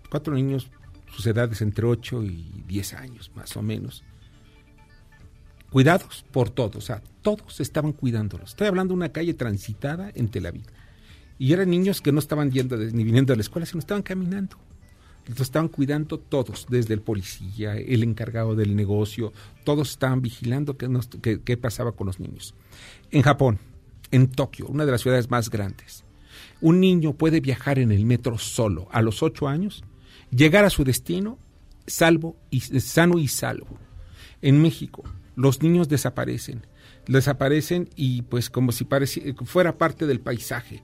Cuatro 0.09 0.33
niños, 0.33 0.71
sus 1.11 1.27
edades 1.27 1.61
entre 1.61 1.85
8 1.85 2.23
y 2.23 2.63
10 2.65 2.93
años, 2.95 3.31
más 3.35 3.55
o 3.55 3.61
menos. 3.61 4.03
Cuidados 5.71 6.25
por 6.31 6.49
todos, 6.49 6.75
o 6.75 6.81
sea, 6.81 7.01
todos 7.21 7.61
estaban 7.61 7.93
cuidándolos. 7.93 8.49
Estoy 8.49 8.67
hablando 8.67 8.91
de 8.93 8.97
una 8.97 9.11
calle 9.13 9.33
transitada 9.33 10.11
en 10.13 10.27
Tel 10.27 10.45
Aviv. 10.45 10.65
Y 11.39 11.53
eran 11.53 11.69
niños 11.69 12.01
que 12.01 12.11
no 12.11 12.19
estaban 12.19 12.51
yendo 12.51 12.75
ni 12.77 13.03
viniendo 13.05 13.31
a 13.31 13.35
la 13.37 13.41
escuela, 13.41 13.65
sino 13.65 13.79
estaban 13.79 14.03
caminando. 14.03 14.57
Estaban 15.39 15.69
cuidando 15.69 16.19
todos, 16.19 16.67
desde 16.69 16.93
el 16.93 17.01
policía, 17.01 17.77
el 17.77 18.03
encargado 18.03 18.53
del 18.53 18.75
negocio, 18.75 19.31
todos 19.63 19.91
estaban 19.91 20.21
vigilando 20.21 20.75
qué- 20.75 21.39
qué 21.43 21.57
pasaba 21.57 21.93
con 21.93 22.07
los 22.07 22.19
niños. 22.19 22.53
En 23.11 23.21
Japón, 23.21 23.57
en 24.11 24.29
Tokio, 24.29 24.67
una 24.67 24.85
de 24.85 24.91
las 24.91 25.01
ciudades 25.01 25.29
más 25.29 25.49
grandes, 25.49 26.03
un 26.59 26.81
niño 26.81 27.13
puede 27.13 27.39
viajar 27.39 27.79
en 27.79 27.93
el 27.93 28.05
metro 28.05 28.37
solo 28.37 28.89
a 28.91 29.01
los 29.01 29.23
ocho 29.23 29.47
años, 29.47 29.83
llegar 30.31 30.65
a 30.65 30.69
su 30.69 30.83
destino 30.83 31.39
salvo 31.87 32.35
y 32.49 32.59
sano 32.59 33.19
y 33.19 33.27
salvo. 33.29 33.77
En 34.41 34.61
México, 34.61 35.03
los 35.41 35.61
niños 35.61 35.89
desaparecen, 35.89 36.65
desaparecen 37.07 37.89
y 37.95 38.21
pues 38.23 38.49
como 38.49 38.71
si 38.71 38.87
fuera 39.45 39.77
parte 39.77 40.05
del 40.07 40.19
paisaje. 40.19 40.83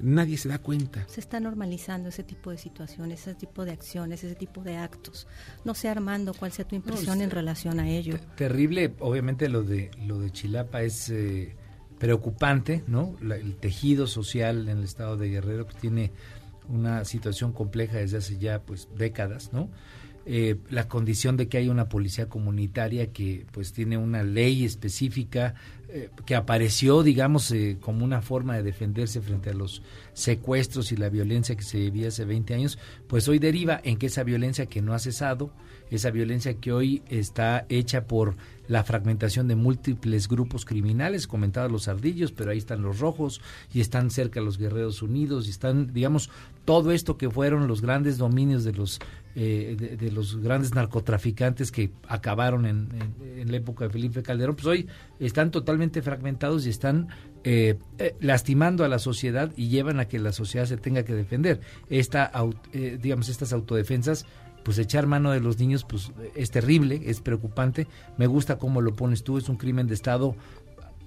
Nadie 0.00 0.36
se 0.38 0.48
da 0.48 0.58
cuenta. 0.58 1.04
Se 1.08 1.20
está 1.20 1.38
normalizando 1.38 2.08
ese 2.08 2.24
tipo 2.24 2.50
de 2.50 2.58
situaciones, 2.58 3.20
ese 3.20 3.34
tipo 3.36 3.64
de 3.64 3.70
acciones, 3.70 4.24
ese 4.24 4.34
tipo 4.34 4.60
de 4.62 4.76
actos. 4.76 5.28
No 5.64 5.72
sé, 5.74 5.88
Armando, 5.88 6.34
cuál 6.34 6.50
sea 6.50 6.66
tu 6.66 6.74
impresión 6.74 7.20
en 7.20 7.30
relación 7.30 7.78
a 7.78 7.88
ello. 7.88 8.18
Terrible, 8.36 8.92
obviamente 8.98 9.48
lo 9.48 9.62
de 9.62 9.92
lo 10.04 10.18
de 10.18 10.32
Chilapa 10.32 10.82
es 10.82 11.10
eh, 11.10 11.54
preocupante, 12.00 12.82
¿no? 12.88 13.16
La- 13.22 13.36
el 13.36 13.54
tejido 13.54 14.08
social 14.08 14.68
en 14.68 14.78
el 14.78 14.84
estado 14.84 15.16
de 15.16 15.28
Guerrero 15.28 15.66
que 15.68 15.74
tiene 15.78 16.10
una 16.68 17.04
situación 17.04 17.52
compleja 17.52 17.98
desde 17.98 18.16
hace 18.18 18.36
ya 18.38 18.60
pues 18.62 18.88
décadas, 18.96 19.52
¿no? 19.52 19.68
Eh, 20.26 20.56
la 20.70 20.88
condición 20.88 21.36
de 21.36 21.48
que 21.48 21.58
hay 21.58 21.68
una 21.68 21.88
policía 21.90 22.30
comunitaria 22.30 23.12
que 23.12 23.44
pues 23.52 23.74
tiene 23.74 23.98
una 23.98 24.22
ley 24.22 24.64
específica 24.64 25.54
eh, 25.96 26.10
que 26.26 26.34
apareció 26.34 27.04
digamos 27.04 27.52
eh, 27.52 27.78
como 27.80 28.04
una 28.04 28.20
forma 28.20 28.56
de 28.56 28.64
defenderse 28.64 29.20
frente 29.20 29.50
a 29.50 29.54
los 29.54 29.80
secuestros 30.12 30.90
y 30.90 30.96
la 30.96 31.08
violencia 31.08 31.54
que 31.54 31.62
se 31.62 31.78
vivía 31.78 32.08
hace 32.08 32.24
20 32.24 32.52
años 32.52 32.78
pues 33.06 33.28
hoy 33.28 33.38
deriva 33.38 33.80
en 33.84 33.96
que 33.96 34.06
esa 34.06 34.24
violencia 34.24 34.66
que 34.66 34.82
no 34.82 34.92
ha 34.92 34.98
cesado 34.98 35.52
esa 35.90 36.10
violencia 36.10 36.54
que 36.54 36.72
hoy 36.72 37.02
está 37.08 37.66
hecha 37.68 38.06
por 38.06 38.36
la 38.66 38.82
fragmentación 38.82 39.46
de 39.46 39.56
múltiples 39.56 40.26
grupos 40.26 40.64
criminales, 40.64 41.26
comentados 41.26 41.70
los 41.70 41.86
ardillos, 41.88 42.32
pero 42.32 42.50
ahí 42.50 42.58
están 42.58 42.82
los 42.82 42.98
rojos 42.98 43.40
y 43.72 43.80
están 43.80 44.10
cerca 44.10 44.40
los 44.40 44.56
guerreros 44.56 45.02
unidos 45.02 45.46
y 45.46 45.50
están, 45.50 45.92
digamos, 45.92 46.30
todo 46.64 46.92
esto 46.92 47.18
que 47.18 47.30
fueron 47.30 47.68
los 47.68 47.82
grandes 47.82 48.16
dominios 48.16 48.64
de 48.64 48.72
los 48.72 49.00
eh, 49.36 49.96
de, 50.00 50.10
los 50.12 50.36
grandes 50.36 50.74
narcotraficantes 50.74 51.72
que 51.72 51.90
acabaron 52.08 52.66
en 52.66 53.50
la 53.50 53.56
época 53.56 53.84
de 53.84 53.90
Felipe 53.90 54.22
Calderón, 54.22 54.54
pues 54.54 54.66
hoy 54.66 54.86
están 55.18 55.50
totalmente 55.50 55.83
fragmentados 56.02 56.66
y 56.66 56.70
están 56.70 57.08
eh, 57.44 57.76
eh, 57.98 58.14
lastimando 58.20 58.84
a 58.84 58.88
la 58.88 58.98
sociedad 58.98 59.52
y 59.56 59.68
llevan 59.68 60.00
a 60.00 60.06
que 60.06 60.18
la 60.18 60.32
sociedad 60.32 60.66
se 60.66 60.76
tenga 60.76 61.04
que 61.04 61.14
defender. 61.14 61.60
Esta, 61.90 62.30
eh, 62.72 62.98
digamos, 63.00 63.28
estas 63.28 63.52
autodefensas 63.52 64.26
pues 64.62 64.78
echar 64.78 65.06
mano 65.06 65.30
de 65.30 65.40
los 65.40 65.58
niños 65.58 65.84
pues 65.84 66.10
es 66.34 66.50
terrible, 66.50 67.02
es 67.04 67.20
preocupante. 67.20 67.86
Me 68.16 68.26
gusta 68.26 68.56
cómo 68.58 68.80
lo 68.80 68.94
pones 68.94 69.22
tú, 69.22 69.36
es 69.36 69.48
un 69.50 69.56
crimen 69.56 69.86
de 69.86 69.94
Estado 69.94 70.34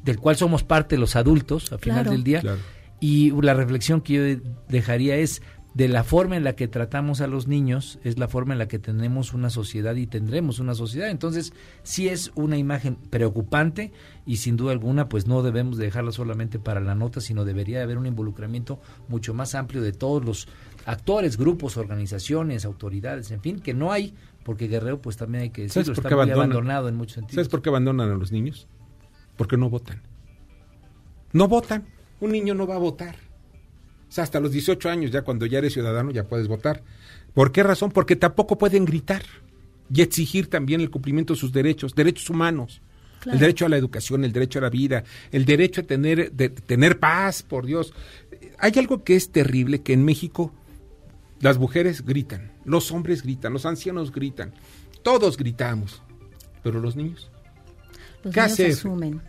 del 0.03 0.19
cual 0.19 0.35
somos 0.35 0.63
parte 0.63 0.97
los 0.97 1.15
adultos 1.15 1.71
al 1.71 1.79
final 1.79 2.03
Claro. 2.03 2.11
del 2.11 2.23
día. 2.23 2.41
Claro. 2.41 2.59
Y 2.99 3.31
la 3.41 3.53
reflexión 3.53 4.01
que 4.01 4.13
yo 4.13 4.51
dejaría 4.69 5.15
es 5.17 5.41
de 5.77 5.87
la 5.87 6.03
forma 6.03 6.35
en 6.35 6.43
la 6.43 6.55
que 6.55 6.67
tratamos 6.67 7.21
a 7.21 7.27
los 7.27 7.45
niños 7.45 7.99
es 8.03 8.17
la 8.17 8.27
forma 8.27 8.53
en 8.53 8.57
la 8.57 8.67
que 8.67 8.79
tenemos 8.79 9.35
una 9.35 9.51
sociedad 9.51 9.93
y 9.93 10.07
tendremos 10.07 10.57
una 10.57 10.73
sociedad. 10.73 11.11
Entonces, 11.11 11.53
sí 11.83 12.09
es 12.09 12.31
una 12.33 12.57
imagen 12.57 12.95
preocupante 12.95 13.91
y 14.25 14.37
sin 14.37 14.57
duda 14.57 14.71
alguna, 14.71 15.07
pues 15.07 15.27
no 15.27 15.43
debemos 15.43 15.77
dejarla 15.77 16.11
solamente 16.11 16.57
para 16.57 16.79
la 16.79 16.95
nota, 16.95 17.21
sino 17.21 17.45
debería 17.45 17.83
haber 17.83 17.99
un 17.99 18.07
involucramiento 18.07 18.79
mucho 19.07 19.35
más 19.35 19.53
amplio 19.53 19.83
de 19.83 19.91
todos 19.91 20.25
los 20.25 20.47
actores, 20.87 21.37
grupos, 21.37 21.77
organizaciones, 21.77 22.65
autoridades, 22.65 23.29
en 23.29 23.41
fin, 23.41 23.59
que 23.59 23.75
no 23.75 23.91
hay, 23.91 24.15
porque 24.43 24.67
Guerrero, 24.67 24.99
pues 24.99 25.15
también 25.15 25.43
hay 25.43 25.49
que 25.51 25.61
decirlo, 25.61 25.93
está 25.93 26.09
muy 26.09 26.31
abandonado 26.31 26.89
en 26.89 26.95
muchos 26.95 27.13
sentidos. 27.13 27.35
¿Sabes 27.35 27.49
por 27.49 27.61
qué 27.61 27.69
abandonan 27.69 28.09
a 28.09 28.15
los 28.15 28.31
niños? 28.31 28.67
Porque 29.35 29.57
no 29.57 29.69
votan. 29.69 30.01
No 31.33 31.47
votan. 31.47 31.85
Un 32.19 32.31
niño 32.31 32.55
no 32.55 32.65
va 32.65 32.77
a 32.77 32.79
votar. 32.79 33.26
O 34.07 34.11
sea, 34.11 34.23
hasta 34.23 34.39
los 34.39 34.51
18 34.51 34.89
años, 34.89 35.11
ya 35.11 35.21
cuando 35.21 35.45
ya 35.45 35.57
eres 35.57 35.73
ciudadano, 35.73 36.11
ya 36.11 36.23
puedes 36.23 36.47
votar. 36.47 36.83
¿Por 37.33 37.51
qué 37.51 37.63
razón? 37.63 37.91
Porque 37.91 38.15
tampoco 38.15 38.57
pueden 38.57 38.85
gritar 38.85 39.23
y 39.93 40.01
exigir 40.01 40.49
también 40.49 40.81
el 40.81 40.89
cumplimiento 40.89 41.33
de 41.33 41.39
sus 41.39 41.51
derechos, 41.51 41.93
derechos 41.93 42.29
humanos. 42.29 42.81
El 43.25 43.39
derecho 43.39 43.65
a 43.65 43.69
la 43.69 43.77
educación, 43.77 44.23
el 44.23 44.31
derecho 44.31 44.59
a 44.59 44.61
la 44.61 44.69
vida, 44.69 45.03
el 45.31 45.43
derecho 45.43 45.81
a 45.81 45.83
tener, 45.83 46.31
de, 46.31 46.49
tener 46.49 46.99
paz, 46.99 47.43
por 47.43 47.65
Dios. 47.65 47.93
Hay 48.57 48.71
algo 48.77 49.03
que 49.03 49.15
es 49.15 49.31
terrible, 49.31 49.81
que 49.81 49.91
en 49.91 50.05
México 50.05 50.53
las 51.41 51.57
mujeres 51.57 52.05
gritan, 52.05 52.51
los 52.63 52.91
hombres 52.91 53.23
gritan, 53.23 53.51
los 53.51 53.65
ancianos 53.65 54.13
gritan, 54.13 54.53
todos 55.03 55.35
gritamos, 55.35 56.01
pero 56.63 56.79
los 56.79 56.95
niños. 56.95 57.29
Los 58.23 58.33
¿Qué 58.33 58.39
niños 58.39 58.53
hacer? 58.53 58.71
asumen. 58.71 59.21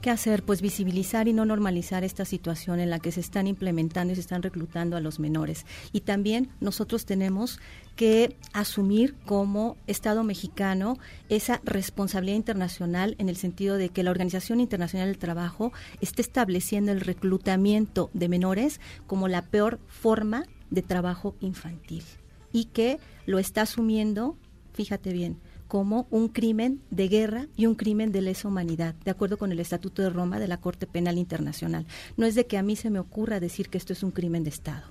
¿Qué 0.00 0.10
hacer? 0.10 0.42
Pues 0.42 0.62
visibilizar 0.62 1.28
y 1.28 1.32
no 1.32 1.44
normalizar 1.44 2.04
esta 2.04 2.24
situación 2.24 2.80
en 2.80 2.90
la 2.90 2.98
que 2.98 3.12
se 3.12 3.20
están 3.20 3.46
implementando 3.46 4.12
y 4.12 4.16
se 4.16 4.20
están 4.20 4.42
reclutando 4.42 4.96
a 4.96 5.00
los 5.00 5.18
menores. 5.18 5.66
Y 5.92 6.00
también 6.00 6.48
nosotros 6.60 7.06
tenemos 7.06 7.60
que 7.96 8.36
asumir 8.52 9.14
como 9.24 9.76
Estado 9.86 10.22
mexicano 10.22 10.98
esa 11.28 11.60
responsabilidad 11.64 12.36
internacional 12.36 13.16
en 13.18 13.28
el 13.28 13.36
sentido 13.36 13.76
de 13.76 13.88
que 13.88 14.02
la 14.02 14.10
Organización 14.10 14.60
Internacional 14.60 15.08
del 15.08 15.18
Trabajo 15.18 15.72
está 16.00 16.22
estableciendo 16.22 16.92
el 16.92 17.00
reclutamiento 17.00 18.10
de 18.12 18.28
menores 18.28 18.80
como 19.06 19.28
la 19.28 19.42
peor 19.42 19.80
forma 19.88 20.44
de 20.70 20.82
trabajo 20.82 21.34
infantil 21.40 22.04
y 22.52 22.66
que 22.66 22.98
lo 23.26 23.38
está 23.38 23.62
asumiendo, 23.62 24.36
fíjate 24.72 25.12
bien, 25.12 25.38
como 25.68 26.06
un 26.10 26.28
crimen 26.28 26.80
de 26.90 27.08
guerra 27.08 27.48
y 27.56 27.66
un 27.66 27.74
crimen 27.74 28.12
de 28.12 28.22
lesa 28.22 28.48
humanidad, 28.48 28.94
de 29.04 29.10
acuerdo 29.10 29.38
con 29.38 29.52
el 29.52 29.60
Estatuto 29.60 30.02
de 30.02 30.10
Roma 30.10 30.38
de 30.38 30.48
la 30.48 30.60
Corte 30.60 30.86
Penal 30.86 31.18
Internacional. 31.18 31.86
No 32.16 32.26
es 32.26 32.34
de 32.34 32.46
que 32.46 32.58
a 32.58 32.62
mí 32.62 32.76
se 32.76 32.90
me 32.90 32.98
ocurra 32.98 33.40
decir 33.40 33.68
que 33.68 33.78
esto 33.78 33.92
es 33.92 34.02
un 34.02 34.10
crimen 34.10 34.44
de 34.44 34.50
Estado. 34.50 34.84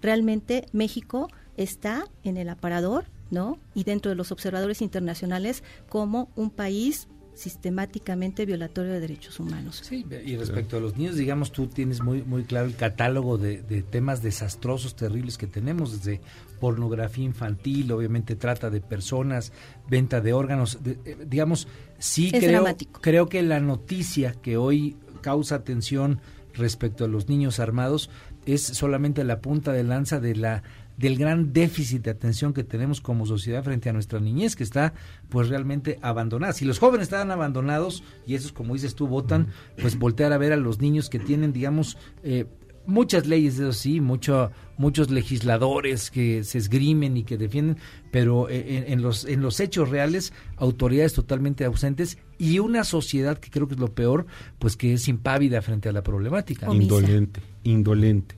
Realmente 0.00 0.66
México 0.72 1.28
está 1.56 2.04
en 2.22 2.36
el 2.36 2.48
aparador, 2.48 3.06
¿no? 3.30 3.58
Y 3.74 3.84
dentro 3.84 4.10
de 4.10 4.16
los 4.16 4.32
observadores 4.32 4.80
internacionales 4.82 5.62
como 5.88 6.30
un 6.36 6.50
país 6.50 7.08
sistemáticamente 7.38 8.44
violatorio 8.46 8.92
de 8.92 9.00
derechos 9.00 9.38
humanos. 9.40 9.80
Sí, 9.84 10.04
y 10.26 10.36
respecto 10.36 10.76
a 10.76 10.80
los 10.80 10.96
niños, 10.96 11.16
digamos, 11.16 11.52
tú 11.52 11.66
tienes 11.68 12.02
muy 12.02 12.22
muy 12.22 12.44
claro 12.44 12.66
el 12.66 12.74
catálogo 12.76 13.38
de, 13.38 13.62
de 13.62 13.82
temas 13.82 14.22
desastrosos, 14.22 14.96
terribles 14.96 15.38
que 15.38 15.46
tenemos, 15.46 15.92
desde 15.92 16.20
pornografía 16.60 17.24
infantil, 17.24 17.90
obviamente 17.92 18.34
trata 18.36 18.70
de 18.70 18.80
personas, 18.80 19.52
venta 19.88 20.20
de 20.20 20.32
órganos, 20.32 20.82
de- 20.82 20.98
eh, 21.04 21.16
digamos, 21.26 21.68
sí 21.98 22.30
Es 22.32 22.40
creo, 22.44 22.50
dramático. 22.62 23.00
creo 23.00 23.28
que 23.28 23.42
la 23.42 23.60
noticia 23.60 24.32
que 24.32 24.56
hoy 24.56 24.96
causa 25.20 25.54
atención 25.56 26.20
respecto 26.54 27.04
a 27.04 27.08
los 27.08 27.28
niños 27.28 27.60
armados 27.60 28.10
es 28.46 28.62
solamente 28.62 29.22
la 29.24 29.40
punta 29.40 29.72
de 29.72 29.84
lanza 29.84 30.18
de 30.20 30.34
la 30.34 30.62
del 30.98 31.16
gran 31.16 31.52
déficit 31.52 32.02
de 32.02 32.10
atención 32.10 32.52
que 32.52 32.64
tenemos 32.64 33.00
como 33.00 33.24
sociedad 33.24 33.64
frente 33.64 33.88
a 33.88 33.92
nuestra 33.92 34.20
niñez 34.20 34.56
que 34.56 34.64
está 34.64 34.92
pues 35.30 35.48
realmente 35.48 35.98
abandonada. 36.02 36.52
Si 36.52 36.64
los 36.64 36.78
jóvenes 36.78 37.04
están 37.04 37.30
abandonados 37.30 38.02
y 38.26 38.34
esos 38.34 38.52
como 38.52 38.74
dices 38.74 38.94
tú 38.94 39.06
votan, 39.06 39.48
pues 39.80 39.98
voltear 39.98 40.32
a 40.32 40.38
ver 40.38 40.52
a 40.52 40.56
los 40.56 40.80
niños 40.80 41.08
que 41.08 41.18
tienen 41.18 41.52
digamos 41.52 41.96
eh, 42.22 42.46
muchas 42.88 43.26
leyes, 43.26 43.58
eso 43.58 43.72
sí, 43.72 44.00
mucho, 44.00 44.50
muchos 44.78 45.10
legisladores 45.10 46.10
que 46.10 46.42
se 46.42 46.56
esgrimen 46.56 47.18
y 47.18 47.22
que 47.22 47.36
defienden, 47.36 47.76
pero 48.10 48.48
eh, 48.48 48.78
en, 48.78 48.92
en 48.94 49.02
los, 49.02 49.26
en 49.26 49.42
los 49.42 49.60
hechos 49.60 49.90
reales, 49.90 50.32
autoridades 50.56 51.12
totalmente 51.12 51.66
ausentes 51.66 52.16
y 52.38 52.58
una 52.60 52.84
sociedad 52.84 53.38
que 53.38 53.50
creo 53.50 53.68
que 53.68 53.74
es 53.74 53.80
lo 53.80 53.94
peor, 53.94 54.26
pues 54.58 54.74
que 54.74 54.94
es 54.94 55.06
impávida 55.06 55.60
frente 55.60 55.90
a 55.90 55.92
la 55.92 56.02
problemática. 56.02 56.72
Indolente, 56.72 57.42
indolente. 57.62 58.36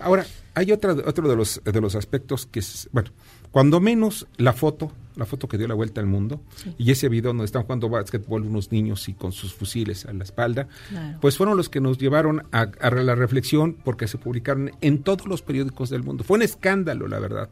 Ahora, 0.00 0.26
hay 0.54 0.72
otra, 0.72 0.92
otro 0.92 1.28
de 1.28 1.36
los, 1.36 1.60
de 1.64 1.80
los 1.80 1.94
aspectos 1.94 2.46
que 2.46 2.60
es, 2.60 2.88
bueno, 2.92 3.10
cuando 3.50 3.80
menos 3.80 4.26
la 4.36 4.52
foto, 4.52 4.90
la 5.16 5.26
foto 5.26 5.46
que 5.48 5.58
dio 5.58 5.68
la 5.68 5.74
vuelta 5.74 6.00
al 6.00 6.06
mundo, 6.06 6.40
y 6.78 6.90
ese 6.90 7.08
video 7.08 7.30
donde 7.30 7.44
están 7.44 7.62
jugando 7.64 7.88
básquetbol 7.88 8.42
unos 8.42 8.72
niños 8.72 9.08
y 9.08 9.14
con 9.14 9.32
sus 9.32 9.54
fusiles 9.54 10.06
a 10.06 10.12
la 10.12 10.24
espalda, 10.24 10.68
Claro. 10.88 11.18
pues 11.20 11.36
fueron 11.36 11.56
los 11.56 11.68
que 11.68 11.80
nos 11.80 11.98
llevaron 11.98 12.44
a, 12.52 12.62
a 12.80 12.90
la 12.90 13.14
reflexión 13.14 13.74
porque 13.84 14.08
se 14.08 14.18
publicaron 14.18 14.70
en 14.80 15.02
todos 15.02 15.26
los 15.26 15.42
periódicos 15.42 15.90
del 15.90 16.02
mundo. 16.02 16.24
Fue 16.24 16.36
un 16.36 16.42
escándalo, 16.42 17.06
la 17.08 17.18
verdad. 17.20 17.48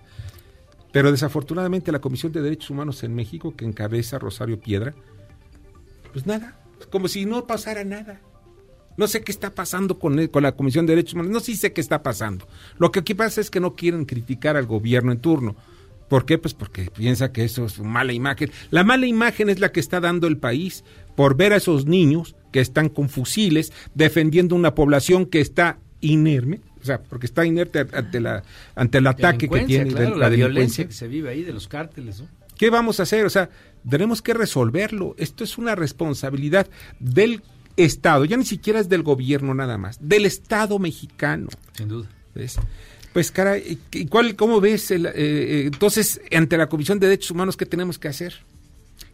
Pero 0.92 1.10
desafortunadamente 1.10 1.90
la 1.92 2.00
Comisión 2.00 2.32
de 2.32 2.42
Derechos 2.42 2.70
Humanos 2.70 3.02
en 3.04 3.14
México, 3.14 3.54
que 3.56 3.64
encabeza 3.64 4.18
Rosario 4.18 4.60
Piedra, 4.60 4.94
pues 6.12 6.26
nada, 6.26 6.58
como 6.90 7.08
si 7.08 7.24
no 7.24 7.46
pasara 7.46 7.84
nada. 7.84 8.20
No 8.96 9.06
sé 9.08 9.22
qué 9.22 9.32
está 9.32 9.50
pasando 9.54 9.98
con, 9.98 10.18
el- 10.18 10.30
con 10.30 10.42
la 10.42 10.52
Comisión 10.52 10.86
de 10.86 10.92
Derechos 10.94 11.14
Humanos, 11.14 11.32
no 11.32 11.40
sí 11.40 11.56
sé 11.56 11.72
qué 11.72 11.80
está 11.80 12.02
pasando. 12.02 12.46
Lo 12.78 12.90
que 12.92 13.00
aquí 13.00 13.14
pasa 13.14 13.40
es 13.40 13.50
que 13.50 13.60
no 13.60 13.74
quieren 13.74 14.04
criticar 14.04 14.56
al 14.56 14.66
gobierno 14.66 15.12
en 15.12 15.18
turno. 15.18 15.56
¿Por 16.08 16.26
qué? 16.26 16.36
Pues 16.36 16.52
porque 16.52 16.90
piensa 16.94 17.32
que 17.32 17.42
eso 17.44 17.64
es 17.64 17.78
una 17.78 17.88
mala 17.88 18.12
imagen. 18.12 18.50
La 18.70 18.84
mala 18.84 19.06
imagen 19.06 19.48
es 19.48 19.60
la 19.60 19.72
que 19.72 19.80
está 19.80 19.98
dando 19.98 20.26
el 20.26 20.36
país 20.36 20.84
por 21.16 21.36
ver 21.36 21.54
a 21.54 21.56
esos 21.56 21.86
niños 21.86 22.36
que 22.52 22.60
están 22.60 22.90
con 22.90 23.08
fusiles 23.08 23.72
defendiendo 23.94 24.54
una 24.54 24.74
población 24.74 25.24
que 25.24 25.40
está 25.40 25.78
inerme, 26.02 26.60
o 26.82 26.84
sea, 26.84 27.00
porque 27.02 27.24
está 27.26 27.46
inerte 27.46 27.86
ante, 27.94 28.20
la, 28.20 28.42
ante 28.74 28.98
el 28.98 29.06
ataque 29.06 29.48
que 29.48 29.60
tiene 29.60 29.84
de- 29.86 29.90
claro, 29.96 30.16
la, 30.16 30.28
la, 30.28 30.36
violencia 30.36 30.84
que 30.86 30.92
se 30.92 31.08
vive 31.08 31.30
ahí 31.30 31.44
de 31.44 31.52
los 31.54 31.66
cárteles, 31.68 32.20
¿no? 32.20 32.28
¿Qué 32.58 32.68
vamos 32.70 33.00
a 33.00 33.04
hacer? 33.04 33.24
O 33.24 33.30
sea, 33.30 33.48
tenemos 33.88 34.20
que 34.20 34.34
resolverlo. 34.34 35.14
Esto 35.16 35.44
es 35.44 35.56
una 35.58 35.74
responsabilidad 35.74 36.66
del 37.00 37.42
Estado, 37.76 38.24
ya 38.24 38.36
ni 38.36 38.44
siquiera 38.44 38.80
es 38.80 38.88
del 38.88 39.02
gobierno 39.02 39.54
nada 39.54 39.78
más, 39.78 39.98
del 40.00 40.26
Estado 40.26 40.78
mexicano. 40.78 41.48
Sin 41.72 41.88
duda. 41.88 42.08
¿ves? 42.34 42.56
Pues, 43.12 43.30
cara, 43.30 43.58
¿y 43.58 43.78
y 43.92 44.06
cuál, 44.06 44.36
¿cómo 44.36 44.60
ves? 44.60 44.90
el, 44.90 45.06
eh, 45.06 45.12
eh, 45.14 45.62
entonces, 45.66 46.20
ante 46.34 46.56
la 46.56 46.68
Comisión 46.68 46.98
de 46.98 47.08
Derechos 47.08 47.30
Humanos, 47.30 47.56
¿qué 47.56 47.66
tenemos 47.66 47.98
que 47.98 48.08
hacer? 48.08 48.34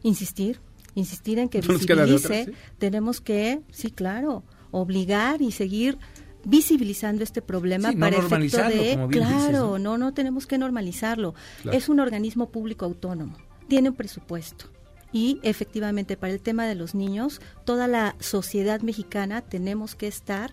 insistir, 0.03 0.61
insistir 0.95 1.39
en 1.39 1.49
que 1.49 1.61
No 1.63 1.75
visibilice, 1.75 2.43
otra, 2.43 2.45
¿sí? 2.45 2.53
tenemos 2.79 3.21
que, 3.21 3.61
sí, 3.73 3.91
claro, 3.91 4.45
obligar 4.71 5.43
y 5.43 5.51
seguir 5.51 5.99
visibilizando 6.45 7.25
este 7.25 7.43
problema 7.43 7.91
Sí, 7.91 7.97
no 7.97 8.01
para 8.01 8.19
efecto 8.19 8.59
de, 8.59 8.93
como 8.93 9.09
bien 9.09 9.25
claro, 9.25 9.39
dices, 9.39 9.53
¿no? 9.53 9.79
no, 9.79 9.99
no 9.99 10.15
tenemos 10.15 10.47
que 10.47 10.57
normalizarlo. 10.59 11.35
Claro. 11.63 11.77
Es 11.77 11.89
un 11.89 12.01
organismo 12.01 12.51
público 12.51 12.85
autónomo, 12.85 13.37
tiene 13.69 13.91
un 13.91 13.97
presupuesto. 13.97 14.67
Y 15.13 15.41
efectivamente, 15.43 16.17
para 16.17 16.33
el 16.33 16.41
tema 16.41 16.67
de 16.67 16.75
los 16.75 16.95
niños, 16.95 17.41
toda 17.65 17.87
la 17.89 18.15
sociedad 18.21 18.81
mexicana 18.83 19.41
tenemos 19.43 19.95
que 19.95 20.07
estar 20.07 20.53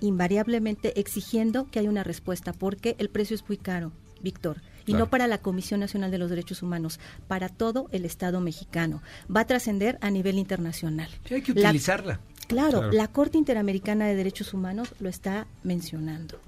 invariablemente 0.00 0.98
exigiendo 0.98 1.70
que 1.70 1.78
haya 1.78 1.88
una 1.90 2.02
respuesta, 2.04 2.52
porque 2.52 2.96
el 2.98 3.08
precio 3.08 3.34
es 3.36 3.46
muy 3.48 3.56
caro, 3.56 3.92
Víctor. 4.20 4.60
Y 4.82 4.86
Claro. 4.86 5.04
no 5.04 5.10
para 5.10 5.28
la 5.28 5.38
Comisión 5.38 5.78
Nacional 5.78 6.10
de 6.10 6.18
los 6.18 6.28
Derechos 6.28 6.60
Humanos, 6.62 6.98
para 7.28 7.48
todo 7.48 7.86
el 7.92 8.04
Estado 8.04 8.40
mexicano. 8.40 9.00
Va 9.34 9.42
a 9.42 9.46
trascender 9.46 9.96
a 10.00 10.10
nivel 10.10 10.38
internacional. 10.38 11.08
Sí, 11.28 11.34
hay 11.34 11.42
que 11.42 11.54
La- 11.54 11.68
utilizarla. 11.68 12.20
Claro, 12.48 12.80
Claro. 12.80 12.92
la 12.92 13.06
Corte 13.06 13.38
Interamericana 13.38 14.06
de 14.08 14.16
Derechos 14.16 14.52
Humanos 14.52 14.92
lo 14.98 15.08
está 15.08 15.46
mencionando. 15.62 16.40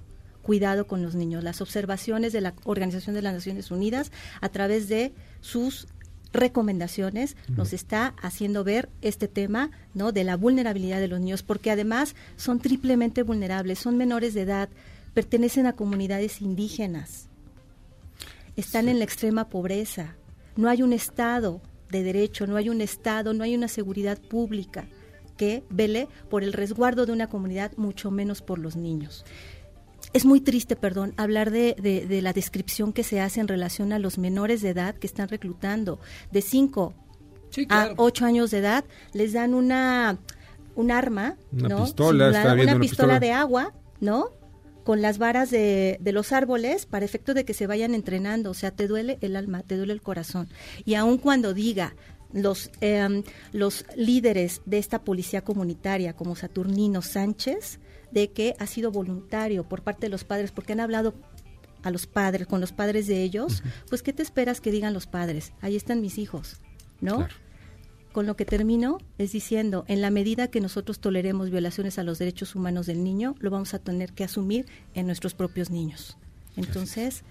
Cuidado 0.43 0.87
con 0.89 1.03
los 1.03 1.15
niños. 1.15 1.45
Las 1.45 1.61
observaciones 1.61 2.33
de 2.33 2.41
la 2.41 2.55
Organización 2.65 3.15
de 3.15 3.23
las 3.23 3.33
Naciones 3.35 3.71
Unidas 3.71 4.11
a 4.41 4.49
través 4.49 4.89
de 4.89 5.15
sus 5.41 5.87
recomendaciones 6.35 7.37
nos 7.49 7.73
está 7.73 8.15
haciendo 8.21 8.65
ver 8.65 8.91
este 9.01 9.29
tema 9.29 9.71
no 9.95 10.13
de 10.13 10.25
la 10.25 10.37
vulnerabilidad 10.37 11.01
de 11.01 11.09
los 11.09 11.21
niños 11.21 11.43
porque 11.43 11.71
además 11.71 12.15
son 12.37 12.59
triplemente 12.59 13.23
vulnerables 13.23 13.79
son 13.79 13.97
menores 13.97 14.35
de 14.35 14.43
edad 14.43 14.69
pertenecen 15.15 15.67
a 15.67 15.75
comunidades 15.75 16.43
indígenas 16.43 17.29
están 18.57 18.89
en 18.89 18.99
la 18.99 19.05
extrema 19.05 19.49
pobreza. 19.49 20.17
No 20.57 20.69
hay 20.69 20.83
un 20.83 20.93
Estado 20.93 21.61
de 21.91 22.03
derecho, 22.03 22.47
no 22.47 22.57
hay 22.57 22.69
un 22.69 22.81
Estado, 22.81 23.35
no 23.35 23.45
hay 23.45 23.55
una 23.55 23.69
seguridad 23.69 24.19
pública 24.19 24.87
que 25.37 25.65
vele 25.69 26.09
por 26.31 26.45
el 26.45 26.53
resguardo 26.53 27.07
de 27.07 27.13
una 27.13 27.29
comunidad, 27.29 27.73
mucho 27.77 28.11
menos 28.11 28.43
por 28.43 28.59
los 28.59 28.77
niños. 28.77 29.25
Es 30.15 30.25
muy 30.25 30.41
triste, 30.41 30.77
perdón, 30.77 31.13
hablar 31.19 31.51
de, 31.51 31.77
de- 31.79 32.07
de 32.07 32.23
la 32.23 32.33
descripción 32.33 32.93
que 32.95 33.03
se 33.05 33.21
hace 33.21 33.41
en 33.41 33.49
relación 33.49 33.93
a 33.93 33.99
los 33.99 34.17
menores 34.17 34.63
de 34.63 34.71
edad 34.71 34.95
que 34.95 35.07
están 35.07 35.29
reclutando. 35.29 35.99
De 36.33 36.41
5 36.41 36.95
Sí, 37.51 37.63
a 37.65 37.67
claro. 37.67 37.95
8 37.99 38.25
años 38.25 38.51
de 38.51 38.59
edad 38.59 38.85
les 39.13 39.33
dan 39.35 39.55
una 39.55 40.19
un 40.77 40.91
arma, 40.91 41.37
Una 41.53 41.69
¿no? 41.69 41.85
pistola, 41.85 42.29
una 42.31 42.41
una 42.55 42.57
pistola 42.57 42.81
pistola. 42.81 43.21
de 43.21 43.33
agua, 43.33 43.73
¿no? 44.01 44.31
con 44.85 45.01
las 45.01 45.17
varas 45.19 45.51
de, 45.51 45.97
de, 46.01 46.13
los 46.13 46.31
árboles 46.33 46.85
para 46.85 47.05
efecto 47.07 47.33
de 47.33 47.45
que 47.47 47.55
se 47.55 47.67
vayan 47.67 47.95
entrenando. 47.95 48.51
O 48.51 48.55
sea, 48.55 48.71
te 48.71 48.87
duele 48.87 49.17
el 49.23 49.35
alma, 49.37 49.63
te 49.63 49.77
duele 49.79 49.95
el 49.95 50.03
corazón. 50.03 50.49
Y 50.85 50.95
aun 50.95 51.17
cuando 51.17 51.55
diga 51.55 51.95
los, 52.35 52.71
eh, 52.83 53.23
los 53.53 53.87
líderes 53.97 54.61
de 54.67 54.77
esta 54.79 55.03
policía 55.03 55.43
comunitaria, 55.43 56.13
como 56.15 56.37
Saturnino 56.37 57.01
Sánchez, 57.01 57.79
de 58.15 58.31
que 58.31 58.55
ha 58.59 58.67
sido 58.67 58.91
voluntario 58.91 59.69
por 59.69 59.83
parte 59.83 60.07
de 60.07 60.11
los 60.11 60.25
padres, 60.25 60.53
porque 60.53 60.73
han 60.73 60.81
hablado 60.81 61.15
a 61.83 61.91
los 61.91 62.07
padres, 62.07 62.47
con 62.47 62.61
los 62.61 62.73
padres 62.73 63.07
de 63.07 63.23
ellos, 63.23 63.63
pues 63.91 64.03
¿qué 64.03 64.13
te 64.13 64.23
esperas 64.23 64.61
que 64.61 64.71
digan 64.71 64.95
los 64.95 65.07
padres? 65.07 65.53
Ahí 65.61 65.77
están 65.77 66.01
mis 66.01 66.17
hijos, 66.17 66.61
¿no? 67.01 67.17
Claro. 67.17 67.35
Con 68.13 68.27
lo 68.27 68.37
que 68.37 68.45
termino 68.45 68.99
es 69.19 69.33
diciendo, 69.33 69.85
en 69.89 70.01
la 70.01 70.11
medida 70.11 70.49
que 70.49 70.61
nosotros 70.61 71.01
toleremos 71.01 71.51
violaciones 71.51 71.99
a 71.99 72.05
los 72.05 72.21
derechos 72.21 72.55
humanos 72.55 72.87
del 72.87 73.03
niño, 73.03 73.35
lo 73.41 73.51
vamos 73.51 73.75
a 73.75 73.81
tener 73.81 74.13
que 74.13 74.23
asumir 74.23 74.67
en 74.95 75.07
nuestros 75.07 75.35
propios 75.35 75.71
niños. 75.71 76.17
Entonces... 76.57 77.25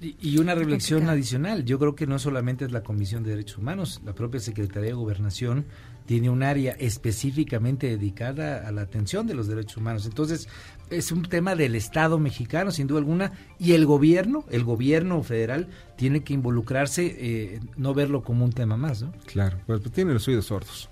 Y, 0.00 0.16
y 0.20 0.38
una 0.38 0.54
reflexión 0.54 1.08
adicional, 1.10 1.64
yo 1.64 1.78
creo 1.78 1.94
que 1.94 2.06
no 2.06 2.18
solamente 2.18 2.64
es 2.64 2.72
la 2.72 2.82
Comisión 2.82 3.22
de 3.22 3.30
Derechos 3.30 3.58
Humanos, 3.58 4.00
la 4.04 4.14
propia 4.14 4.40
Secretaría 4.40 4.90
de 4.90 4.94
Gobernación 4.94 5.66
tiene 6.10 6.28
un 6.28 6.42
área 6.42 6.72
específicamente 6.72 7.86
dedicada 7.86 8.66
a 8.66 8.72
la 8.72 8.82
atención 8.82 9.28
de 9.28 9.34
los 9.34 9.46
derechos 9.46 9.76
humanos. 9.76 10.06
Entonces, 10.06 10.48
es 10.90 11.12
un 11.12 11.22
tema 11.22 11.54
del 11.54 11.76
Estado 11.76 12.18
mexicano, 12.18 12.72
sin 12.72 12.88
duda 12.88 12.98
alguna, 12.98 13.30
y 13.60 13.74
el 13.74 13.86
gobierno, 13.86 14.44
el 14.50 14.64
gobierno 14.64 15.22
federal, 15.22 15.68
tiene 15.96 16.24
que 16.24 16.34
involucrarse, 16.34 17.16
eh, 17.16 17.60
no 17.76 17.94
verlo 17.94 18.24
como 18.24 18.44
un 18.44 18.52
tema 18.52 18.76
más, 18.76 19.02
¿no? 19.02 19.12
Claro, 19.24 19.58
pues, 19.68 19.82
pues 19.82 19.92
tiene 19.92 20.12
los 20.12 20.26
oídos 20.26 20.46
sordos, 20.46 20.90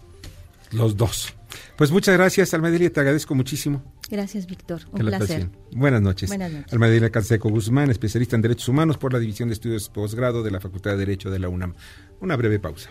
los 0.70 0.96
dos. 0.96 1.34
Pues 1.74 1.90
muchas 1.90 2.16
gracias, 2.16 2.54
Almadelia, 2.54 2.92
te 2.92 3.00
agradezco 3.00 3.34
muchísimo. 3.34 3.82
Gracias, 4.08 4.46
Víctor. 4.46 4.82
Un 4.92 5.00
placer. 5.00 5.50
Buenas 5.72 6.00
noches. 6.00 6.28
Buenas 6.28 6.52
noches. 6.52 6.72
Almadelia 6.72 7.10
Canseco 7.10 7.48
Guzmán, 7.48 7.90
especialista 7.90 8.36
en 8.36 8.42
Derechos 8.42 8.68
Humanos 8.68 8.98
por 8.98 9.12
la 9.12 9.18
División 9.18 9.48
de 9.48 9.54
Estudios 9.54 9.88
Posgrado 9.88 10.44
de 10.44 10.52
la 10.52 10.60
Facultad 10.60 10.92
de 10.92 10.98
Derecho 10.98 11.28
de 11.28 11.40
la 11.40 11.48
UNAM. 11.48 11.74
Una 12.20 12.36
breve 12.36 12.60
pausa. 12.60 12.90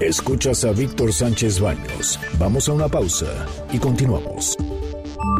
Escuchas 0.00 0.62
a 0.66 0.72
Víctor 0.72 1.10
Sánchez 1.10 1.58
Baños. 1.58 2.20
Vamos 2.38 2.68
a 2.68 2.74
una 2.74 2.86
pausa 2.86 3.46
y 3.72 3.78
continuamos. 3.78 4.54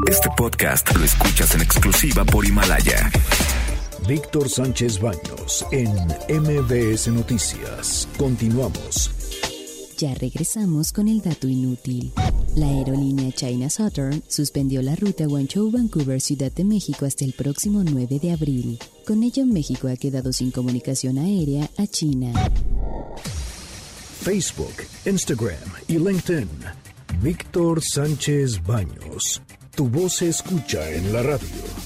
Este 0.08 0.30
podcast 0.34 0.96
lo 0.96 1.04
escuchas 1.04 1.54
en 1.54 1.60
exclusiva 1.60 2.24
por 2.24 2.46
Himalaya. 2.46 3.10
Víctor 4.08 4.48
Sánchez 4.48 4.98
Baños 4.98 5.66
en 5.72 5.90
MBS 6.40 7.08
Noticias. 7.08 8.08
Continuamos. 8.16 9.10
Ya 9.98 10.14
regresamos 10.14 10.90
con 10.90 11.08
el 11.08 11.20
dato 11.20 11.48
inútil. 11.48 12.12
La 12.54 12.66
aerolínea 12.66 13.32
China 13.32 13.68
Southern 13.68 14.22
suspendió 14.26 14.80
la 14.80 14.96
ruta 14.96 15.24
Guangzhou-Vancouver 15.24 16.18
Ciudad 16.18 16.50
de 16.50 16.64
México 16.64 17.04
hasta 17.04 17.26
el 17.26 17.34
próximo 17.34 17.84
9 17.84 18.18
de 18.18 18.32
abril. 18.32 18.78
Con 19.06 19.22
ello, 19.22 19.44
México 19.44 19.88
ha 19.88 19.96
quedado 19.98 20.32
sin 20.32 20.50
comunicación 20.50 21.18
aérea 21.18 21.68
a 21.76 21.86
China. 21.86 22.32
Facebook, 24.26 24.74
Instagram 25.04 25.54
y 25.86 26.00
LinkedIn. 26.00 26.48
Víctor 27.22 27.80
Sánchez 27.80 28.60
Baños. 28.66 29.40
Tu 29.76 29.88
voz 29.88 30.16
se 30.16 30.30
escucha 30.30 30.90
en 30.90 31.12
la 31.12 31.22
radio. 31.22 31.85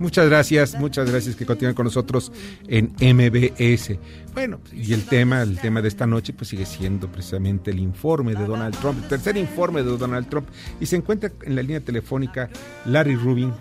Muchas 0.00 0.30
gracias, 0.30 0.80
muchas 0.80 1.10
gracias 1.10 1.36
que 1.36 1.44
continúen 1.44 1.74
con 1.74 1.84
nosotros 1.84 2.32
en 2.66 2.86
MBS. 3.00 3.98
Bueno, 4.32 4.58
y 4.72 4.94
el 4.94 5.04
tema, 5.04 5.42
el 5.42 5.60
tema 5.60 5.82
de 5.82 5.88
esta 5.88 6.06
noche, 6.06 6.32
pues 6.32 6.48
sigue 6.48 6.64
siendo 6.64 7.06
precisamente 7.08 7.70
el 7.70 7.78
informe 7.78 8.34
de 8.34 8.46
Donald 8.46 8.74
Trump, 8.78 8.98
el 9.02 9.08
tercer 9.10 9.36
informe 9.36 9.82
de 9.82 9.98
Donald 9.98 10.26
Trump. 10.30 10.48
Y 10.80 10.86
se 10.86 10.96
encuentra 10.96 11.30
en 11.42 11.54
la 11.54 11.60
línea 11.60 11.80
telefónica 11.80 12.48
Larry 12.86 13.14
Rubin, 13.14 13.52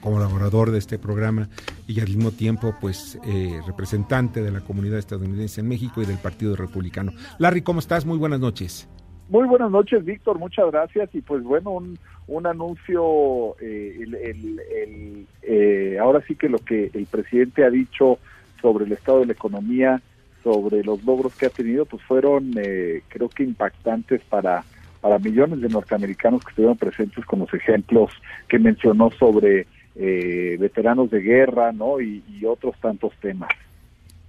colaborador 0.00 0.70
de 0.70 0.78
este 0.78 1.00
programa 1.00 1.48
y 1.88 1.98
al 1.98 2.06
mismo 2.06 2.30
tiempo, 2.30 2.76
pues, 2.80 3.18
eh, 3.24 3.60
representante 3.66 4.40
de 4.40 4.52
la 4.52 4.60
comunidad 4.60 5.00
estadounidense 5.00 5.62
en 5.62 5.68
México 5.68 6.00
y 6.00 6.06
del 6.06 6.18
Partido 6.18 6.54
Republicano. 6.54 7.12
Larry, 7.40 7.62
¿cómo 7.62 7.80
estás? 7.80 8.06
Muy 8.06 8.18
buenas 8.18 8.38
noches. 8.38 8.88
Muy 9.28 9.48
buenas 9.48 9.70
noches, 9.70 10.04
Víctor, 10.04 10.38
muchas 10.38 10.70
gracias. 10.70 11.08
Y 11.14 11.22
pues 11.22 11.42
bueno, 11.42 11.70
un, 11.70 11.98
un 12.28 12.46
anuncio, 12.46 13.56
eh, 13.60 13.98
el, 14.00 14.14
el, 14.14 14.60
el, 14.60 15.26
eh, 15.42 15.98
ahora 16.00 16.22
sí 16.26 16.34
que 16.34 16.48
lo 16.48 16.58
que 16.58 16.90
el 16.94 17.06
presidente 17.06 17.64
ha 17.64 17.70
dicho 17.70 18.18
sobre 18.60 18.84
el 18.84 18.92
estado 18.92 19.20
de 19.20 19.26
la 19.26 19.32
economía, 19.32 20.00
sobre 20.42 20.82
los 20.82 21.04
logros 21.04 21.34
que 21.36 21.46
ha 21.46 21.50
tenido, 21.50 21.84
pues 21.84 22.02
fueron 22.02 22.52
eh, 22.56 23.02
creo 23.08 23.28
que 23.28 23.42
impactantes 23.42 24.22
para, 24.22 24.64
para 25.00 25.18
millones 25.18 25.60
de 25.60 25.68
norteamericanos 25.68 26.44
que 26.44 26.50
estuvieron 26.50 26.76
presentes 26.76 27.24
con 27.24 27.40
los 27.40 27.52
ejemplos 27.54 28.12
que 28.48 28.58
mencionó 28.58 29.10
sobre 29.10 29.66
eh, 29.96 30.56
veteranos 30.58 31.10
de 31.10 31.20
guerra, 31.20 31.72
¿no? 31.72 32.00
Y, 32.00 32.22
y 32.28 32.44
otros 32.44 32.76
tantos 32.80 33.12
temas. 33.20 33.50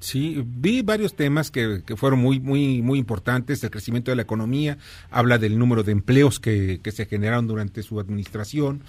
Sí, 0.03 0.43
vi 0.45 0.81
varios 0.81 1.15
temas 1.15 1.49
que, 1.49 1.79
que, 1.87 1.95
fueron 1.95 2.19
muy, 2.19 2.41
muy, 2.41 2.81
muy 2.81 2.99
importantes. 2.99 3.63
El 3.63 3.71
crecimiento 3.71 4.11
de 4.11 4.17
la 4.17 4.23
economía, 4.23 4.77
habla 5.09 5.37
del 5.37 5.57
número 5.57 5.83
de 5.83 5.93
empleos 5.93 6.41
que, 6.41 6.81
que, 6.83 6.91
se 6.91 7.05
generaron 7.05 7.47
durante 7.47 7.81
su 7.83 8.01
administración 8.01 8.81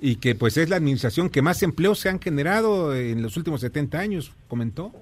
y 0.00 0.16
que 0.16 0.36
pues 0.36 0.56
es 0.58 0.70
la 0.70 0.76
administración 0.76 1.28
que 1.28 1.42
más 1.42 1.64
empleos 1.64 1.98
se 1.98 2.08
han 2.08 2.20
generado 2.20 2.94
en 2.94 3.20
los 3.20 3.36
últimos 3.36 3.62
70 3.62 3.98
años, 3.98 4.32
comentó. 4.46 4.92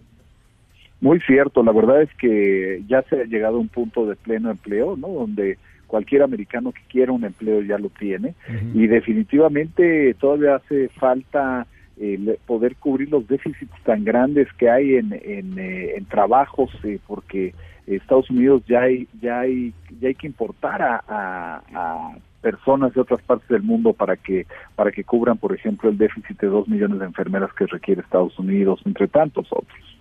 Muy 1.02 1.20
cierto, 1.20 1.62
la 1.62 1.72
verdad 1.72 2.00
es 2.00 2.14
que 2.14 2.82
ya 2.88 3.02
se 3.02 3.20
ha 3.20 3.24
llegado 3.24 3.58
a 3.58 3.60
un 3.60 3.68
punto 3.68 4.06
de 4.06 4.16
pleno 4.16 4.50
empleo, 4.50 4.96
¿no? 4.96 5.08
Donde 5.08 5.58
cualquier 5.86 6.22
americano 6.22 6.72
que 6.72 6.80
quiera 6.88 7.12
un 7.12 7.24
empleo 7.24 7.60
ya 7.60 7.76
lo 7.76 7.90
tiene 7.90 8.34
uh 8.48 8.52
-huh. 8.52 8.74
y 8.74 8.86
definitivamente 8.86 10.14
todavía 10.14 10.54
hace 10.54 10.88
falta 10.88 11.66
eh, 12.00 12.38
poder 12.46 12.76
cubrir 12.76 13.10
los 13.10 13.26
déficits 13.26 13.74
tan 13.84 14.04
grandes 14.04 14.48
que 14.54 14.70
hay 14.70 14.94
en, 14.94 15.12
en, 15.12 15.58
eh, 15.58 15.94
en 15.96 16.04
trabajos, 16.06 16.70
eh, 16.84 16.98
porque 17.06 17.54
Estados 17.86 18.30
Unidos 18.30 18.62
ya 18.68 18.82
hay, 18.82 19.08
ya 19.20 19.40
hay, 19.40 19.72
ya 20.00 20.08
hay 20.08 20.14
que 20.14 20.26
importar 20.26 20.82
a, 20.82 21.02
a, 21.08 21.62
a, 21.74 22.16
personas 22.40 22.94
de 22.94 23.00
otras 23.00 23.20
partes 23.22 23.48
del 23.48 23.62
mundo 23.62 23.92
para 23.92 24.16
que, 24.16 24.46
para 24.76 24.92
que 24.92 25.02
cubran, 25.02 25.38
por 25.38 25.54
ejemplo, 25.54 25.90
el 25.90 25.98
déficit 25.98 26.38
de 26.40 26.46
dos 26.46 26.68
millones 26.68 27.00
de 27.00 27.06
enfermeras 27.06 27.52
que 27.54 27.66
requiere 27.66 28.02
Estados 28.02 28.38
Unidos, 28.38 28.80
entre 28.84 29.08
tantos 29.08 29.46
otros. 29.50 29.98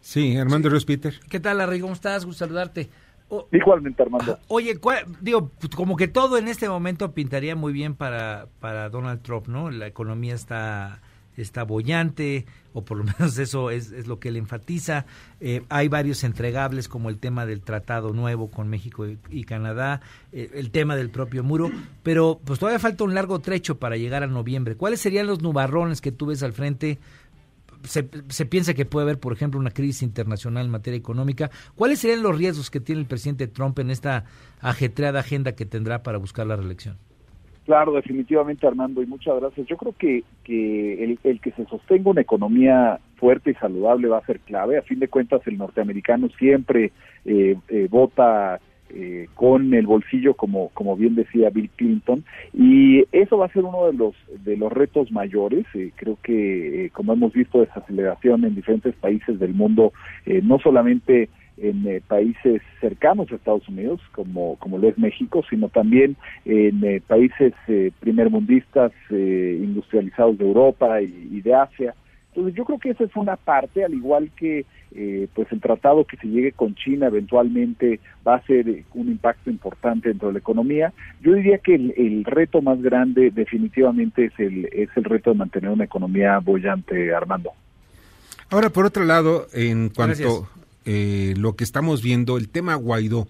Sí, 0.00 0.36
Armando 0.36 0.68
sí. 0.68 0.70
Ríos 0.70 0.84
Peter. 0.84 1.14
¿Qué 1.28 1.40
tal, 1.40 1.58
Larry? 1.58 1.80
¿Cómo 1.80 1.92
estás? 1.92 2.24
Gusto 2.24 2.44
saludarte. 2.44 2.88
O, 3.34 3.48
Igualmente, 3.50 4.02
Armando. 4.02 4.38
Oye, 4.48 4.78
digo, 5.22 5.50
como 5.74 5.96
que 5.96 6.06
todo 6.06 6.36
en 6.36 6.48
este 6.48 6.68
momento 6.68 7.12
pintaría 7.12 7.56
muy 7.56 7.72
bien 7.72 7.94
para, 7.94 8.48
para 8.60 8.90
Donald 8.90 9.22
Trump, 9.22 9.48
¿no? 9.48 9.70
La 9.70 9.86
economía 9.86 10.34
está 10.34 11.00
está 11.38 11.62
bollante, 11.62 12.44
o 12.74 12.84
por 12.84 12.98
lo 12.98 13.04
menos 13.18 13.38
eso 13.38 13.70
es, 13.70 13.90
es 13.90 14.06
lo 14.06 14.18
que 14.18 14.28
él 14.28 14.36
enfatiza. 14.36 15.06
Eh, 15.40 15.62
hay 15.70 15.88
varios 15.88 16.24
entregables, 16.24 16.88
como 16.88 17.08
el 17.08 17.18
tema 17.18 17.46
del 17.46 17.62
tratado 17.62 18.12
nuevo 18.12 18.50
con 18.50 18.68
México 18.68 19.06
y, 19.06 19.18
y 19.30 19.44
Canadá, 19.44 20.02
eh, 20.32 20.50
el 20.52 20.70
tema 20.70 20.94
del 20.94 21.08
propio 21.08 21.42
muro, 21.42 21.70
pero 22.02 22.38
pues 22.44 22.58
todavía 22.58 22.78
falta 22.78 23.04
un 23.04 23.14
largo 23.14 23.38
trecho 23.38 23.78
para 23.78 23.96
llegar 23.96 24.22
a 24.22 24.26
noviembre. 24.26 24.76
¿Cuáles 24.76 25.00
serían 25.00 25.26
los 25.26 25.40
nubarrones 25.40 26.02
que 26.02 26.12
tú 26.12 26.26
ves 26.26 26.42
al 26.42 26.52
frente? 26.52 26.98
Se, 27.84 28.08
se, 28.28 28.46
piensa 28.46 28.74
que 28.74 28.84
puede 28.84 29.04
haber, 29.04 29.18
por 29.20 29.32
ejemplo, 29.32 29.58
una 29.58 29.70
crisis 29.70 30.02
internacional 30.02 30.66
en 30.66 30.70
materia 30.70 30.98
económica. 30.98 31.50
¿Cuáles 31.74 32.00
serían 32.00 32.22
los 32.22 32.36
riesgos 32.36 32.70
que 32.70 32.80
tiene 32.80 33.00
el 33.00 33.06
presidente 33.06 33.46
Trump 33.46 33.78
en 33.78 33.90
esta 33.90 34.24
ajetreada 34.60 35.20
agenda 35.20 35.52
que 35.52 35.66
tendrá 35.66 36.02
para 36.02 36.18
buscar 36.18 36.46
la 36.46 36.56
reelección? 36.56 36.96
Claro, 37.64 37.92
definitivamente, 37.92 38.66
Armando, 38.66 39.02
y 39.02 39.06
muchas 39.06 39.38
gracias. 39.40 39.66
Yo 39.68 39.76
creo 39.76 39.94
que, 39.96 40.24
que 40.42 41.04
el, 41.04 41.18
el, 41.22 41.40
que 41.40 41.52
se 41.52 41.64
sostenga 41.66 42.10
una 42.10 42.20
economía 42.20 42.98
fuerte 43.16 43.52
y 43.52 43.54
saludable 43.54 44.08
va 44.08 44.18
a 44.18 44.26
ser 44.26 44.40
clave. 44.40 44.78
A 44.78 44.82
fin 44.82 44.98
de 44.98 45.06
cuentas, 45.06 45.42
el 45.46 45.58
norteamericano 45.58 46.28
siempre 46.38 46.90
eh, 47.24 47.56
eh, 47.68 47.86
vota 47.88 48.60
eh, 48.94 49.28
con 49.34 49.72
el 49.74 49.86
bolsillo, 49.86 50.34
como, 50.34 50.68
como 50.70 50.96
bien 50.96 51.14
decía 51.14 51.50
Bill 51.50 51.70
Clinton, 51.76 52.24
y 52.52 53.04
eso 53.12 53.38
va 53.38 53.46
a 53.46 53.52
ser 53.52 53.64
uno 53.64 53.86
de 53.86 53.94
los, 53.94 54.14
de 54.44 54.56
los 54.56 54.72
retos 54.72 55.10
mayores. 55.10 55.66
Eh, 55.74 55.92
creo 55.96 56.18
que, 56.22 56.86
eh, 56.86 56.90
como 56.90 57.12
hemos 57.12 57.32
visto, 57.32 57.60
desaceleración 57.60 58.44
en 58.44 58.54
diferentes 58.54 58.94
países 58.96 59.38
del 59.38 59.54
mundo, 59.54 59.92
eh, 60.26 60.40
no 60.42 60.58
solamente 60.58 61.28
en 61.58 62.00
países 62.08 62.62
cercanos 62.80 63.30
a 63.30 63.36
Estados 63.36 63.68
Unidos, 63.68 64.00
como, 64.12 64.56
como 64.56 64.78
lo 64.78 64.88
es 64.88 64.98
México, 64.98 65.44
sino 65.48 65.68
también 65.68 66.16
en 66.46 67.02
países 67.06 67.52
primermundistas 68.00 68.90
industrializados 69.10 70.38
de 70.38 70.46
Europa 70.46 71.02
y, 71.02 71.40
de 71.42 71.54
Asia. 71.54 71.94
Entonces 72.34 72.54
yo 72.54 72.64
creo 72.64 72.78
que 72.78 72.90
esa 72.90 73.04
es 73.04 73.14
una 73.14 73.36
parte, 73.36 73.84
al 73.84 73.92
igual 73.92 74.30
que 74.34 74.64
eh, 74.94 75.28
pues 75.34 75.50
el 75.52 75.60
tratado 75.60 76.06
que 76.06 76.16
se 76.16 76.26
llegue 76.26 76.52
con 76.52 76.74
China 76.74 77.08
eventualmente 77.08 78.00
va 78.26 78.36
a 78.36 78.46
ser 78.46 78.84
un 78.94 79.08
impacto 79.08 79.50
importante 79.50 80.08
dentro 80.08 80.28
de 80.28 80.34
la 80.34 80.38
economía. 80.38 80.94
Yo 81.20 81.34
diría 81.34 81.58
que 81.58 81.74
el, 81.74 81.92
el 81.96 82.24
reto 82.24 82.62
más 82.62 82.80
grande 82.80 83.30
definitivamente 83.30 84.26
es 84.26 84.32
el, 84.38 84.66
es 84.72 84.88
el 84.96 85.04
reto 85.04 85.30
de 85.30 85.36
mantener 85.36 85.70
una 85.70 85.84
economía 85.84 86.38
bollante, 86.38 87.14
Armando. 87.14 87.50
Ahora, 88.48 88.70
por 88.70 88.86
otro 88.86 89.04
lado, 89.04 89.46
en 89.52 89.90
cuanto 89.90 90.48
eh, 90.84 91.34
lo 91.36 91.54
que 91.54 91.64
estamos 91.64 92.02
viendo, 92.02 92.36
el 92.38 92.48
tema 92.48 92.74
Guaidó, 92.74 93.28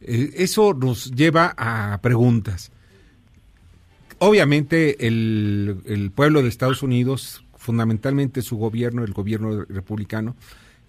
eh, 0.00 0.30
eso 0.36 0.74
nos 0.74 1.10
lleva 1.10 1.54
a 1.56 1.98
preguntas. 2.02 2.70
Obviamente, 4.18 5.06
el, 5.06 5.82
el 5.84 6.10
pueblo 6.10 6.42
de 6.42 6.48
Estados 6.48 6.82
Unidos, 6.82 7.44
fundamentalmente 7.66 8.42
su 8.42 8.56
gobierno, 8.56 9.04
el 9.04 9.12
gobierno 9.12 9.64
republicano, 9.64 10.36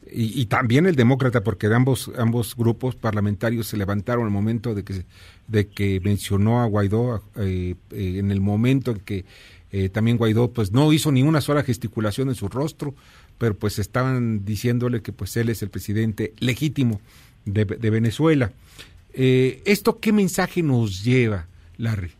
y, 0.09 0.45
también 0.45 0.85
el 0.85 0.95
demócrata, 0.95 1.43
porque 1.43 1.67
ambos, 1.67 2.09
ambos 2.17 2.55
grupos 2.55 2.95
parlamentarios 2.95 3.67
se 3.67 3.75
levantaron 3.75 4.23
al 4.23 4.31
momento 4.31 4.73
de 4.73 4.85
que, 4.85 5.03
de 5.49 5.67
que 5.67 5.99
mencionó 6.01 6.61
a 6.61 6.65
Guaidó, 6.65 7.23
eh, 7.35 7.75
eh, 7.91 8.15
en 8.17 8.31
el 8.31 8.39
momento 8.39 8.91
en 8.91 8.99
que 9.01 9.25
eh, 9.73 9.89
también 9.89 10.15
Guaidó 10.15 10.53
pues 10.53 10.71
no 10.71 10.93
hizo 10.93 11.11
ni 11.11 11.23
una 11.23 11.41
sola 11.41 11.61
gesticulación 11.61 12.29
en 12.29 12.35
su 12.35 12.47
rostro, 12.47 12.95
pero 13.37 13.53
pues 13.57 13.79
estaban 13.79 14.45
diciéndole 14.45 15.01
que 15.01 15.11
pues 15.11 15.35
él 15.35 15.49
es 15.49 15.61
el 15.61 15.69
presidente 15.69 16.33
legítimo 16.39 17.01
de, 17.43 17.65
de 17.65 17.89
Venezuela. 17.89 18.53
Eh, 19.13 19.61
¿Esto 19.65 19.99
qué 19.99 20.13
mensaje 20.13 20.63
nos 20.63 21.03
lleva, 21.03 21.47
Larry? 21.77 22.11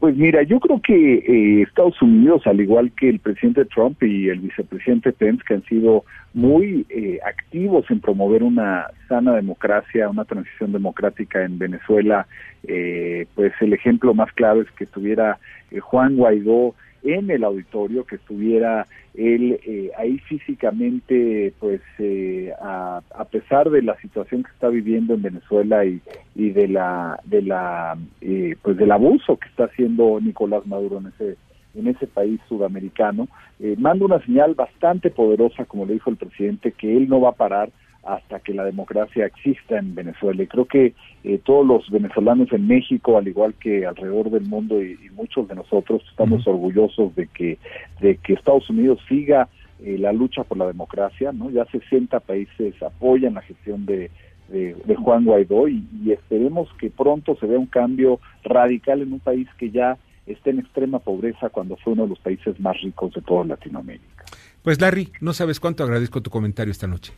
Pues 0.00 0.16
mira, 0.16 0.42
yo 0.44 0.60
creo 0.60 0.80
que 0.80 1.16
eh, 1.16 1.62
Estados 1.62 2.00
Unidos, 2.00 2.46
al 2.46 2.58
igual 2.58 2.90
que 2.92 3.10
el 3.10 3.18
presidente 3.18 3.66
Trump 3.66 4.02
y 4.02 4.30
el 4.30 4.40
vicepresidente 4.40 5.12
Pence, 5.12 5.44
que 5.46 5.52
han 5.52 5.64
sido 5.64 6.06
muy 6.32 6.86
eh, 6.88 7.18
activos 7.22 7.84
en 7.90 8.00
promover 8.00 8.42
una 8.42 8.86
sana 9.08 9.34
democracia, 9.34 10.08
una 10.08 10.24
transición 10.24 10.72
democrática 10.72 11.44
en 11.44 11.58
Venezuela, 11.58 12.26
eh, 12.66 13.26
pues 13.34 13.52
el 13.60 13.74
ejemplo 13.74 14.14
más 14.14 14.32
claro 14.32 14.62
es 14.62 14.70
que 14.70 14.84
estuviera 14.84 15.38
eh, 15.70 15.80
Juan 15.80 16.16
Guaidó 16.16 16.74
en 17.02 17.30
el 17.30 17.44
auditorio, 17.44 18.04
que 18.04 18.16
estuviera 18.16 18.86
él 19.14 19.58
eh, 19.66 19.90
ahí 19.98 20.18
físicamente, 20.18 21.52
pues 21.58 21.80
eh, 21.98 22.52
a, 22.60 23.02
pesar 23.30 23.70
de 23.70 23.82
la 23.82 23.96
situación 24.00 24.42
que 24.42 24.50
está 24.50 24.68
viviendo 24.68 25.14
en 25.14 25.22
Venezuela 25.22 25.84
y, 25.84 26.00
y 26.34 26.50
de 26.50 26.68
la 26.68 27.20
de 27.24 27.42
la 27.42 27.96
eh, 28.20 28.56
pues 28.62 28.76
del 28.76 28.92
abuso 28.92 29.36
que 29.36 29.48
está 29.48 29.64
haciendo 29.64 30.20
Nicolás 30.20 30.66
Maduro 30.66 30.98
en 30.98 31.06
ese 31.08 31.36
en 31.74 31.86
ese 31.86 32.06
país 32.06 32.40
sudamericano, 32.48 33.28
eh, 33.60 33.76
manda 33.78 34.04
una 34.04 34.24
señal 34.24 34.54
bastante 34.54 35.10
poderosa, 35.10 35.64
como 35.64 35.86
le 35.86 35.94
dijo 35.94 36.10
el 36.10 36.16
presidente, 36.16 36.72
que 36.72 36.96
él 36.96 37.08
no 37.08 37.20
va 37.20 37.30
a 37.30 37.34
parar 37.34 37.70
hasta 38.04 38.40
que 38.40 38.54
la 38.54 38.64
democracia 38.64 39.26
exista 39.26 39.78
en 39.78 39.94
Venezuela. 39.94 40.42
Y 40.42 40.46
creo 40.46 40.64
que 40.64 40.94
eh, 41.24 41.40
todos 41.44 41.66
los 41.66 41.90
venezolanos 41.90 42.52
en 42.52 42.66
México, 42.66 43.18
al 43.18 43.28
igual 43.28 43.54
que 43.54 43.86
alrededor 43.86 44.30
del 44.30 44.44
mundo 44.44 44.82
y, 44.82 44.98
y 45.04 45.10
muchos 45.10 45.48
de 45.48 45.54
nosotros, 45.54 46.02
estamos 46.10 46.46
orgullosos 46.46 47.14
de 47.14 47.26
que, 47.26 47.58
de 48.00 48.16
que 48.16 48.32
Estados 48.32 48.68
Unidos 48.70 48.98
siga 49.08 49.48
eh, 49.82 49.98
la 49.98 50.12
lucha 50.12 50.44
por 50.44 50.58
la 50.58 50.66
democracia. 50.66 51.32
¿no? 51.32 51.50
Ya 51.50 51.64
60 51.66 52.20
países 52.20 52.82
apoyan 52.82 53.34
la 53.34 53.42
gestión 53.42 53.84
de, 53.84 54.10
de, 54.48 54.74
de 54.74 54.96
Juan 54.96 55.24
Guaidó 55.24 55.68
y, 55.68 55.84
y 56.02 56.12
esperemos 56.12 56.68
que 56.78 56.90
pronto 56.90 57.36
se 57.36 57.46
vea 57.46 57.58
un 57.58 57.66
cambio 57.66 58.18
radical 58.44 59.02
en 59.02 59.12
un 59.12 59.20
país 59.20 59.48
que 59.58 59.70
ya 59.70 59.98
está 60.26 60.50
en 60.50 60.60
extrema 60.60 60.98
pobreza 61.00 61.48
cuando 61.50 61.76
fue 61.76 61.92
uno 61.92 62.04
de 62.04 62.10
los 62.10 62.18
países 62.18 62.58
más 62.60 62.80
ricos 62.80 63.12
de 63.12 63.20
toda 63.20 63.44
Latinoamérica. 63.44 64.24
Pues 64.62 64.80
Larry, 64.80 65.08
no 65.20 65.32
sabes 65.32 65.58
cuánto 65.58 65.84
agradezco 65.84 66.20
tu 66.20 66.30
comentario 66.30 66.70
esta 66.70 66.86
noche. 66.86 67.12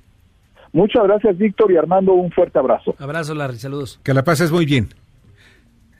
Muchas 0.72 1.04
gracias, 1.04 1.36
Víctor, 1.36 1.70
y 1.72 1.76
Armando, 1.76 2.14
un 2.14 2.30
fuerte 2.30 2.58
abrazo. 2.58 2.94
Abrazo, 2.98 3.34
Larry, 3.34 3.56
saludos. 3.56 4.00
Que 4.02 4.14
la 4.14 4.24
pases 4.24 4.50
muy 4.50 4.64
bien. 4.64 4.88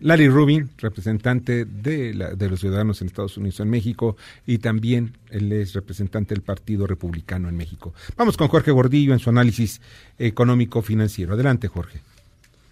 Larry 0.00 0.28
Rubin, 0.28 0.68
representante 0.78 1.64
de, 1.64 2.12
la- 2.14 2.34
de 2.34 2.50
los 2.50 2.58
ciudadanos 2.60 3.00
en 3.02 3.06
Estados 3.06 3.36
Unidos 3.36 3.60
en 3.60 3.70
México, 3.70 4.16
y 4.46 4.58
también 4.58 5.12
él 5.30 5.52
es 5.52 5.74
representante 5.74 6.34
del 6.34 6.42
Partido 6.42 6.86
Republicano 6.88 7.48
en 7.48 7.56
México. 7.56 7.92
Vamos 8.16 8.36
con 8.36 8.48
Jorge 8.48 8.72
Gordillo 8.72 9.12
en 9.12 9.20
su 9.20 9.30
análisis 9.30 9.80
económico-financiero. 10.18 11.34
Adelante, 11.34 11.68
Jorge. 11.68 12.00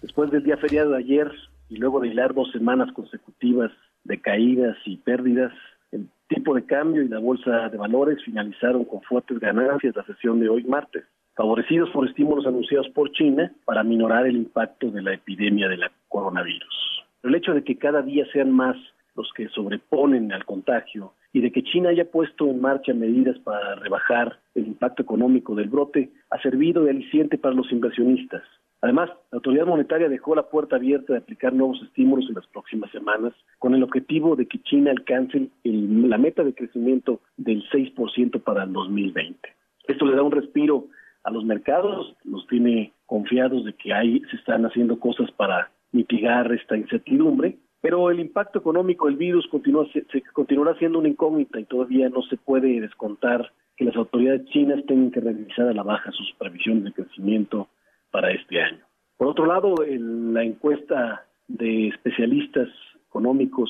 Después 0.01 0.29
del 0.31 0.43
día 0.43 0.57
feriado 0.57 0.91
de 0.91 0.97
ayer 0.97 1.31
y 1.69 1.77
luego 1.77 1.99
de 2.01 2.09
hilar 2.09 2.33
dos 2.33 2.51
semanas 2.51 2.91
consecutivas 2.93 3.71
de 4.03 4.19
caídas 4.19 4.75
y 4.85 4.97
pérdidas, 4.97 5.53
el 5.91 6.07
tipo 6.27 6.53
de 6.55 6.65
cambio 6.65 7.01
y 7.03 7.07
la 7.07 7.19
bolsa 7.19 7.69
de 7.69 7.77
valores 7.77 8.17
finalizaron 8.25 8.83
con 8.85 9.01
fuertes 9.03 9.39
ganancias 9.39 9.95
la 9.95 10.03
sesión 10.05 10.39
de 10.39 10.49
hoy 10.49 10.63
martes, 10.63 11.03
favorecidos 11.41 11.89
por 11.89 12.07
estímulos 12.07 12.45
anunciados 12.45 12.87
por 12.89 13.11
China 13.13 13.51
para 13.65 13.83
minorar 13.83 14.27
el 14.27 14.35
impacto 14.35 14.91
de 14.91 15.01
la 15.01 15.15
epidemia 15.15 15.67
de 15.67 15.77
la 15.77 15.91
coronavirus. 16.07 17.03
El 17.23 17.33
hecho 17.33 17.55
de 17.55 17.63
que 17.63 17.79
cada 17.79 18.03
día 18.03 18.27
sean 18.31 18.51
más 18.51 18.77
los 19.15 19.27
que 19.35 19.49
sobreponen 19.49 20.31
al 20.33 20.45
contagio 20.45 21.13
y 21.33 21.41
de 21.41 21.51
que 21.51 21.63
China 21.63 21.89
haya 21.89 22.05
puesto 22.05 22.45
en 22.45 22.61
marcha 22.61 22.93
medidas 22.93 23.39
para 23.39 23.73
rebajar 23.73 24.37
el 24.53 24.67
impacto 24.67 25.01
económico 25.01 25.55
del 25.55 25.69
brote 25.69 26.11
ha 26.29 26.39
servido 26.43 26.83
de 26.83 26.91
aliciente 26.91 27.39
para 27.39 27.55
los 27.55 27.71
inversionistas. 27.71 28.43
Además, 28.81 29.09
la 29.31 29.37
autoridad 29.37 29.65
monetaria 29.65 30.09
dejó 30.09 30.35
la 30.35 30.47
puerta 30.47 30.75
abierta 30.75 31.13
de 31.13 31.19
aplicar 31.19 31.53
nuevos 31.53 31.81
estímulos 31.81 32.29
en 32.29 32.35
las 32.35 32.45
próximas 32.47 32.91
semanas 32.91 33.33
con 33.57 33.73
el 33.73 33.81
objetivo 33.81 34.35
de 34.35 34.45
que 34.45 34.61
China 34.61 34.91
alcance 34.91 35.49
el- 35.63 36.07
la 36.07 36.19
meta 36.19 36.43
de 36.43 36.53
crecimiento 36.53 37.19
del 37.35 37.63
6% 37.71 38.39
para 38.39 38.65
el 38.65 38.73
2020. 38.73 39.49
Esto 39.87 40.05
le 40.05 40.15
da 40.15 40.21
un 40.21 40.31
respiro 40.31 40.85
a 41.23 41.31
los 41.31 41.43
mercados, 41.45 42.15
los 42.23 42.45
tiene 42.47 42.93
confiados 43.05 43.65
de 43.65 43.73
que 43.73 43.93
hay, 43.93 44.21
se 44.29 44.35
están 44.37 44.65
haciendo 44.65 44.99
cosas 44.99 45.29
para 45.31 45.71
mitigar 45.91 46.51
esta 46.53 46.77
incertidumbre, 46.77 47.57
pero 47.81 48.09
el 48.11 48.19
impacto 48.19 48.59
económico 48.59 49.07
del 49.07 49.15
virus 49.17 49.47
continúa, 49.47 49.85
se, 49.91 50.05
se- 50.11 50.21
continuará 50.33 50.77
siendo 50.77 50.99
una 50.99 51.09
incógnita 51.09 51.59
y 51.59 51.65
todavía 51.65 52.09
no 52.09 52.21
se 52.23 52.37
puede 52.37 52.79
descontar 52.79 53.51
que 53.75 53.85
las 53.85 53.95
autoridades 53.95 54.45
chinas 54.45 54.85
tengan 54.85 55.11
que 55.11 55.19
revisar 55.19 55.67
a 55.67 55.73
la 55.73 55.83
baja 55.83 56.11
sus 56.11 56.31
previsiones 56.37 56.83
de 56.85 56.93
crecimiento 56.93 57.67
para 58.11 58.31
este 58.31 58.61
año. 58.61 58.79
Por 59.17 59.27
otro 59.27 59.45
lado, 59.45 59.83
en 59.83 60.33
la 60.33 60.43
encuesta 60.43 61.25
de 61.47 61.87
especialistas 61.87 62.69
económicos 63.07 63.69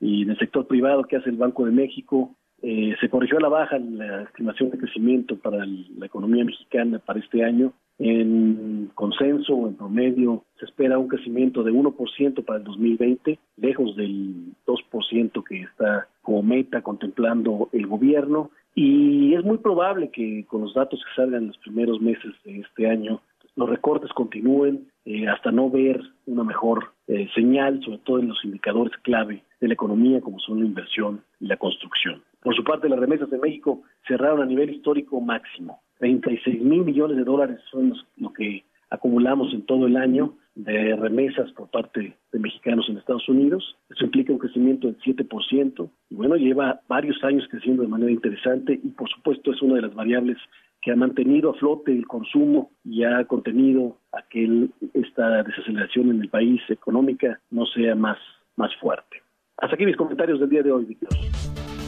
y 0.00 0.24
del 0.24 0.38
sector 0.38 0.66
privado 0.66 1.04
que 1.04 1.16
hace 1.16 1.30
el 1.30 1.36
Banco 1.36 1.64
de 1.64 1.72
México, 1.72 2.34
eh, 2.66 2.96
se 2.98 3.10
corrigió 3.10 3.36
a 3.38 3.42
la 3.42 3.48
baja 3.48 3.78
la 3.78 4.22
estimación 4.22 4.70
de 4.70 4.78
crecimiento 4.78 5.36
para 5.36 5.62
el- 5.64 5.86
la 5.98 6.06
economía 6.06 6.44
mexicana 6.44 6.98
para 6.98 7.20
este 7.20 7.44
año. 7.44 7.72
En 7.98 8.90
consenso 8.94 9.54
o 9.54 9.68
en 9.68 9.74
promedio 9.74 10.44
se 10.58 10.64
espera 10.64 10.98
un 10.98 11.08
crecimiento 11.08 11.62
de 11.62 11.72
1% 11.72 12.42
para 12.42 12.58
el 12.58 12.64
2020, 12.64 13.38
lejos 13.56 13.94
del 13.96 14.54
2% 14.66 15.44
que 15.44 15.60
está 15.60 16.08
como 16.22 16.42
meta 16.42 16.80
contemplando 16.82 17.68
el 17.72 17.86
gobierno. 17.86 18.50
Y 18.74 19.34
es 19.34 19.44
muy 19.44 19.58
probable 19.58 20.10
que 20.10 20.44
con 20.48 20.62
los 20.62 20.74
datos 20.74 21.00
que 21.04 21.14
salgan 21.22 21.42
en 21.42 21.48
los 21.48 21.58
primeros 21.58 22.00
meses 22.00 22.32
de 22.44 22.60
este 22.60 22.88
año, 22.88 23.20
los 23.56 23.68
recortes 23.68 24.10
continúen 24.12 24.88
eh, 25.04 25.28
hasta 25.28 25.50
no 25.52 25.70
ver 25.70 26.00
una 26.26 26.44
mejor 26.44 26.92
eh, 27.06 27.28
señal, 27.34 27.82
sobre 27.84 27.98
todo 27.98 28.18
en 28.20 28.28
los 28.28 28.44
indicadores 28.44 28.96
clave 29.02 29.42
de 29.60 29.68
la 29.68 29.74
economía, 29.74 30.20
como 30.20 30.38
son 30.40 30.60
la 30.60 30.66
inversión 30.66 31.22
y 31.40 31.46
la 31.46 31.56
construcción. 31.56 32.22
Por 32.42 32.54
su 32.54 32.64
parte, 32.64 32.88
las 32.88 32.98
remesas 32.98 33.30
de 33.30 33.38
México 33.38 33.82
cerraron 34.06 34.42
a 34.42 34.46
nivel 34.46 34.70
histórico 34.70 35.20
máximo. 35.20 35.80
36 35.98 36.62
mil 36.62 36.82
millones 36.84 37.16
de 37.16 37.24
dólares 37.24 37.58
son 37.70 37.90
los- 37.90 38.06
lo 38.16 38.32
que 38.32 38.64
acumulamos 38.90 39.52
en 39.52 39.62
todo 39.62 39.86
el 39.86 39.96
año 39.96 40.34
de 40.54 40.94
remesas 40.94 41.50
por 41.52 41.68
parte 41.68 42.16
de 42.32 42.38
mexicanos 42.38 42.88
en 42.88 42.96
Estados 42.98 43.28
Unidos. 43.28 43.76
Eso 43.90 44.04
implica 44.04 44.32
un 44.32 44.38
crecimiento 44.38 44.86
del 44.86 44.96
7%. 45.02 45.90
Y 46.10 46.14
bueno, 46.14 46.36
lleva 46.36 46.80
varios 46.88 47.22
años 47.24 47.46
creciendo 47.50 47.82
de 47.82 47.88
manera 47.88 48.12
interesante 48.12 48.78
y 48.82 48.88
por 48.90 49.08
supuesto 49.10 49.50
es 49.52 49.60
una 49.62 49.74
de 49.76 49.82
las 49.82 49.94
variables 49.94 50.38
que 50.84 50.92
ha 50.92 50.96
mantenido 50.96 51.50
a 51.50 51.54
flote 51.54 51.92
el 51.92 52.06
consumo 52.06 52.70
y 52.84 53.04
ha 53.04 53.24
contenido 53.24 53.96
a 54.12 54.22
que 54.28 54.44
el- 54.44 54.70
esta 54.92 55.42
desaceleración 55.42 56.10
en 56.10 56.20
el 56.20 56.28
país 56.28 56.60
económica 56.68 57.40
no 57.50 57.64
sea 57.66 57.94
más, 57.94 58.18
más 58.56 58.70
fuerte. 58.80 59.22
Hasta 59.56 59.76
aquí 59.76 59.86
mis 59.86 59.96
comentarios 59.96 60.40
del 60.40 60.50
día 60.50 60.62
de 60.62 60.72
hoy, 60.72 60.84
Víctor. 60.84 61.08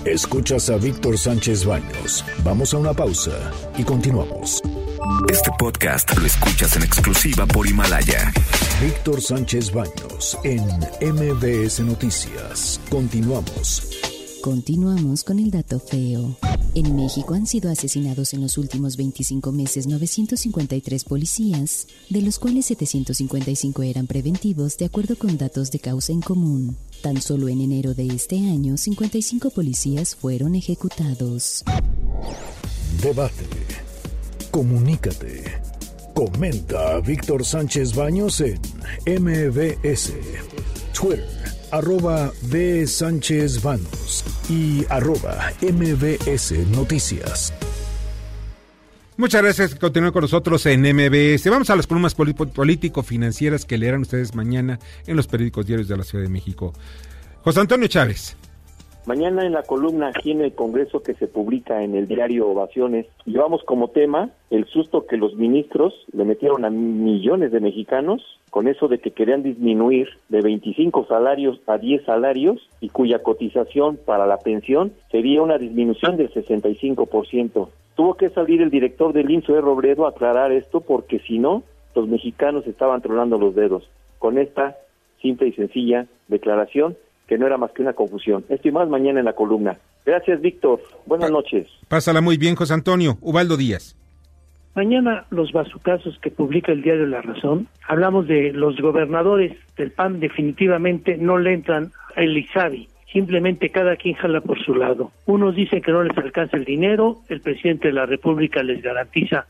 Escuchas 0.06 0.70
a 0.70 0.76
Víctor 0.78 1.18
Sánchez 1.18 1.66
Baños. 1.66 2.24
Vamos 2.44 2.72
a 2.72 2.78
una 2.78 2.92
pausa 2.94 3.32
y 3.76 3.84
continuamos. 3.84 4.62
Este 5.28 5.50
podcast 5.58 6.16
lo 6.18 6.24
escuchas 6.26 6.76
en 6.76 6.84
exclusiva 6.84 7.44
por 7.46 7.66
Himalaya. 7.66 8.30
Víctor 8.80 9.20
Sánchez 9.20 9.72
Baños 9.74 10.38
en 10.44 10.62
MBS 11.02 11.80
Noticias. 11.84 12.80
Continuamos. 12.88 14.15
Continuamos 14.46 15.24
con 15.24 15.40
el 15.40 15.50
dato 15.50 15.80
feo. 15.80 16.36
En 16.76 16.94
México 16.94 17.34
han 17.34 17.48
sido 17.48 17.68
asesinados 17.68 18.32
en 18.32 18.42
los 18.42 18.58
últimos 18.58 18.96
25 18.96 19.50
meses 19.50 19.88
953 19.88 21.02
policías, 21.02 21.88
de 22.10 22.22
los 22.22 22.38
cuales 22.38 22.66
755 22.66 23.82
eran 23.82 24.06
preventivos 24.06 24.78
de 24.78 24.84
acuerdo 24.84 25.16
con 25.16 25.36
datos 25.36 25.72
de 25.72 25.80
causa 25.80 26.12
en 26.12 26.20
común. 26.20 26.76
Tan 27.02 27.20
solo 27.20 27.48
en 27.48 27.60
enero 27.60 27.92
de 27.92 28.06
este 28.06 28.36
año, 28.36 28.76
55 28.76 29.50
policías 29.50 30.14
fueron 30.14 30.54
ejecutados. 30.54 31.64
Debate. 33.02 33.48
Comunícate. 34.52 35.42
Comenta 36.14 36.94
a 36.94 37.00
Víctor 37.00 37.44
Sánchez 37.44 37.96
Baños 37.96 38.40
en 38.40 38.60
MBS. 39.06 40.12
Twitter, 40.96 41.35
arroba 41.70 42.32
B. 42.42 42.86
Sánchez 42.86 43.62
Baños 43.62 44.24
y 44.48 44.84
arroba 44.88 45.52
MBS 45.62 46.52
Noticias. 46.68 47.52
Muchas 49.16 49.42
gracias 49.42 49.70
por 49.70 49.80
continuar 49.80 50.12
con 50.12 50.22
nosotros 50.22 50.66
en 50.66 50.82
MBS. 50.82 51.48
Vamos 51.48 51.70
a 51.70 51.76
las 51.76 51.86
columnas 51.86 52.14
político-financieras 52.14 53.64
que 53.64 53.78
leerán 53.78 54.02
ustedes 54.02 54.34
mañana 54.34 54.78
en 55.06 55.16
los 55.16 55.26
periódicos 55.26 55.66
diarios 55.66 55.88
de 55.88 55.96
la 55.96 56.04
Ciudad 56.04 56.22
de 56.24 56.30
México. 56.30 56.74
José 57.42 57.60
Antonio 57.60 57.88
Chávez. 57.88 58.36
Mañana 59.06 59.46
en 59.46 59.52
la 59.52 59.62
columna 59.62 60.08
aquí 60.08 60.32
en 60.32 60.40
el 60.40 60.52
Congreso 60.52 61.00
que 61.00 61.14
se 61.14 61.28
publica 61.28 61.84
en 61.84 61.94
el 61.94 62.08
diario 62.08 62.48
Ovaciones, 62.48 63.06
llevamos 63.24 63.62
como 63.62 63.90
tema 63.90 64.30
el 64.50 64.66
susto 64.66 65.06
que 65.06 65.16
los 65.16 65.36
ministros 65.36 65.94
le 66.12 66.24
metieron 66.24 66.64
a 66.64 66.70
millones 66.70 67.52
de 67.52 67.60
mexicanos 67.60 68.40
con 68.50 68.66
eso 68.66 68.88
de 68.88 68.98
que 68.98 69.12
querían 69.12 69.44
disminuir 69.44 70.08
de 70.28 70.40
25 70.40 71.06
salarios 71.06 71.60
a 71.68 71.78
10 71.78 72.04
salarios 72.04 72.68
y 72.80 72.88
cuya 72.88 73.22
cotización 73.22 73.96
para 73.96 74.26
la 74.26 74.38
pensión 74.38 74.90
sería 75.12 75.40
una 75.40 75.56
disminución 75.56 76.16
del 76.16 76.32
65%. 76.32 77.68
Tuvo 77.94 78.14
que 78.14 78.30
salir 78.30 78.60
el 78.60 78.70
director 78.70 79.12
del 79.12 79.30
INSO 79.30 79.52
de 79.52 79.60
Robledo 79.60 80.06
a 80.06 80.10
aclarar 80.10 80.50
esto 80.50 80.80
porque 80.80 81.20
si 81.20 81.38
no, 81.38 81.62
los 81.94 82.08
mexicanos 82.08 82.66
estaban 82.66 83.02
tronando 83.02 83.38
los 83.38 83.54
dedos. 83.54 83.88
Con 84.18 84.36
esta 84.36 84.76
simple 85.22 85.46
y 85.46 85.52
sencilla 85.52 86.06
declaración 86.26 86.96
que 87.26 87.38
no 87.38 87.46
era 87.46 87.58
más 87.58 87.72
que 87.72 87.82
una 87.82 87.92
confusión. 87.92 88.44
Esto 88.48 88.68
y 88.68 88.72
más 88.72 88.88
mañana 88.88 89.18
en 89.18 89.24
la 89.24 89.34
columna. 89.34 89.76
Gracias, 90.04 90.40
Víctor. 90.40 90.80
Buenas 91.06 91.30
noches. 91.30 91.66
Pásala 91.88 92.20
muy 92.20 92.36
bien, 92.36 92.54
José 92.54 92.74
Antonio. 92.74 93.18
Ubaldo 93.20 93.56
Díaz. 93.56 93.96
Mañana 94.76 95.24
los 95.30 95.52
bazucazos 95.52 96.18
que 96.18 96.30
publica 96.30 96.70
el 96.70 96.82
diario 96.82 97.06
La 97.06 97.22
Razón, 97.22 97.66
hablamos 97.88 98.28
de 98.28 98.52
los 98.52 98.78
gobernadores 98.78 99.56
del 99.74 99.90
PAN 99.90 100.20
definitivamente 100.20 101.16
no 101.16 101.38
le 101.38 101.54
entran 101.54 101.92
el 102.14 102.36
ISABI, 102.36 102.86
simplemente 103.10 103.70
cada 103.70 103.96
quien 103.96 104.16
jala 104.16 104.42
por 104.42 104.62
su 104.62 104.74
lado. 104.74 105.12
Unos 105.24 105.56
dicen 105.56 105.80
que 105.80 105.92
no 105.92 106.02
les 106.02 106.16
alcanza 106.18 106.58
el 106.58 106.66
dinero, 106.66 107.22
el 107.30 107.40
presidente 107.40 107.88
de 107.88 107.94
la 107.94 108.04
República 108.04 108.62
les 108.62 108.82
garantiza 108.82 109.46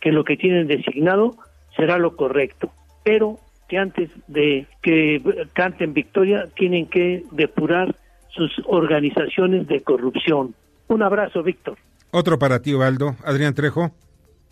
que 0.00 0.12
lo 0.12 0.22
que 0.22 0.36
tienen 0.36 0.68
designado 0.68 1.34
será 1.76 1.98
lo 1.98 2.14
correcto, 2.14 2.70
pero 3.02 3.40
que 3.68 3.78
antes 3.78 4.10
de 4.26 4.66
que 4.82 5.22
canten 5.52 5.92
victoria 5.92 6.46
tienen 6.56 6.86
que 6.86 7.24
depurar 7.32 7.94
sus 8.28 8.50
organizaciones 8.66 9.66
de 9.68 9.82
corrupción. 9.82 10.54
Un 10.88 11.02
abrazo, 11.02 11.42
Víctor. 11.42 11.76
Otro 12.10 12.38
para 12.38 12.60
ti, 12.60 12.74
Ubaldo. 12.74 13.16
Adrián 13.24 13.54
Trejo. 13.54 13.92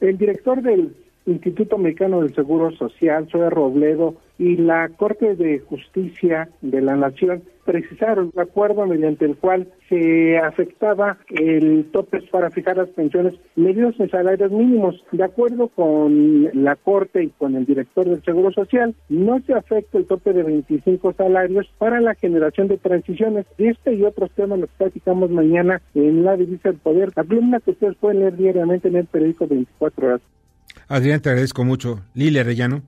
El 0.01 0.19
director 0.19 0.61
del 0.63 0.95
Instituto 1.27 1.79
Mexicano 1.79 2.23
del 2.23 2.35
Seguro 2.35 2.71
Social, 2.73 3.29
Zoe 3.31 3.51
Robledo, 3.51 4.15
y 4.39 4.57
la 4.57 4.89
Corte 4.91 5.35
de 5.35 5.61
Justicia 5.61 6.49
de 6.61 6.81
la 6.81 6.97
Nación 6.97 7.43
precisaron 7.65 8.31
un 8.33 8.41
acuerdo 8.41 8.87
mediante 8.87 9.25
el 9.25 9.37
cual 9.37 9.69
se 9.89 10.39
afectaba 10.39 11.19
el 11.31 11.87
tope 11.93 12.23
para 12.31 12.51
fijar 12.51 12.77
las 12.77 12.89
pensiones 12.91 13.35
medidos 13.57 13.99
en 13.99 14.09
salarios 14.09 14.53
mínimos. 14.53 15.03
De 15.11 15.25
acuerdo 15.25 15.69
con 15.69 16.49
la 16.53 16.77
Corte 16.77 17.25
y 17.25 17.31
con 17.31 17.57
el 17.57 17.67
director 17.67 18.05
del 18.05 18.23
Seguro 18.23 18.53
Social, 18.53 18.95
no 19.09 19.41
se 19.41 19.55
afecta 19.55 19.99
el 19.99 20.07
tope 20.07 20.33
de 20.33 20.45
25 20.45 21.13
salarios 21.15 21.67
para 21.79 22.01
la 22.01 22.15
generación 22.15 22.69
de 22.69 22.79
transiciones. 22.79 23.47
Este 23.59 23.95
y 23.95 24.05
otros 24.05 24.31
temas 24.31 24.61
los 24.61 24.71
platicamos 24.71 25.31
mañana 25.31 25.83
en 25.95 26.25
la 26.25 26.37
Divisa 26.37 26.71
del 26.71 26.79
Poder, 26.79 27.11
la 27.17 27.25
columna 27.25 27.61
que 27.61 27.73
ustedes 27.73 27.97
pueden 27.97 28.21
leer 28.21 28.37
diariamente 28.37 28.89
en 28.89 28.97
el 28.97 29.07
periódico 29.07 29.47
24 29.49 30.07
horas. 30.07 30.21
Adrián, 30.89 31.21
te 31.21 31.31
agradezco 31.31 31.65
mucho. 31.65 32.01
Lilia 32.15 32.43
Arellano. 32.43 32.83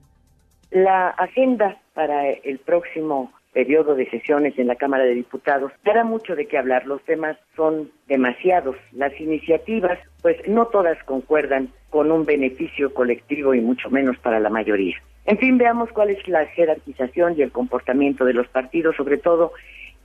La 0.71 1.09
agenda 1.09 1.81
para 1.93 2.29
el 2.29 2.59
próximo 2.59 3.31
periodo 3.51 3.95
de 3.95 4.09
sesiones 4.09 4.57
en 4.57 4.67
la 4.67 4.75
Cámara 4.75 5.03
de 5.03 5.15
Diputados 5.15 5.71
dará 5.83 6.03
mucho 6.03 6.35
de 6.35 6.45
qué 6.45 6.57
hablar. 6.57 6.85
Los 6.85 7.03
temas 7.03 7.37
son 7.55 7.91
demasiados. 8.07 8.75
Las 8.93 9.19
iniciativas, 9.19 9.99
pues 10.21 10.37
no 10.47 10.67
todas 10.67 11.01
concuerdan 11.03 11.69
con 11.89 12.11
un 12.11 12.25
beneficio 12.25 12.93
colectivo 12.93 13.53
y 13.53 13.61
mucho 13.61 13.89
menos 13.89 14.17
para 14.19 14.39
la 14.39 14.49
mayoría. 14.49 14.95
En 15.25 15.37
fin, 15.37 15.57
veamos 15.57 15.89
cuál 15.91 16.11
es 16.11 16.27
la 16.27 16.45
jerarquización 16.45 17.35
y 17.37 17.41
el 17.41 17.51
comportamiento 17.51 18.25
de 18.25 18.33
los 18.33 18.47
partidos, 18.47 18.95
sobre 18.95 19.17
todo 19.17 19.51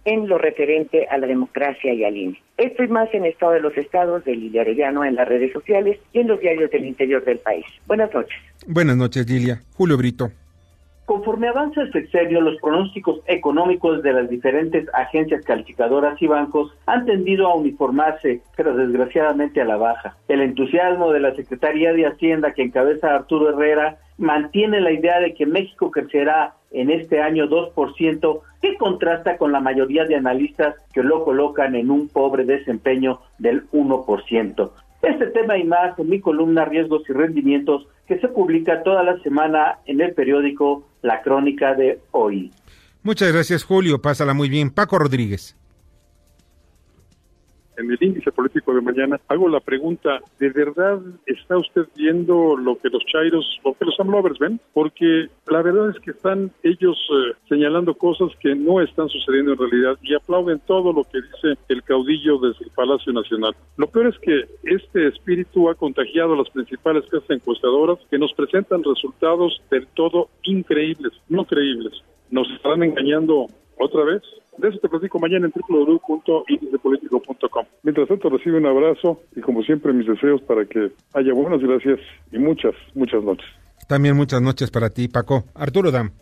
en 0.05 0.29
lo 0.29 0.39
referente 0.39 1.07
a 1.09 1.19
la 1.19 1.27
democracia 1.27 1.93
y 1.93 2.05
al 2.05 2.17
INE. 2.17 2.43
Esto 2.57 2.85
y 2.85 2.89
más 2.89 3.13
en 3.15 3.25
Estado 3.25 3.53
de 3.53 3.61
los 3.61 3.77
Estados 3.77 4.25
de 4.25 4.37
Lilia 4.37 4.63
Arellano 4.63 5.05
en 5.05 5.15
las 5.15 5.29
redes 5.29 5.53
sociales 5.53 5.99
y 6.13 6.21
en 6.21 6.29
los 6.29 6.41
diarios 6.41 6.71
del 6.71 6.85
interior 6.85 7.25
del 7.25 7.39
país. 7.39 7.65
Buenas 7.87 8.13
noches. 8.13 8.39
Buenas 8.67 8.97
noches, 8.97 9.29
Lilia. 9.29 9.61
Julio 9.77 9.97
Brito. 9.97 10.31
Conforme 11.07 11.49
avanza 11.49 11.83
el 11.83 11.93
sexenio, 11.93 12.41
los 12.41 12.59
pronósticos 12.63 13.21
económicos 13.27 14.03
de 14.03 14.15
las 14.15 14.31
diferentes 14.31 14.89
agencias 14.95 15.45
calificadoras 15.45 16.21
y 16.23 16.27
bancos 16.27 16.73
han 16.87 17.05
tendido 17.05 17.47
a 17.47 17.57
uniformarse, 17.57 18.41
pero 18.57 18.75
desgraciadamente 18.75 19.61
a 19.61 19.67
la 19.67 19.77
baja. 19.77 20.17
El 20.29 20.41
entusiasmo 20.41 21.13
de 21.13 21.21
la 21.21 21.35
Secretaría 21.35 21.93
de 21.93 22.07
Hacienda 22.07 22.53
que 22.53 22.63
encabeza 22.63 23.15
Arturo 23.15 23.51
Herrera 23.51 23.99
mantiene 24.17 24.81
la 24.81 24.93
idea 24.93 25.21
de 25.21 25.35
que 25.35 25.45
México 25.45 25.91
crecerá 25.91 26.55
en 26.75 26.91
este 26.91 27.20
año 27.20 27.49
2%, 27.49 28.41
que 28.61 28.77
contrasta 28.77 29.39
con 29.39 29.53
la 29.53 29.61
mayoría 29.61 30.05
de 30.05 30.16
analistas 30.16 30.75
que 30.93 31.03
lo 31.03 31.25
colocan 31.25 31.75
en 31.75 31.91
un 31.91 32.09
pobre 32.09 32.45
desempeño 32.45 33.20
del 33.39 33.68
1%. 33.70 34.70
Este 35.03 35.27
tema 35.29 35.57
y 35.57 35.64
más 35.64 35.99
en 35.99 36.09
mi 36.09 36.20
columna 36.20 36.64
Riesgos 36.64 37.03
y 37.09 37.12
Rendimientos 37.12 37.87
que 38.07 38.18
se 38.18 38.29
publica 38.29 38.83
toda 38.83 39.03
la 39.03 39.18
semana 39.20 39.79
en 39.87 40.01
el 40.01 40.12
periódico 40.14 40.87
La 41.03 41.22
Crónica 41.22 41.75
de 41.75 42.01
Hoy. 42.11 42.51
Muchas 43.03 43.33
gracias 43.33 43.64
Julio, 43.64 44.01
pásala 44.01 44.35
muy 44.35 44.49
bien. 44.49 44.70
Paco 44.70 44.99
Rodríguez 44.99 45.57
en 47.77 47.91
el 47.91 47.99
índice 48.01 48.33
político 48.33 48.75
de 48.75 48.81
mañana, 48.81 49.20
hago 49.29 49.49
la 49.49 49.61
pregunta, 49.61 50.20
¿de 50.39 50.51
verdad 50.51 51.01
está 51.27 51.57
usted 51.57 51.87
viendo 51.97 52.57
lo 52.57 52.77
que 52.79 52.89
los 52.89 53.05
chairos, 53.07 53.61
lo 53.64 53.75
que 53.75 53.85
los 53.85 53.99
amlovers 53.99 54.39
ven? 54.39 54.61
Porque 54.72 55.29
la 55.47 55.62
verdad 55.62 55.91
es 55.91 56.01
que 56.01 56.12
están 56.12 56.51
ellos 56.62 56.97
eh, 57.11 57.35
señalando 57.49 57.95
cosas 57.95 58.31
que 58.41 58.55
no 58.55 58.81
están 58.81 59.09
sucediendo 59.09 59.53
en 59.53 59.59
realidad 59.59 59.99
y 60.03 60.14
aplauden 60.14 60.61
todo 60.66 60.93
lo 60.93 61.05
que 61.05 61.20
dice 61.20 61.59
el 61.68 61.83
caudillo 61.83 62.39
desde 62.39 62.64
el 62.64 62.70
Palacio 62.70 63.12
Nacional. 63.12 63.55
Lo 63.77 63.87
peor 63.89 64.09
es 64.09 64.18
que 64.18 64.45
este 64.64 65.09
espíritu 65.09 65.68
ha 65.68 65.75
contagiado 65.75 66.35
a 66.35 66.37
las 66.37 66.51
principales 66.51 67.05
casas 67.11 67.31
encuestadoras 67.31 67.99
que 68.11 68.18
nos 68.18 68.33
presentan 68.33 68.83
resultados 68.83 69.61
del 69.70 69.87
todo 69.89 70.29
increíbles, 70.43 71.12
no 71.29 71.45
creíbles. 71.45 71.93
Nos 72.31 72.51
están 72.51 72.83
engañando 72.83 73.47
otra 73.79 74.05
vez. 74.05 74.22
De 74.59 74.68
eso 74.68 74.79
te 74.79 74.89
platico 74.89 75.18
mañana 75.18 75.47
en 75.47 75.53
www.indicepolitico.com. 75.68 77.66
Mientras 77.83 78.09
tanto, 78.09 78.29
recibe 78.31 78.59
un 78.59 78.66
abrazo 78.66 79.20
y 79.35 79.41
como 79.41 79.62
siempre 79.62 79.93
mis 79.93 80.07
deseos 80.07 80.41
para 80.43 80.64
que 80.64 80.93
haya 81.14 81.33
buenas 81.33 81.61
gracias 81.61 81.99
y 82.31 82.39
muchas, 82.39 82.75
muchas 82.95 83.22
noches. 83.25 83.47
También 83.89 84.16
muchas 84.16 84.41
noches 84.41 84.70
para 84.70 84.91
ti, 84.91 85.09
Paco. 85.09 85.45
Arturo 85.55 85.91
Dam. 85.91 86.12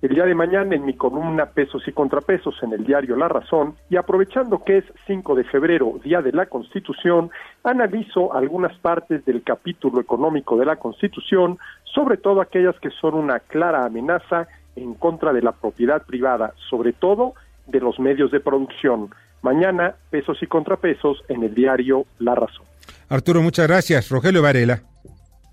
El 0.00 0.14
día 0.14 0.26
de 0.26 0.34
mañana 0.34 0.76
en 0.76 0.84
mi 0.84 0.94
columna 0.94 1.46
Pesos 1.46 1.82
y 1.88 1.92
Contrapesos 1.92 2.54
en 2.62 2.72
el 2.72 2.84
diario 2.84 3.16
La 3.16 3.26
Razón 3.26 3.74
y 3.90 3.96
aprovechando 3.96 4.62
que 4.62 4.78
es 4.78 4.84
5 5.08 5.34
de 5.34 5.42
febrero, 5.42 5.98
Día 6.04 6.22
de 6.22 6.30
la 6.30 6.46
Constitución, 6.46 7.30
analizo 7.64 8.32
algunas 8.32 8.78
partes 8.78 9.24
del 9.24 9.42
capítulo 9.42 10.00
económico 10.00 10.56
de 10.56 10.66
la 10.66 10.76
Constitución, 10.76 11.58
sobre 11.82 12.16
todo 12.16 12.40
aquellas 12.40 12.78
que 12.78 12.90
son 12.90 13.14
una 13.14 13.40
clara 13.40 13.84
amenaza 13.84 14.46
en 14.82 14.94
contra 14.94 15.32
de 15.32 15.42
la 15.42 15.52
propiedad 15.52 16.04
privada, 16.04 16.54
sobre 16.70 16.92
todo 16.92 17.34
de 17.66 17.80
los 17.80 17.98
medios 17.98 18.30
de 18.30 18.40
producción. 18.40 19.10
Mañana, 19.42 19.94
pesos 20.10 20.38
y 20.42 20.46
contrapesos 20.46 21.22
en 21.28 21.42
el 21.44 21.54
diario 21.54 22.06
La 22.18 22.34
Razón. 22.34 22.66
Arturo, 23.08 23.42
muchas 23.42 23.66
gracias. 23.66 24.08
Rogelio 24.10 24.42
Varela. 24.42 24.82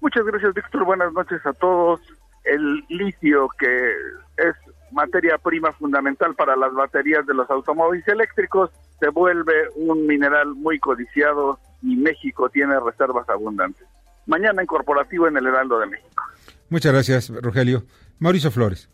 Muchas 0.02 0.26
gracias, 0.26 0.54
Víctor. 0.54 0.86
Buenas 0.86 1.12
noches 1.14 1.46
a 1.46 1.54
todos. 1.54 2.00
El 2.44 2.84
litio, 2.90 3.50
que 3.58 3.92
es 4.38 4.56
materia 4.92 5.38
prima 5.38 5.72
fundamental 5.74 6.36
para 6.36 6.56
las 6.56 6.74
baterías 6.74 7.26
de 7.26 7.34
los 7.34 7.50
automóviles 7.50 8.08
eléctricos, 8.08 8.70
se 9.00 9.10
vuelve 9.10 9.54
un 9.76 10.06
mineral 10.06 10.54
muy 10.56 10.80
codiciado 10.80 11.60
y 11.82 11.96
México 11.96 12.50
tiene 12.50 12.80
reservas 12.80 13.28
abundantes. 13.30 13.86
Mañana 14.26 14.62
en 14.62 14.68
corporativo 14.68 15.28
en 15.28 15.38
el 15.38 15.48
Heraldo 15.48 15.80
de 15.80 15.88
México. 15.88 16.24
Muchas 16.70 16.94
gracias, 16.94 17.30
Rogelio. 17.42 17.84
Mauricio 18.20 18.52
Flores. 18.52 18.90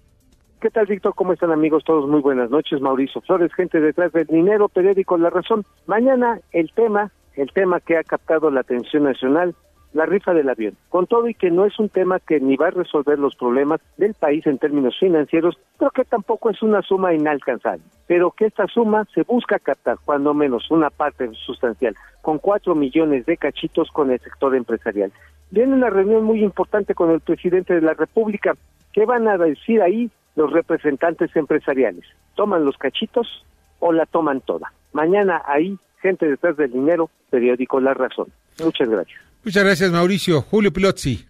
¿Qué 0.62 0.70
tal, 0.70 0.86
Víctor? 0.86 1.16
¿Cómo 1.16 1.34
están, 1.34 1.52
amigos? 1.52 1.84
Todos 1.84 2.08
muy 2.08 2.22
buenas 2.22 2.52
noches. 2.52 2.80
Mauricio 2.82 3.20
Flores, 3.22 3.52
gente 3.52 3.80
detrás 3.80 4.12
del 4.12 4.28
dinero, 4.28 4.70
periódico 4.70 5.18
La 5.18 5.32
Razón. 5.32 5.66
Mañana 5.88 6.40
el 6.52 6.72
tema, 6.72 7.10
el 7.36 7.52
tema 7.52 7.80
que 7.80 7.98
ha 7.98 8.04
captado 8.04 8.52
la 8.52 8.60
atención 8.60 9.06
nacional, 9.06 9.56
la 9.94 10.06
rifa 10.06 10.36
del 10.36 10.50
avión. 10.50 10.78
Con 10.90 11.08
todo 11.08 11.28
y 11.28 11.34
que 11.34 11.50
no 11.50 11.66
es 11.66 11.80
un 11.80 11.90
tema 11.90 12.20
que 12.20 12.40
ni 12.40 12.58
va 12.58 12.68
a 12.68 12.72
resolver 12.72 13.18
los 13.18 13.36
problemas 13.36 13.82
del 13.98 14.14
país 14.14 14.46
en 14.46 14.60
términos 14.60 14.96
financieros, 15.00 15.58
creo 15.78 15.90
que 15.90 16.06
tampoco 16.06 16.52
es 16.52 16.62
una 16.62 16.84
suma 16.84 17.12
inalcanzable. 17.12 17.82
Pero 18.06 18.30
que 18.30 18.46
esta 18.46 18.68
suma 18.68 19.08
se 19.16 19.24
busca 19.24 19.58
captar, 19.58 19.98
cuando 20.06 20.36
menos 20.36 20.70
una 20.70 20.92
parte 20.92 21.28
sustancial, 21.44 21.96
con 22.22 22.38
cuatro 22.38 22.76
millones 22.76 23.26
de 23.26 23.36
cachitos 23.36 23.90
con 23.90 24.12
el 24.12 24.20
sector 24.20 24.56
empresarial. 24.56 25.12
Viene 25.50 25.74
una 25.74 25.90
reunión 25.90 26.24
muy 26.24 26.44
importante 26.44 26.94
con 26.94 27.10
el 27.10 27.20
presidente 27.20 27.74
de 27.74 27.82
la 27.82 27.96
República. 27.96 28.54
¿Qué 28.94 29.08
van 29.08 29.28
a 29.28 29.40
decir 29.40 29.82
ahí? 29.82 30.12
Los 30.36 30.52
representantes 30.52 31.36
empresariales. 31.36 32.06
¿Toman 32.36 32.66
los 32.66 32.78
cachitos 32.78 33.46
o 33.80 33.92
la 33.92 34.06
toman 34.06 34.42
toda? 34.42 34.72
Mañana 34.94 35.42
ahí, 35.46 35.78
gente 36.02 36.28
detrás 36.28 36.58
del 36.58 36.72
dinero, 36.72 37.10
periódico 37.30 37.80
La 37.80 37.94
Razón. 37.94 38.28
Muchas 38.64 38.90
gracias. 38.90 39.20
Muchas 39.44 39.64
gracias, 39.64 39.92
Mauricio. 39.92 40.42
Julio 40.42 40.72
Pilotzi. 40.72 41.26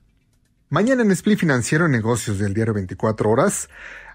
Mañana 0.70 1.04
en 1.04 1.12
Split 1.12 1.40
Financiero 1.40 1.88
Negocios 1.88 2.40
del 2.40 2.54
Diario 2.54 2.74
24 2.74 3.30
Horas 3.30 3.70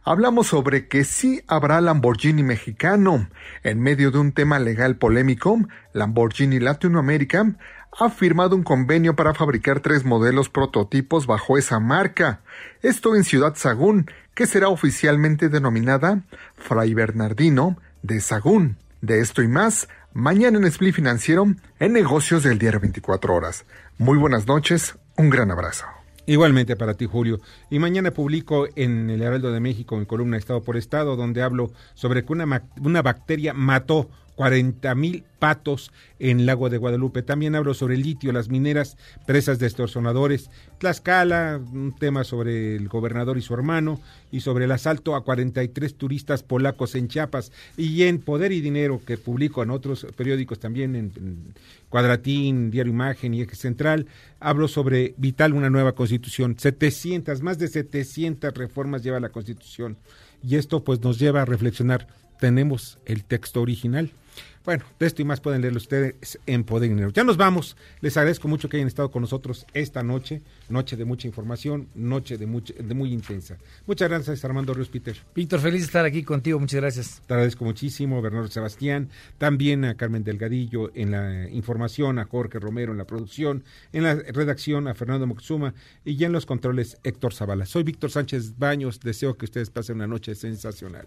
hablamos 0.07 0.47
sobre 0.47 0.87
que 0.87 1.05
sí 1.05 1.43
habrá 1.49 1.80
Lamborghini 1.80 2.43
mexicano. 2.43 3.28
En 3.64 3.80
medio 3.80 4.12
de 4.12 4.18
un 4.18 4.32
tema 4.32 4.59
legal 4.61 4.97
polémico, 4.97 5.59
Lamborghini 5.93 6.61
Latinoamérica 6.61 7.57
ha 7.99 8.11
firmado 8.11 8.57
un 8.57 8.62
convenio 8.62 9.16
para 9.16 9.34
fabricar 9.34 9.80
tres 9.80 10.05
modelos 10.05 10.49
prototipos 10.49 11.26
bajo 11.26 11.57
esa 11.59 11.80
marca. 11.80 12.41
Esto 12.82 13.16
en 13.16 13.24
Ciudad 13.24 13.55
Sagún, 13.57 14.11
que 14.34 14.47
será 14.47 14.68
oficialmente 14.68 15.49
denominada 15.49 16.22
Fray 16.57 16.95
Bernardino 16.95 17.78
de 18.03 18.20
Sagún. 18.20 18.76
De 19.01 19.20
esto 19.20 19.43
y 19.43 19.49
más, 19.49 19.89
mañana 20.12 20.59
en 20.59 20.64
Split 20.64 20.95
Financiero, 20.95 21.47
en 21.78 21.93
Negocios 21.93 22.43
del 22.43 22.59
Diario 22.59 22.80
24 22.80 23.34
Horas. 23.34 23.64
Muy 23.99 24.18
buenas 24.18 24.47
noches, 24.47 24.97
un 25.16 25.30
gran 25.30 25.51
abrazo. 25.51 25.87
Igualmente 26.26 26.74
para 26.74 26.95
ti, 26.95 27.07
Julio. 27.07 27.41
Y 27.70 27.78
mañana 27.78 28.11
publico 28.11 28.66
en 28.74 29.09
el 29.11 29.22
Heraldo 29.22 29.53
de 29.53 29.61
México, 29.61 29.97
en 29.97 30.07
columna 30.07 30.37
Estado 30.37 30.62
por 30.62 30.76
Estado, 30.76 31.14
donde 31.14 31.43
hablo 31.43 31.70
sobre 31.95 32.24
que 32.24 32.32
una, 32.32 32.64
una 32.80 33.03
bacteria 33.03 33.55
mató 33.55 34.11
40 34.37 34.95
mil 34.95 35.24
patos 35.39 35.91
en 36.18 36.47
Lago 36.47 36.70
de 36.70 36.78
Guadalupe. 36.78 37.22
También 37.22 37.55
hablo 37.55 37.74
sobre 37.74 37.95
el 37.95 38.03
litio, 38.03 38.32
las 38.32 38.49
mineras 38.49 38.97
presas 39.26 39.59
de 39.59 39.66
extorsionadores, 39.66 40.51
Tlaxcala, 40.78 41.61
un 41.72 41.95
tema 41.99 42.22
sobre 42.22 42.76
el 42.76 42.89
gobernador 42.89 43.39
y 43.39 43.43
su 43.43 43.55
hermano, 43.55 44.01
y 44.30 44.41
sobre 44.41 44.66
el 44.66 44.72
asalto 44.72 45.16
a 45.16 45.24
43 45.24 45.95
turistas 45.95 46.43
polacos 46.43 46.95
en 46.95 47.09
Chiapas. 47.09 47.51
Y 47.76 48.05
en 48.05 48.20
Poder 48.20 48.53
y 48.53 48.61
Dinero, 48.61 49.01
que 49.05 49.16
publico 49.16 49.62
en 49.62 49.70
otros 49.70 50.07
periódicos 50.16 50.59
también, 50.59 50.95
en, 50.95 51.55
Cuadratín, 51.89 52.70
Diario 52.70 52.93
Imagen 52.93 53.32
y 53.32 53.43
Eje 53.43 53.57
Central, 53.57 54.07
hablo 54.39 54.68
sobre 54.68 55.14
Vital, 55.16 55.55
una 55.55 55.70
nueva 55.70 55.93
constitución. 55.93 56.57
700, 56.59 57.41
más 57.43 57.59
de 57.59 57.68
700 57.68 58.53
reformas 58.53 59.03
lleva 59.03 59.20
la 59.20 59.30
constitución. 59.30 59.97
Y 60.43 60.57
esto 60.57 60.84
pues 60.84 61.01
nos 61.01 61.18
lleva 61.18 61.43
a 61.43 61.45
reflexionar. 61.47 62.07
¿Tenemos 62.39 62.99
el 63.07 63.24
texto 63.24 63.62
original? 63.62 64.11
Bueno, 64.66 64.82
de 64.99 65.07
esto 65.07 65.22
y 65.22 65.24
más 65.24 65.41
pueden 65.41 65.61
leerlo 65.62 65.76
ustedes 65.76 66.41
en 66.45 66.64
Poder 66.64 66.89
Dinero. 66.89 67.11
Ya 67.11 67.22
nos 67.22 67.37
vamos. 67.37 67.76
Les 68.01 68.16
agradezco 68.16 68.49
mucho 68.49 68.68
que 68.68 68.76
hayan 68.76 68.89
estado 68.89 69.12
con 69.12 69.22
nosotros 69.22 69.64
esta 69.74 70.03
noche. 70.03 70.43
Noche 70.68 70.97
de 70.97 71.05
mucha 71.05 71.28
información, 71.28 71.87
noche 71.95 72.37
de, 72.37 72.47
mucha, 72.47 72.74
de 72.74 72.93
muy 72.93 73.12
intensa. 73.12 73.59
Muchas 73.87 74.09
gracias, 74.09 74.45
Armando 74.45 74.74
Ríos 74.74 74.89
Peter. 74.89 75.16
Víctor, 75.37 75.61
feliz 75.61 75.82
de 75.82 75.87
estar 75.87 76.05
aquí 76.05 76.24
contigo. 76.24 76.59
Muchas 76.59 76.80
gracias. 76.80 77.22
Te 77.28 77.34
agradezco 77.34 77.64
muchísimo, 77.64 78.20
Bernardo 78.20 78.49
Sebastián. 78.49 79.09
También 79.39 79.84
a 79.84 79.95
Carmen 79.95 80.24
Delgadillo 80.24 80.91
en 80.97 81.12
la 81.12 81.49
información, 81.51 82.18
a 82.18 82.24
Jorge 82.24 82.59
Romero 82.59 82.91
en 82.91 82.99
la 82.99 83.07
producción, 83.07 83.62
en 83.93 84.03
la 84.03 84.16
redacción, 84.16 84.89
a 84.89 84.97
Fernando 84.97 85.28
Moxuma 85.28 85.74
y 86.05 86.16
ya 86.16 86.26
en 86.26 86.32
los 86.32 86.45
controles, 86.45 86.99
Héctor 87.05 87.34
Zavala. 87.34 87.66
Soy 87.66 87.84
Víctor 87.84 88.11
Sánchez 88.11 88.59
Baños. 88.59 88.99
Deseo 88.99 89.37
que 89.37 89.45
ustedes 89.45 89.70
pasen 89.70 89.95
una 89.95 90.09
noche 90.09 90.34
sensacional. 90.34 91.07